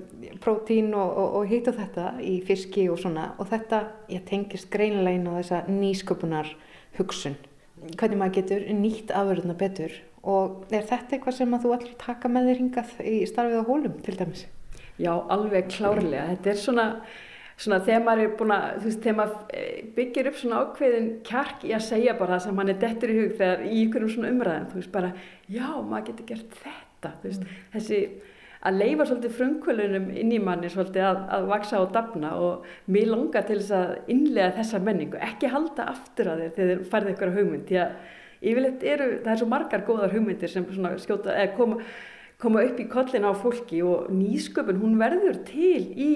prótín 0.44 0.92
og, 0.94 1.10
og, 1.18 1.36
og 1.40 1.50
hitt 1.50 1.68
og 1.70 1.78
þetta 1.78 2.14
í 2.22 2.36
fiski 2.46 2.86
og 2.92 3.00
svona 3.00 3.30
og 3.40 3.48
þetta 3.50 3.80
ég 4.12 4.24
tengist 4.28 4.70
greinilega 4.72 5.18
inn 5.18 5.28
á 5.30 5.38
þessa 5.40 5.60
nýsköpunar 5.70 6.54
hugsun. 6.98 7.36
Hvernig 7.98 8.20
maður 8.20 8.38
getur 8.38 8.66
nýtt 8.76 9.12
afverðuna 9.12 9.56
betur 9.60 9.94
og 10.24 10.64
er 10.72 10.86
þetta 10.88 11.16
eitthvað 11.16 11.38
sem 11.40 11.56
að 11.56 11.66
þú 11.66 11.76
allir 11.76 11.94
taka 12.00 12.30
með 12.32 12.50
þér 12.50 12.60
hingað 12.62 12.96
í 13.04 13.14
starfið 13.28 13.60
á 13.60 13.68
hólum 13.68 14.00
til 14.04 14.16
dæmis? 14.20 14.46
Já, 14.94 15.12
alveg 15.12 15.72
klárlega. 15.74 16.28
Þetta 16.30 16.52
er 16.52 16.60
svona 16.62 16.88
svona 17.60 17.80
þegar 17.86 18.04
maður 18.06 18.24
er 18.24 18.32
búin 18.38 18.52
að, 18.54 18.64
þú 18.80 18.88
veist, 18.88 19.00
þegar 19.04 19.16
maður 19.20 19.58
eh, 19.58 19.80
byggir 19.94 20.28
upp 20.30 20.38
svona 20.40 20.60
ákveðin 20.64 21.10
kjark 21.26 21.66
í 21.68 21.72
að 21.76 21.84
segja 21.86 22.14
bara 22.18 22.34
það 22.34 22.46
sem 22.46 22.60
hann 22.60 22.72
er 22.72 22.80
dettur 22.82 23.12
í 23.12 23.18
hug 23.20 23.34
þegar 23.38 23.64
í 23.68 23.82
ykkurum 23.84 24.12
svona 24.14 24.32
umræðin, 24.34 24.68
þú 24.72 24.80
veist, 24.80 24.92
bara 24.94 25.10
já, 25.46 25.68
maður 25.78 26.06
getur 26.08 26.28
gert 26.32 26.56
þetta, 26.64 27.12
þú 27.20 27.30
veist, 27.30 27.44
mm. 27.44 27.60
þessi 27.76 28.00
að 28.64 28.78
leifa 28.80 29.04
svolítið 29.08 29.34
frumkvölunum 29.38 30.06
inn 30.16 30.32
í 30.32 30.40
manni 30.40 30.70
svolítið 30.72 31.04
að, 31.04 31.18
að 31.36 31.48
vaksa 31.50 31.80
og 31.84 31.90
dafna 31.92 32.30
og 32.40 32.68
mér 32.92 33.10
langar 33.12 33.44
til 33.48 33.58
þess 33.60 33.74
að 33.76 34.12
innlega 34.14 34.54
þessa 34.56 34.80
menningu, 34.86 35.20
ekki 35.20 35.50
halda 35.52 35.88
aftur 35.92 36.30
að 36.32 36.40
þér 36.44 36.54
þegar 36.56 36.70
þið 36.70 36.88
færði 36.94 37.12
ykkur 37.14 37.34
hugmynd, 37.34 37.66
því 37.68 37.80
að 37.82 37.92
yfirleitt 38.44 38.86
eru, 38.94 39.10
það 39.24 39.34
er 39.34 39.42
svo 39.42 39.50
margar 39.52 39.84
góðar 39.84 40.16
hugmyndir 40.16 40.52
sem 40.52 40.66
skjóta, 41.04 41.36
koma, 41.58 41.78
koma 42.40 42.64
upp 42.64 42.80
í 42.80 42.88
kollin 42.88 43.28
á 43.28 43.32
fólki 43.36 43.84
og 43.84 44.08
nýsköpun, 44.14 44.80
hún 44.80 44.96
verður 45.00 45.38
til 45.48 45.84
í 45.92 46.10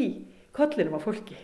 kollinum 0.56 0.96
á 0.96 1.00
fólki. 1.04 1.36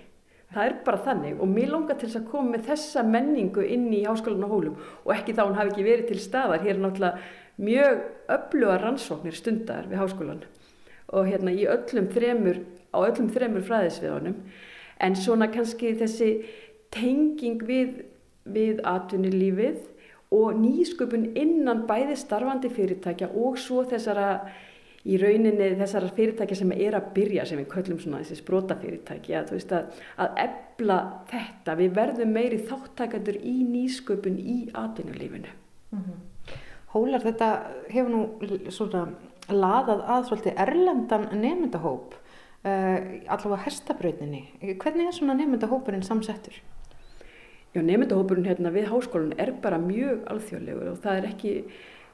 Það 0.55 0.69
er 0.71 0.75
bara 0.87 1.05
þannig 1.05 1.41
og 1.43 1.49
mér 1.51 1.73
langar 1.73 1.97
til 1.99 2.09
að 2.15 2.29
koma 2.31 2.55
með 2.55 2.69
þessa 2.69 3.03
menningu 3.05 3.65
inn 3.67 3.89
í 3.93 4.05
háskólan 4.07 4.47
og 4.47 4.53
hólum 4.55 4.77
og 5.03 5.17
ekki 5.17 5.35
þá 5.35 5.49
hún 5.49 5.57
hafi 5.59 5.73
ekki 5.73 5.87
verið 5.89 6.13
til 6.13 6.21
staðar. 6.23 6.63
Hér 6.63 6.77
er 6.77 6.85
náttúrulega 6.85 7.65
mjög 7.65 8.05
öfluga 8.37 8.77
rannsóknir 8.79 9.35
stundar 9.35 9.89
við 9.91 9.99
háskólan 9.99 10.45
og 11.15 11.31
hérna 11.31 11.55
í 11.55 11.67
öllum 11.71 12.11
þremur, 12.13 12.61
á 12.91 12.99
öllum 13.07 13.31
þremur 13.33 13.65
fræðisviðunum 13.69 14.37
en 15.05 15.17
svona 15.19 15.49
kannski 15.53 15.95
þessi 15.99 16.31
tenging 16.95 17.63
við, 17.67 18.05
við 18.45 18.83
atvinnulífið 18.87 19.83
og 20.35 20.59
nýsköpun 20.59 21.33
innan 21.39 21.85
bæði 21.89 22.17
starfandi 22.19 22.71
fyrirtækja 22.75 23.31
og 23.39 23.59
svo 23.61 23.85
þessara 23.89 24.29
í 25.05 25.19
rauninni 25.21 25.75
þessara 25.79 26.09
fyrirtækja 26.17 26.59
sem 26.59 26.73
er 26.77 26.97
að 26.97 27.11
byrja 27.17 27.45
sem 27.49 27.61
við 27.61 27.69
köllum 27.75 28.01
svona 28.01 28.23
þessi 28.23 28.39
sprota 28.41 28.77
fyrirtæki 28.81 29.37
að, 29.37 29.53
veist, 29.53 29.75
að, 29.77 29.99
að 30.25 30.39
ebla 30.47 30.99
þetta, 31.31 31.77
við 31.81 31.99
verðum 31.99 32.33
meiri 32.35 32.61
þáttakandur 32.71 33.39
í 33.39 33.57
nýsköpun 33.69 34.39
í 34.41 34.57
atvinnulífinu. 34.73 35.53
Mm 35.93 36.01
-hmm. 36.07 36.23
Hólar 36.95 37.21
þetta 37.21 37.49
hefur 37.91 38.11
nú 38.11 38.71
svona 38.71 39.09
laðað 39.53 40.05
að 40.15 40.29
svolítið 40.29 40.61
erlendan 40.65 41.27
nefndahóp 41.41 42.15
uh, 42.15 42.99
allavega 43.29 43.65
hestabrauninni. 43.67 44.45
Hvernig 44.81 45.11
er 45.11 45.19
svona 45.19 45.37
nefndahópurinn 45.41 46.07
samsettur? 46.07 46.57
Já, 47.75 47.83
nefndahópurinn 47.83 48.47
hérna 48.47 48.71
við 48.75 48.89
háskólan 48.93 49.35
er 49.41 49.53
bara 49.63 49.81
mjög 49.83 50.23
alþjóðlegur 50.31 50.95
og 50.95 51.03
það 51.03 51.21
er 51.21 51.29
ekki 51.33 51.55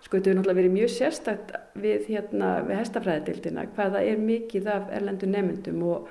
Sko 0.00 0.16
þetta 0.16 0.30
hefur 0.30 0.38
náttúrulega 0.38 0.56
verið 0.56 0.72
mjög 0.72 0.92
sérstakt 0.94 1.50
við, 1.76 2.06
hérna, 2.08 2.50
við 2.64 2.78
hestafræðidildina 2.80 3.66
hvaða 3.76 4.00
er 4.08 4.20
mikið 4.24 4.68
af 4.72 4.92
erlendu 4.96 5.28
nefndum 5.28 5.82
og, 5.92 6.06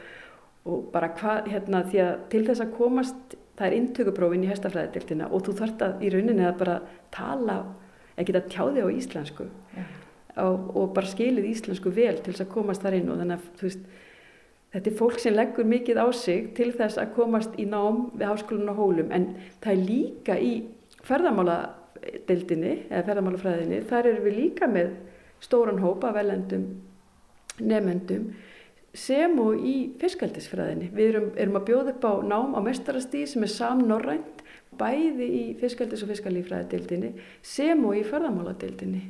og 0.70 0.84
bara 0.94 1.10
hvað, 1.18 1.50
hérna, 1.50 1.82
því 1.90 2.02
að 2.04 2.12
til 2.34 2.42
þess 2.46 2.64
að 2.66 2.76
komast, 2.78 3.38
það 3.58 3.66
er 3.66 3.78
intökuprófin 3.80 4.46
í 4.46 4.52
hestafræðidildina 4.52 5.32
og 5.34 5.42
þú 5.48 5.56
þart 5.64 5.86
að 5.88 6.06
í 6.06 6.12
rauninni 6.14 6.46
að 6.46 6.60
bara 6.62 6.78
tala, 7.16 7.58
ekki 8.22 8.38
að 8.38 8.52
tjáði 8.54 8.86
á 8.86 8.88
íslensku 8.94 9.50
ja. 9.74 9.88
Og, 10.44 10.70
og 10.76 10.94
bara 10.96 11.10
skilið 11.10 11.50
íslensku 11.54 11.92
vel 11.96 12.18
til 12.20 12.34
þess 12.34 12.46
að 12.46 12.54
komast 12.54 12.86
þar 12.86 13.00
inn 13.00 13.12
og 13.12 13.20
þannig 13.22 13.40
að 13.40 13.64
veist, 13.64 13.84
þetta 14.74 14.92
er 14.92 14.98
fólk 15.00 15.20
sem 15.24 15.36
leggur 15.36 15.70
mikið 15.70 16.02
á 16.02 16.08
sig 16.16 16.52
til 16.58 16.72
þess 16.78 17.02
að 17.02 17.14
komast 17.18 17.58
í 17.60 17.66
nám 17.70 18.08
við 18.14 18.30
háskólinu 18.30 18.74
og 18.74 18.82
hólum 18.84 19.14
en 19.16 19.32
það 19.64 19.74
er 19.74 19.86
líka 19.90 20.40
í 20.40 20.54
ferðamála 21.08 21.60
deildinni 22.28 22.76
eða 22.90 23.06
ferðarmálafræðinni, 23.08 23.82
þar 23.90 24.12
erum 24.12 24.28
við 24.28 24.38
líka 24.38 24.70
með 24.72 24.94
stóran 25.44 25.82
hópa 25.84 26.14
velendum 26.16 26.66
nefendum 27.60 28.30
sem 28.96 29.36
og 29.42 29.62
í 29.62 29.76
fiskaldisfræðinni. 30.02 30.90
Við 30.96 31.12
erum, 31.12 31.28
erum 31.38 31.60
að 31.60 31.66
bjóða 31.68 31.94
upp 31.94 32.08
á 32.10 32.14
nám 32.26 32.56
á 32.58 32.60
mestarastí 32.66 33.26
sem 33.30 33.46
er 33.46 33.52
samnorrænt 33.54 34.44
bæði 34.80 35.28
í 35.28 35.44
fiskaldis- 35.60 36.04
og 36.06 36.14
fiskalífræðadeildinni 36.14 37.14
sem 37.46 37.84
og 37.86 37.98
í 38.00 38.06
ferðarmáladeildinni 38.08 39.04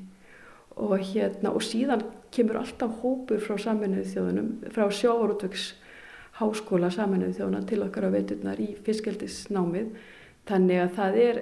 og, 0.80 0.96
hérna, 1.12 1.52
og 1.52 1.64
síðan 1.66 2.06
kemur 2.34 2.62
alltaf 2.62 3.02
hópur 3.04 3.42
frá 3.44 3.58
saminuðu 3.60 4.06
þjóðunum, 4.14 4.50
frá 4.74 4.88
sjávarútvöks 4.94 5.74
háskóla 6.40 6.92
saminuðu 6.94 7.36
þjóðuna 7.40 7.66
til 7.68 7.82
okkar 7.84 8.08
á 8.08 8.16
veiturnar 8.16 8.62
í 8.64 8.72
fiskaldisnámið 8.86 9.92
þannig 10.50 10.84
að 10.84 10.96
það 10.96 11.20
er 11.26 11.42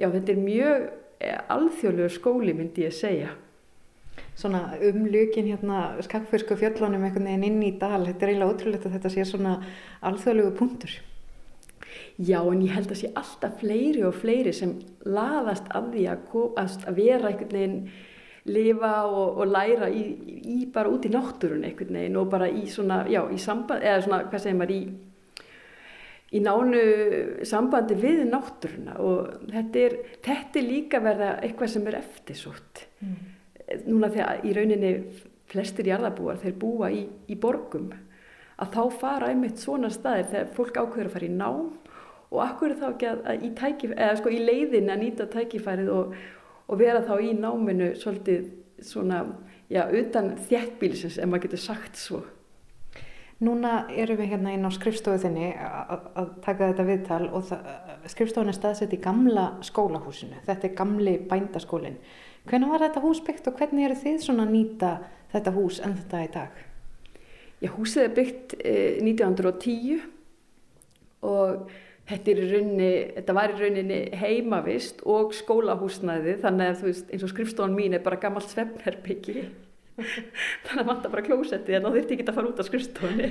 já 0.00 0.08
þetta 0.08 0.32
er 0.32 0.42
mjög 0.46 0.88
eh, 1.20 1.38
alþjóðlegur 1.56 2.16
skóli 2.16 2.56
myndi 2.56 2.86
ég 2.86 2.96
segja. 2.96 3.34
Svona 4.38 4.78
umlukin 4.86 5.50
hérna 5.50 6.00
skakfyrsku 6.04 6.56
fjöllunum 6.56 7.04
einhvern 7.04 7.28
veginn 7.28 7.46
inn 7.50 7.62
í 7.66 7.74
dal, 7.80 8.06
þetta 8.06 8.26
er 8.26 8.32
eiginlega 8.32 8.54
ótrúlegt 8.54 8.86
að 8.88 8.96
þetta 8.96 9.12
sé 9.12 9.26
svona 9.28 9.56
alþjóðlegu 10.06 10.54
punktur. 10.56 10.94
Já 12.20 12.38
en 12.40 12.62
ég 12.64 12.74
held 12.76 12.92
að 12.92 13.00
sé 13.00 13.10
alltaf 13.16 13.58
fleiri 13.60 14.04
og 14.06 14.16
fleiri 14.16 14.52
sem 14.56 14.76
laðast 15.04 15.68
af 15.76 15.90
því 15.92 16.06
að, 16.12 16.24
að 16.60 16.96
vera 16.96 17.30
einhvern 17.30 17.56
veginn 17.56 17.78
lifa 18.48 18.94
og, 19.04 19.42
og 19.42 19.50
læra 19.50 19.90
í, 19.92 20.04
í 20.40 20.58
bara 20.72 20.88
út 20.88 21.04
í 21.04 21.12
náttúrun 21.12 21.66
einhvern 21.68 22.00
veginn 22.00 22.18
og 22.20 22.30
bara 22.32 22.48
í 22.48 22.64
svona, 22.72 23.02
já, 23.10 23.20
í 23.28 23.38
samband, 23.40 23.84
eða 23.84 24.02
svona, 24.06 24.24
hvað 24.30 24.44
segir 24.46 24.60
maður, 24.60 24.76
í 24.76 25.10
í 26.30 26.40
nánu 26.44 26.82
sambandi 27.46 27.96
við 27.98 28.22
náttúruna 28.28 28.98
og 29.02 29.48
þetta 29.50 29.82
er, 29.82 29.96
þetta 30.22 30.60
er 30.60 30.66
líka 30.68 31.00
verða 31.02 31.32
eitthvað 31.42 31.72
sem 31.72 31.88
er 31.90 31.98
eftirsótt. 31.98 32.84
Mm. 33.02 33.16
Núna 33.88 34.10
þegar 34.14 34.46
í 34.46 34.54
rauninni 34.54 34.92
flestir 35.50 35.90
jarðabúar 35.90 36.38
þeir 36.42 36.56
búa 36.62 36.90
í, 36.94 37.02
í 37.30 37.36
borgum 37.38 37.90
að 38.60 38.74
þá 38.76 38.82
fara 39.00 39.30
einmitt 39.32 39.62
svona 39.62 39.90
staðir 39.90 40.30
þegar 40.30 40.52
fólk 40.54 40.78
ákveður 40.78 41.10
að 41.10 41.14
fara 41.16 41.26
í 41.26 41.34
nám 41.34 41.70
og 42.30 42.42
akkur 42.44 42.74
er 42.74 42.78
þá 42.78 42.88
ekki 42.92 43.08
að, 43.10 43.22
að 43.26 43.46
í, 43.46 43.50
tækif, 43.58 43.94
sko, 44.20 44.30
í 44.30 44.42
leiðin 44.44 44.92
að 44.92 45.02
nýta 45.02 45.26
tækifærið 45.32 45.90
og, 45.94 46.14
og 46.70 46.78
vera 46.78 47.02
þá 47.02 47.14
í 47.18 47.32
náminu 47.34 47.92
svolítið 47.98 48.50
svona, 48.86 49.24
já, 49.70 49.82
utan 49.90 50.36
þjættbílisins 50.48 51.18
ef 51.18 51.28
maður 51.28 51.48
getur 51.48 51.64
sagt 51.64 51.98
svo. 51.98 52.22
Núna 53.40 53.86
erum 53.96 54.18
við 54.20 54.34
hérna 54.34 54.52
inn 54.52 54.68
á 54.68 54.70
skrifstofuðinni 54.72 55.54
að 55.56 56.32
taka 56.44 56.68
þetta 56.70 56.84
viðtal 56.84 57.22
og 57.32 57.52
skrifstofun 58.12 58.52
er 58.52 58.56
staðsett 58.56 58.92
í 58.92 59.00
gamla 59.00 59.46
skólahúsinu. 59.64 60.42
Þetta 60.44 60.68
er 60.68 60.74
gamli 60.76 61.14
bændaskólinn. 61.30 61.96
Hvernig 62.48 62.72
var 62.72 62.84
þetta 62.84 63.02
hús 63.04 63.22
byggt 63.24 63.48
og 63.48 63.56
hvernig 63.56 63.88
eru 63.88 63.96
þið 64.02 64.18
svona 64.26 64.44
að 64.44 64.52
nýta 64.58 64.90
þetta 65.32 65.54
hús 65.56 65.80
en 65.80 65.96
þetta 65.96 66.20
í 66.20 66.30
dag? 66.36 66.60
Já, 67.60 67.68
húsið 67.74 68.04
er 68.04 68.14
byggt 68.16 68.54
eh, 68.60 69.00
1910 69.04 70.04
og 71.28 71.72
þetta, 72.10 72.34
raunni, 72.50 72.90
þetta 73.16 73.36
var 73.36 73.54
í 73.54 73.58
rauninni 73.60 73.98
heimavist 74.20 75.02
og 75.08 75.34
skólahúsnæði 75.36 76.36
þannig 76.42 76.72
að 76.72 76.78
þú 76.80 76.88
veist 76.90 77.12
eins 77.14 77.26
og 77.26 77.32
skrifstofun 77.32 77.76
mín 77.76 77.96
er 77.96 78.04
bara 78.04 78.20
gammalt 78.22 78.50
svefnherbyggi 78.50 79.44
þannig 80.64 80.82
að 80.82 80.88
vanta 80.88 81.12
bara 81.12 81.24
klósetti 81.26 81.76
en 81.76 81.84
þá 81.84 81.90
þurfti 81.94 82.16
ekki 82.16 82.26
að 82.26 82.38
fara 82.38 82.50
út 82.50 82.60
á 82.60 82.64
skrifstofunni. 82.64 83.30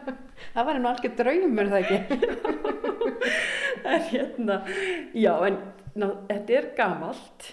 Það 0.54 0.66
var 0.66 0.78
einu 0.78 0.90
algjör 0.90 1.14
draumur 1.18 1.70
það 1.70 1.84
ekki? 1.84 2.00
En 3.90 4.02
hérna 4.10 4.56
já 5.16 5.32
en 5.46 5.56
ná, 5.98 6.06
þetta 6.28 6.56
er 6.58 6.66
gamalt 6.76 7.46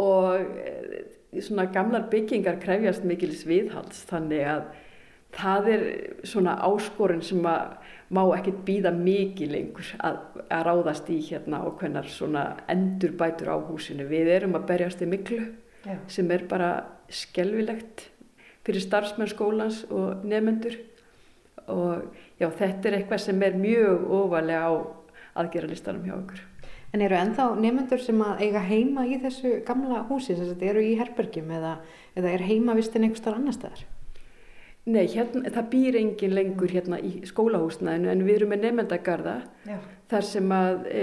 og 0.00 0.60
e, 0.60 1.02
svona 1.42 1.66
gamlar 1.74 2.06
byggingar 2.12 2.60
krefjast 2.62 3.04
mikils 3.06 3.42
viðhals 3.48 4.04
þannig 4.08 4.46
að 4.48 4.62
það 5.36 5.68
er 5.74 5.84
svona 6.26 6.56
áskorun 6.66 7.22
sem 7.24 7.44
að 7.46 7.76
má 8.10 8.22
ekkert 8.34 8.62
býða 8.66 8.92
mikið 8.94 9.52
lengur 9.54 9.90
að, 10.02 10.20
að 10.50 10.64
ráðast 10.66 11.10
í 11.14 11.18
hérna 11.28 11.62
og 11.66 11.76
hvernar 11.80 12.08
svona 12.10 12.44
endur 12.70 13.14
bætur 13.18 13.52
á 13.54 13.56
húsinu 13.58 14.06
við 14.10 14.32
erum 14.34 14.56
að 14.58 14.66
berjast 14.72 15.04
í 15.04 15.10
miklu 15.10 15.44
Já. 15.86 15.96
sem 16.10 16.30
er 16.34 16.44
bara 16.50 16.70
skelvilegt 17.10 18.08
fyrir 18.66 18.82
starfsmenn 18.84 19.30
skólans 19.30 19.84
og 19.88 20.24
nefnendur 20.26 20.76
og 21.70 22.10
já, 22.40 22.48
þetta 22.48 22.88
er 22.88 22.98
eitthvað 22.98 23.22
sem 23.24 23.42
er 23.46 23.58
mjög 23.58 24.08
ofalega 24.20 24.66
á 24.66 24.72
aðgerralistanum 25.40 26.06
hjá 26.08 26.16
okkur. 26.16 26.42
En 26.90 27.04
eru 27.06 27.14
ennþá 27.14 27.46
nefnendur 27.54 28.02
sem 28.02 28.18
að 28.26 28.42
eiga 28.44 28.64
heima 28.66 29.06
í 29.06 29.20
þessu 29.22 29.60
gamla 29.66 30.02
húsi, 30.08 30.34
að 30.34 30.52
þetta 30.54 30.70
eru 30.72 30.82
í 30.82 30.96
herbergjum 30.98 31.52
eða, 31.54 31.76
eða 32.18 32.32
er 32.34 32.46
heimavistin 32.48 33.06
einhver 33.06 33.22
starf 33.22 33.38
annar 33.38 33.54
staðar? 33.54 33.84
Nei, 34.88 35.04
hérna, 35.12 35.50
það 35.52 35.66
býr 35.74 35.98
engin 36.00 36.34
lengur 36.34 36.72
hérna 36.72 36.98
í 37.04 37.20
skólahúsnaðinu 37.28 38.08
en 38.10 38.22
við 38.24 38.38
erum 38.38 38.54
með 38.54 38.62
nefnendagarða 38.64 39.34
þar 40.10 40.26
sem 40.26 40.54
að 40.56 40.86
e, 40.88 41.02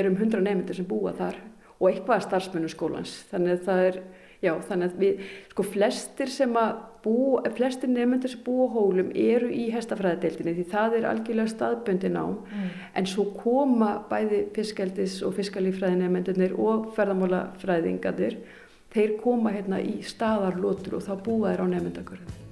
erum 0.00 0.18
hundra 0.18 0.42
nefnendur 0.42 0.80
sem 0.80 0.88
búa 0.88 1.14
þar 1.16 1.38
og 1.78 1.86
eitthvað 1.92 2.24
starfsmennu 2.26 2.70
skólans. 2.72 3.14
Þannig 3.30 3.54
að 3.54 3.68
það 3.68 3.84
er 3.86 4.00
Já, 4.38 4.52
þannig 4.68 4.92
að 4.92 5.00
við, 5.02 5.22
sko, 5.50 5.64
flestir 5.66 6.30
sem 6.30 6.52
að 6.58 6.76
bú, 7.02 7.16
flestir 7.56 7.90
nefnendur 7.90 8.30
sem 8.30 8.42
bú 8.46 8.68
á 8.70 8.74
hólum 8.76 9.10
eru 9.10 9.50
í 9.50 9.64
hestafræðadeildinni 9.74 10.54
því 10.60 10.66
það 10.70 10.96
er 11.00 11.08
algjörlega 11.10 11.54
staðböndin 11.54 12.20
á, 12.22 12.26
mm. 12.30 12.70
en 13.02 13.10
svo 13.10 13.26
koma 13.34 13.96
bæði 14.10 14.44
fiskaldis 14.54 15.18
og 15.26 15.34
fiskalífræði 15.40 15.98
nefnendurnir 16.04 16.54
og 16.54 16.92
ferðamálafræðingadir, 16.94 18.38
þeir 18.94 19.16
koma 19.24 19.58
hérna 19.58 19.82
í 19.82 19.98
staðarlótur 20.06 21.00
og 21.00 21.08
þá 21.08 21.16
búa 21.18 21.50
þeir 21.50 21.66
á 21.66 21.72
nefnendagörðum. 21.74 22.47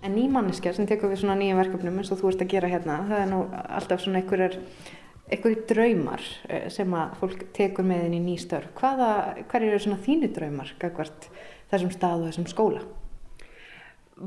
En 0.00 0.14
nýmanniska 0.16 0.72
sem 0.72 0.86
tekur 0.88 1.10
við 1.12 1.20
svona 1.22 1.36
nýjum 1.36 1.58
verkefnum 1.60 1.98
eins 2.00 2.10
og 2.14 2.22
þú 2.22 2.30
ert 2.30 2.44
að 2.46 2.52
gera 2.54 2.70
hérna, 2.72 3.02
það 3.10 3.22
er 3.22 3.28
nú 3.28 3.40
alltaf 3.52 4.00
svona 4.00 4.22
einhverjir 4.22 5.64
draumar 5.68 6.24
eh, 6.48 6.70
sem 6.72 6.94
að 6.96 7.18
fólk 7.20 7.42
tekur 7.56 7.84
með 7.86 8.06
inn 8.08 8.16
í 8.16 8.22
nýstörf. 8.30 8.72
Hvaða, 8.80 9.10
hver 9.50 9.66
eru 9.68 9.82
svona 9.82 10.00
þínu 10.06 10.30
draumar 10.36 10.72
gagvart 10.80 11.28
þessum 11.70 11.92
stað 11.92 12.24
og 12.24 12.30
þessum 12.30 12.48
skóla? 12.50 12.84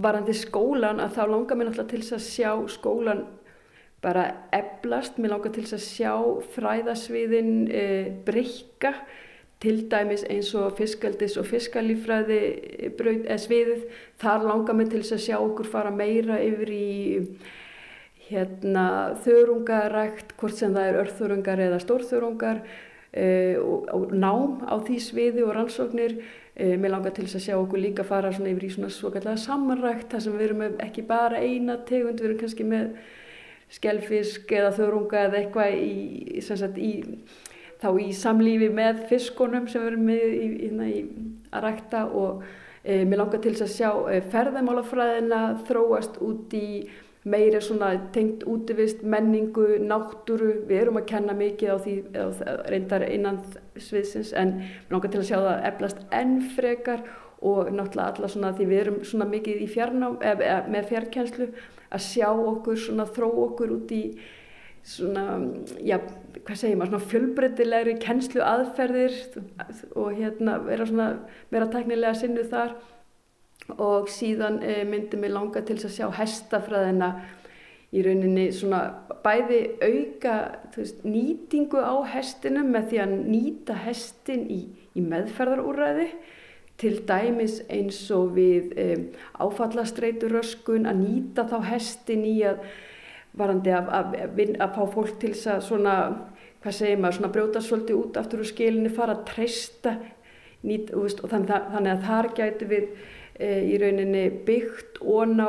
Varandi 0.04 0.36
skólan 0.38 1.02
að 1.02 1.18
þá 1.18 1.24
langar 1.32 1.58
mér 1.58 1.70
náttúrulega 1.72 1.92
til 1.92 2.04
þess 2.04 2.18
að 2.20 2.30
sjá 2.30 2.52
skólan 2.78 3.26
bara 4.04 4.24
eblast, 4.54 5.18
mér 5.18 5.34
langar 5.34 5.54
til 5.56 5.64
þess 5.66 5.78
að 5.78 5.86
sjá 5.88 6.14
fræðasviðin 6.54 7.54
e, 7.72 7.84
breyka 8.28 8.94
til 9.64 9.84
dæmis 9.92 10.26
eins 10.30 10.52
og 10.60 10.76
fiskaldis 10.78 11.38
og 11.40 11.48
fiskalífræði 11.48 12.40
eða 12.92 13.38
sviðið. 13.40 13.84
Þar 14.20 14.48
langar 14.50 14.76
mig 14.76 14.92
til 14.92 15.04
að 15.06 15.22
sjá 15.24 15.38
okkur 15.40 15.70
fara 15.72 15.94
meira 15.94 16.40
yfir 16.44 16.72
í 16.76 16.88
hérna, 18.28 18.86
þörungarækt, 19.24 20.36
hvort 20.40 20.58
sem 20.60 20.76
það 20.76 20.90
er 20.90 21.00
örþörungar 21.04 21.62
eða 21.68 21.80
stórþörungar 21.84 22.62
e, 23.12 23.26
og, 23.60 23.90
og 23.94 24.14
nám 24.16 24.64
á 24.68 24.76
því 24.84 25.00
sviði 25.08 25.46
og 25.48 25.56
rannsóknir. 25.58 26.18
E, 26.54 26.76
mér 26.78 26.94
langar 26.94 27.16
til 27.16 27.26
að 27.26 27.44
sjá 27.48 27.56
okkur 27.58 27.82
líka 27.82 28.06
fara 28.08 28.32
yfir 28.34 28.68
í 28.68 28.72
svona 28.76 28.92
svokallega 28.94 29.40
samanrækt 29.42 30.12
þar 30.12 30.26
sem 30.26 30.38
við 30.38 30.48
erum 30.50 30.66
ekki 30.86 31.06
bara 31.08 31.40
eina 31.42 31.80
tegund, 31.88 32.20
við 32.20 32.30
erum 32.30 32.44
kannski 32.44 32.68
með 32.68 32.92
skellfisk 33.74 34.52
eða 34.54 34.76
þörunga 34.76 35.26
eða 35.28 35.40
eitthvað 35.40 35.80
í, 35.80 35.96
í, 36.38 37.08
þá 37.84 37.90
í 38.00 38.10
samlífi 38.16 38.70
með 38.74 39.06
fiskunum 39.12 39.70
sem 39.70 39.84
við 39.84 39.92
erum 39.92 40.06
með 40.08 40.26
í, 40.26 40.44
í, 40.44 40.52
hérna, 40.66 40.92
að 41.54 41.66
rækta 41.68 42.04
og 42.18 42.44
e, 42.84 43.04
mér 43.04 43.20
langar 43.22 43.44
til 43.44 43.56
að 43.58 43.74
sjá 43.76 43.90
e, 44.10 44.22
ferðamálafræðina 44.34 45.42
þróast 45.68 46.22
út 46.24 46.56
í 46.58 46.68
meira 47.24 47.62
svona 47.64 47.94
tengt 48.12 48.44
útivist, 48.50 49.04
menningu, 49.08 49.78
náttúru, 49.80 50.58
við 50.68 50.82
erum 50.82 51.00
að 51.00 51.06
kenna 51.14 51.36
mikið 51.40 51.72
á 51.72 51.78
því, 51.80 51.94
reyndar 52.68 53.06
innan 53.08 53.40
sviðsins 53.80 54.34
en 54.36 54.58
mér 54.60 54.98
langar 54.98 55.14
til 55.14 55.22
að 55.22 55.30
sjá 55.30 55.38
það 55.38 55.68
eflast 55.70 56.02
enn 56.20 56.34
frekar 56.58 57.06
og 57.44 57.72
náttúrulega 57.72 58.10
alla 58.18 58.32
svona 58.32 58.52
því 58.58 58.68
við 58.68 58.82
erum 58.82 59.00
svona 59.08 59.28
mikið 59.32 59.64
í 59.64 59.70
fjarnám, 59.72 60.20
eða 60.24 60.60
með 60.72 60.92
fjarkjænslu 60.92 61.50
að 61.94 62.06
sjá 62.10 62.30
okkur 62.32 62.80
svona 62.80 63.08
þró 63.16 63.30
okkur 63.48 63.76
út 63.78 63.96
í 63.96 64.04
svona, 64.84 65.26
já, 65.80 65.98
hvað 66.42 66.60
segir 66.60 66.80
maður, 66.80 66.94
svona 66.94 67.12
fjölbreytilegri 67.12 67.94
kennslu 68.02 68.42
aðferðir 68.46 69.16
og 70.00 70.18
hérna 70.18 70.58
vera 70.66 70.88
svona 70.90 71.08
vera 71.54 71.70
teknilega 71.74 72.18
sinnu 72.18 72.44
þar. 72.50 72.76
Og 73.80 74.10
síðan 74.12 74.60
e, 74.66 74.82
myndi 74.84 75.16
mig 75.20 75.32
langa 75.32 75.62
til 75.64 75.78
að 75.78 75.94
sjá 75.94 76.10
hestafræðina 76.18 77.14
í 77.94 78.02
rauninni 78.04 78.48
svona 78.52 78.82
bæði 79.24 79.62
auka 79.80 80.38
veist, 80.76 81.04
nýtingu 81.06 81.80
á 81.80 81.96
hestinum 82.16 82.74
með 82.74 82.90
því 82.90 83.02
að 83.04 83.14
nýta 83.30 83.78
hestin 83.86 84.48
í, 84.52 84.62
í 84.98 85.04
meðferðarúræði 85.06 86.10
til 86.82 86.96
dæmis 87.08 87.62
eins 87.72 88.02
og 88.12 88.34
við 88.36 88.74
e, 88.76 88.88
áfallastreituröskun 89.40 90.90
að 90.90 91.04
nýta 91.06 91.46
þá 91.48 91.60
hestin 91.70 92.26
í 92.28 92.40
að 92.50 92.66
varandi 93.38 93.74
að, 93.74 93.90
að, 93.90 94.16
að, 94.24 94.42
að 94.62 94.76
fá 94.78 94.84
fólk 94.94 95.14
til 95.22 95.34
þess 95.34 95.52
að 95.56 95.64
svona, 95.68 95.94
hvað 96.64 96.78
segir 96.78 97.00
maður, 97.02 97.18
svona 97.20 97.32
brjóta 97.34 97.64
svolítið 97.64 98.00
út 98.00 98.20
aftur 98.22 98.44
úr 98.44 98.50
skilinni, 98.50 98.92
fara 98.94 99.18
að 99.18 99.24
treysta 99.32 99.96
nýt, 100.64 100.92
veist, 100.96 101.24
og 101.24 101.32
þannig, 101.34 101.70
þannig 101.76 101.94
að 101.94 102.04
þar 102.08 102.30
gætu 102.38 102.68
við 102.70 102.86
e, 103.36 103.48
í 103.74 103.80
rauninni 103.82 104.28
byggt 104.48 105.02
og 105.02 105.34
ná 105.34 105.48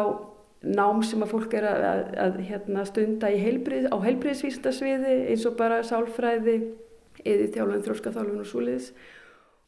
nám 0.65 1.03
sem 1.05 1.21
að 1.21 1.35
fólk 1.35 1.55
er 1.59 1.67
að, 1.69 2.39
hérna, 2.49 2.87
stunda 2.89 3.29
heilbrið, 3.29 3.91
á 3.93 3.97
heilbriðsvísndasviði 4.01 5.19
eins 5.29 5.45
og 5.45 5.59
bara 5.59 5.83
sálfræði 5.85 6.57
eða 7.21 7.51
þjálfum 7.53 7.85
þróskaþálfun 7.85 8.41
og 8.41 8.49
súliðis. 8.49 8.89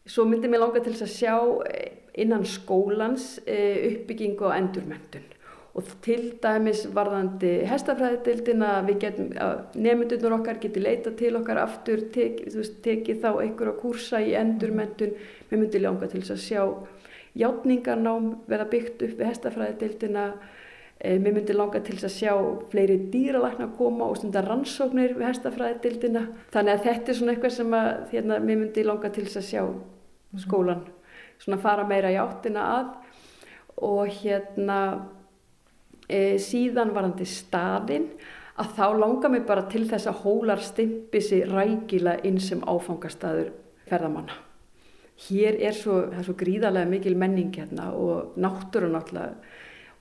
Svo 0.09 0.25
myndi 0.25 0.49
mér 0.49 0.63
langa 0.63 0.81
til 0.81 0.95
þess 0.95 1.05
að 1.05 1.13
sjá 1.13 1.35
e, 1.69 1.85
innan 2.25 2.49
skólans 2.49 3.35
e, 3.45 3.59
uppbyggingu 3.91 4.49
og 4.49 4.57
endurmöndun 4.57 5.36
og 5.77 5.89
til 6.05 6.31
dæmis 6.41 6.87
varðandi 6.97 7.53
hestafræðidildina 7.69 8.71
við 8.87 9.01
getum, 9.03 9.27
nefndunur 9.77 10.39
okkar 10.39 10.61
geti 10.63 10.81
leita 10.81 11.13
til 11.19 11.35
okkar 11.37 11.61
aftur, 11.61 12.07
tekið 12.15 12.71
teki 12.85 13.19
þá 13.21 13.29
einhverja 13.35 13.75
kursa 13.83 14.23
í 14.25 14.33
endurmöndun, 14.41 15.13
við 15.51 15.61
myndum 15.61 15.85
langa 15.85 16.09
til 16.09 16.23
þess 16.23 16.37
að 16.37 16.45
sjá 16.47 16.63
játningarnám 17.37 18.31
verða 18.49 18.71
byggt 18.73 19.05
upp 19.05 19.19
við 19.19 19.29
hestafræðidildina 19.29 20.25
eh, 20.31 21.19
mér 21.21 21.37
myndi 21.37 21.57
langa 21.57 21.83
til 21.85 21.99
að 21.99 22.15
sjá 22.15 22.33
fleiri 22.73 22.97
dýralækna 23.13 23.69
koma 23.77 24.09
og 24.09 24.17
stundar 24.21 24.49
rannsóknir 24.49 25.17
við 25.19 25.29
hestafræðidildina 25.29 26.25
þannig 26.55 26.73
að 26.73 26.87
þetta 26.89 27.13
er 27.13 27.19
svona 27.21 27.35
eitthvað 27.35 27.57
sem 27.59 27.77
að 27.77 27.91
hérna, 28.15 28.41
mér 28.41 28.63
myndi 28.63 28.87
langa 28.87 29.13
til 29.13 29.27
að 29.29 29.51
sjá 29.51 29.67
skólan 30.41 30.87
svona 31.43 31.61
fara 31.61 31.85
meira 31.89 32.13
í 32.13 32.17
áttina 32.21 32.65
að. 32.79 32.95
Og 33.85 34.09
hérna 34.23 34.79
e, 36.09 36.39
síðan 36.43 36.95
varandi 36.97 37.27
staðinn 37.29 38.09
að 38.57 38.73
þá 38.79 38.87
langar 38.97 39.33
mér 39.33 39.45
bara 39.49 39.67
til 39.71 39.85
þess 39.89 40.09
að 40.11 40.23
hólar 40.25 40.63
stimpi 40.65 41.21
sér 41.21 41.53
rækila 41.53 42.17
inn 42.25 42.41
sem 42.41 42.63
áfangastaður 42.65 43.53
ferðamanna. 43.87 44.39
Hér 45.27 45.61
er 45.65 45.77
svo, 45.77 46.03
er 46.13 46.25
svo 46.25 46.35
gríðarlega 46.37 46.89
mikil 46.91 47.17
menning 47.17 47.55
hérna 47.57 47.91
og 47.97 48.37
náttúru 48.41 48.91
náttúrulega 48.93 49.37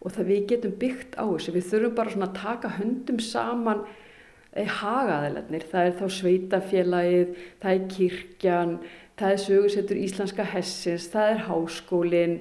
og 0.06 0.14
það 0.14 0.28
við 0.30 0.42
getum 0.52 0.74
byggt 0.82 1.16
á 1.18 1.26
þessu, 1.26 1.54
við 1.56 1.70
þurfum 1.72 1.96
bara 1.98 2.12
svona 2.14 2.28
að 2.30 2.36
taka 2.38 2.74
höndum 2.76 3.22
saman 3.24 3.82
e, 4.54 4.66
hagaðilegnir, 4.70 5.66
það 5.72 5.88
er 5.88 5.96
þá 5.98 6.06
sveitafélagið, 6.20 7.32
það 7.64 7.72
er 7.72 7.88
kirkjan, 7.96 8.76
það 9.18 9.34
er 9.34 9.42
sögursettur 9.46 10.02
Íslenska 10.04 10.46
Hessins, 10.52 11.10
það 11.14 11.32
er 11.32 11.44
háskólinn, 11.48 12.38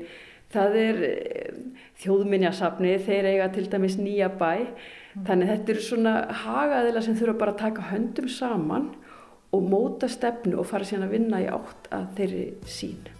það 0.52 0.76
er 0.82 1.00
e, 1.08 1.14
þjóðminjasafni, 2.02 2.92
þeir 3.06 3.30
eiga 3.32 3.48
til 3.54 3.66
dæmis 3.72 3.96
nýja 4.00 4.28
bæ, 4.34 4.66
þannig 5.26 5.50
þetta 5.52 5.74
eru 5.74 5.88
svona 5.88 6.14
hagaðila 6.44 7.02
sem 7.04 7.18
þurfa 7.18 7.40
bara 7.40 7.54
að 7.54 7.62
taka 7.64 7.88
höndum 7.92 8.30
saman 8.30 8.92
og 9.54 9.68
móta 9.70 10.08
stefnu 10.10 10.58
og 10.58 10.66
fara 10.68 10.86
síðan 10.86 11.06
að 11.08 11.14
vinna 11.18 11.42
í 11.44 11.50
átt 11.50 11.90
að 11.94 12.08
þeirri 12.18 12.46
sín. 12.66 13.12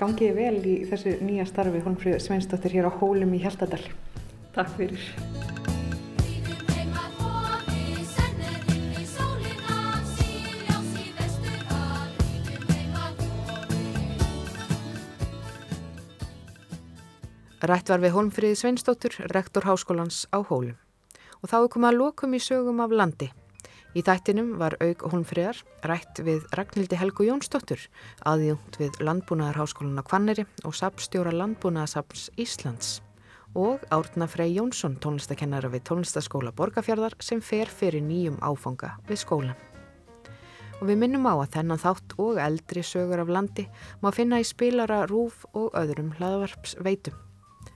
Gangiði 0.00 0.32
vel 0.36 0.60
í 0.64 0.76
þessu 0.88 1.18
nýja 1.24 1.44
starfi 1.48 1.82
Holmfríð 1.84 2.20
Sveinsdóttir 2.24 2.78
hér 2.78 2.88
á 2.88 2.92
Hólum 3.02 3.36
í 3.36 3.42
Hjaltadal. 3.42 3.82
Takk 4.56 4.72
fyrir. 4.78 5.59
Rætt 17.60 17.90
var 17.92 18.00
við 18.00 18.14
Holmfríð 18.14 18.54
Sveinsdóttir, 18.56 19.18
rektor 19.34 19.66
Háskólans 19.68 20.24
á 20.32 20.40
Hólum 20.40 20.78
og 21.40 21.50
þá 21.50 21.56
er 21.58 21.68
komið 21.72 21.88
að 21.90 21.98
lokum 21.98 22.36
í 22.36 22.40
sögum 22.40 22.80
af 22.80 22.94
landi. 22.96 23.28
Í 23.92 24.00
þættinum 24.06 24.54
var 24.60 24.78
auk 24.80 25.04
Holmfriðar 25.12 25.60
rætt 25.84 26.22
við 26.24 26.46
Ragnhildi 26.56 26.96
Helgu 26.96 27.26
Jónsdóttur, 27.28 27.82
aðjungt 28.24 28.80
við 28.80 28.96
Landbúnaðarháskólan 29.04 30.00
á 30.00 30.04
Kvanneri 30.08 30.46
og 30.64 30.76
sapstjóra 30.78 31.36
Landbúnaðarsaps 31.36 32.30
Íslands 32.40 33.00
og 33.52 33.84
Árna 33.92 34.28
Frey 34.30 34.54
Jónsson, 34.56 34.96
tónlistakennara 34.96 35.68
við 35.68 35.84
tónlistaskóla 35.90 36.56
Borgafjörðar 36.56 37.18
sem 37.20 37.44
fer 37.44 37.68
fyrir 37.68 38.04
nýjum 38.04 38.40
áfanga 38.40 38.94
við 39.08 39.20
skólan. 39.24 39.56
Og 40.80 40.86
við 40.88 41.02
minnum 41.02 41.28
á 41.28 41.36
að 41.36 41.58
þennan 41.58 41.82
þátt 41.82 42.14
og 42.24 42.38
eldri 42.40 42.84
sögur 42.86 43.20
af 43.20 43.32
landi 43.32 43.66
má 44.00 44.14
finna 44.16 44.40
í 44.40 44.48
spilara, 44.48 45.02
rúf 45.10 45.44
og 45.52 45.74
öðrum 45.76 46.14
hlaðvarps 46.16 46.78
veitum. 46.80 47.18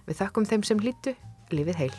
Við 0.04 0.20
þakkum 0.20 0.44
þeim 0.48 0.64
sem 0.68 0.80
hlýtu, 0.82 1.14
lífið 1.54 1.80
heil. 1.80 1.94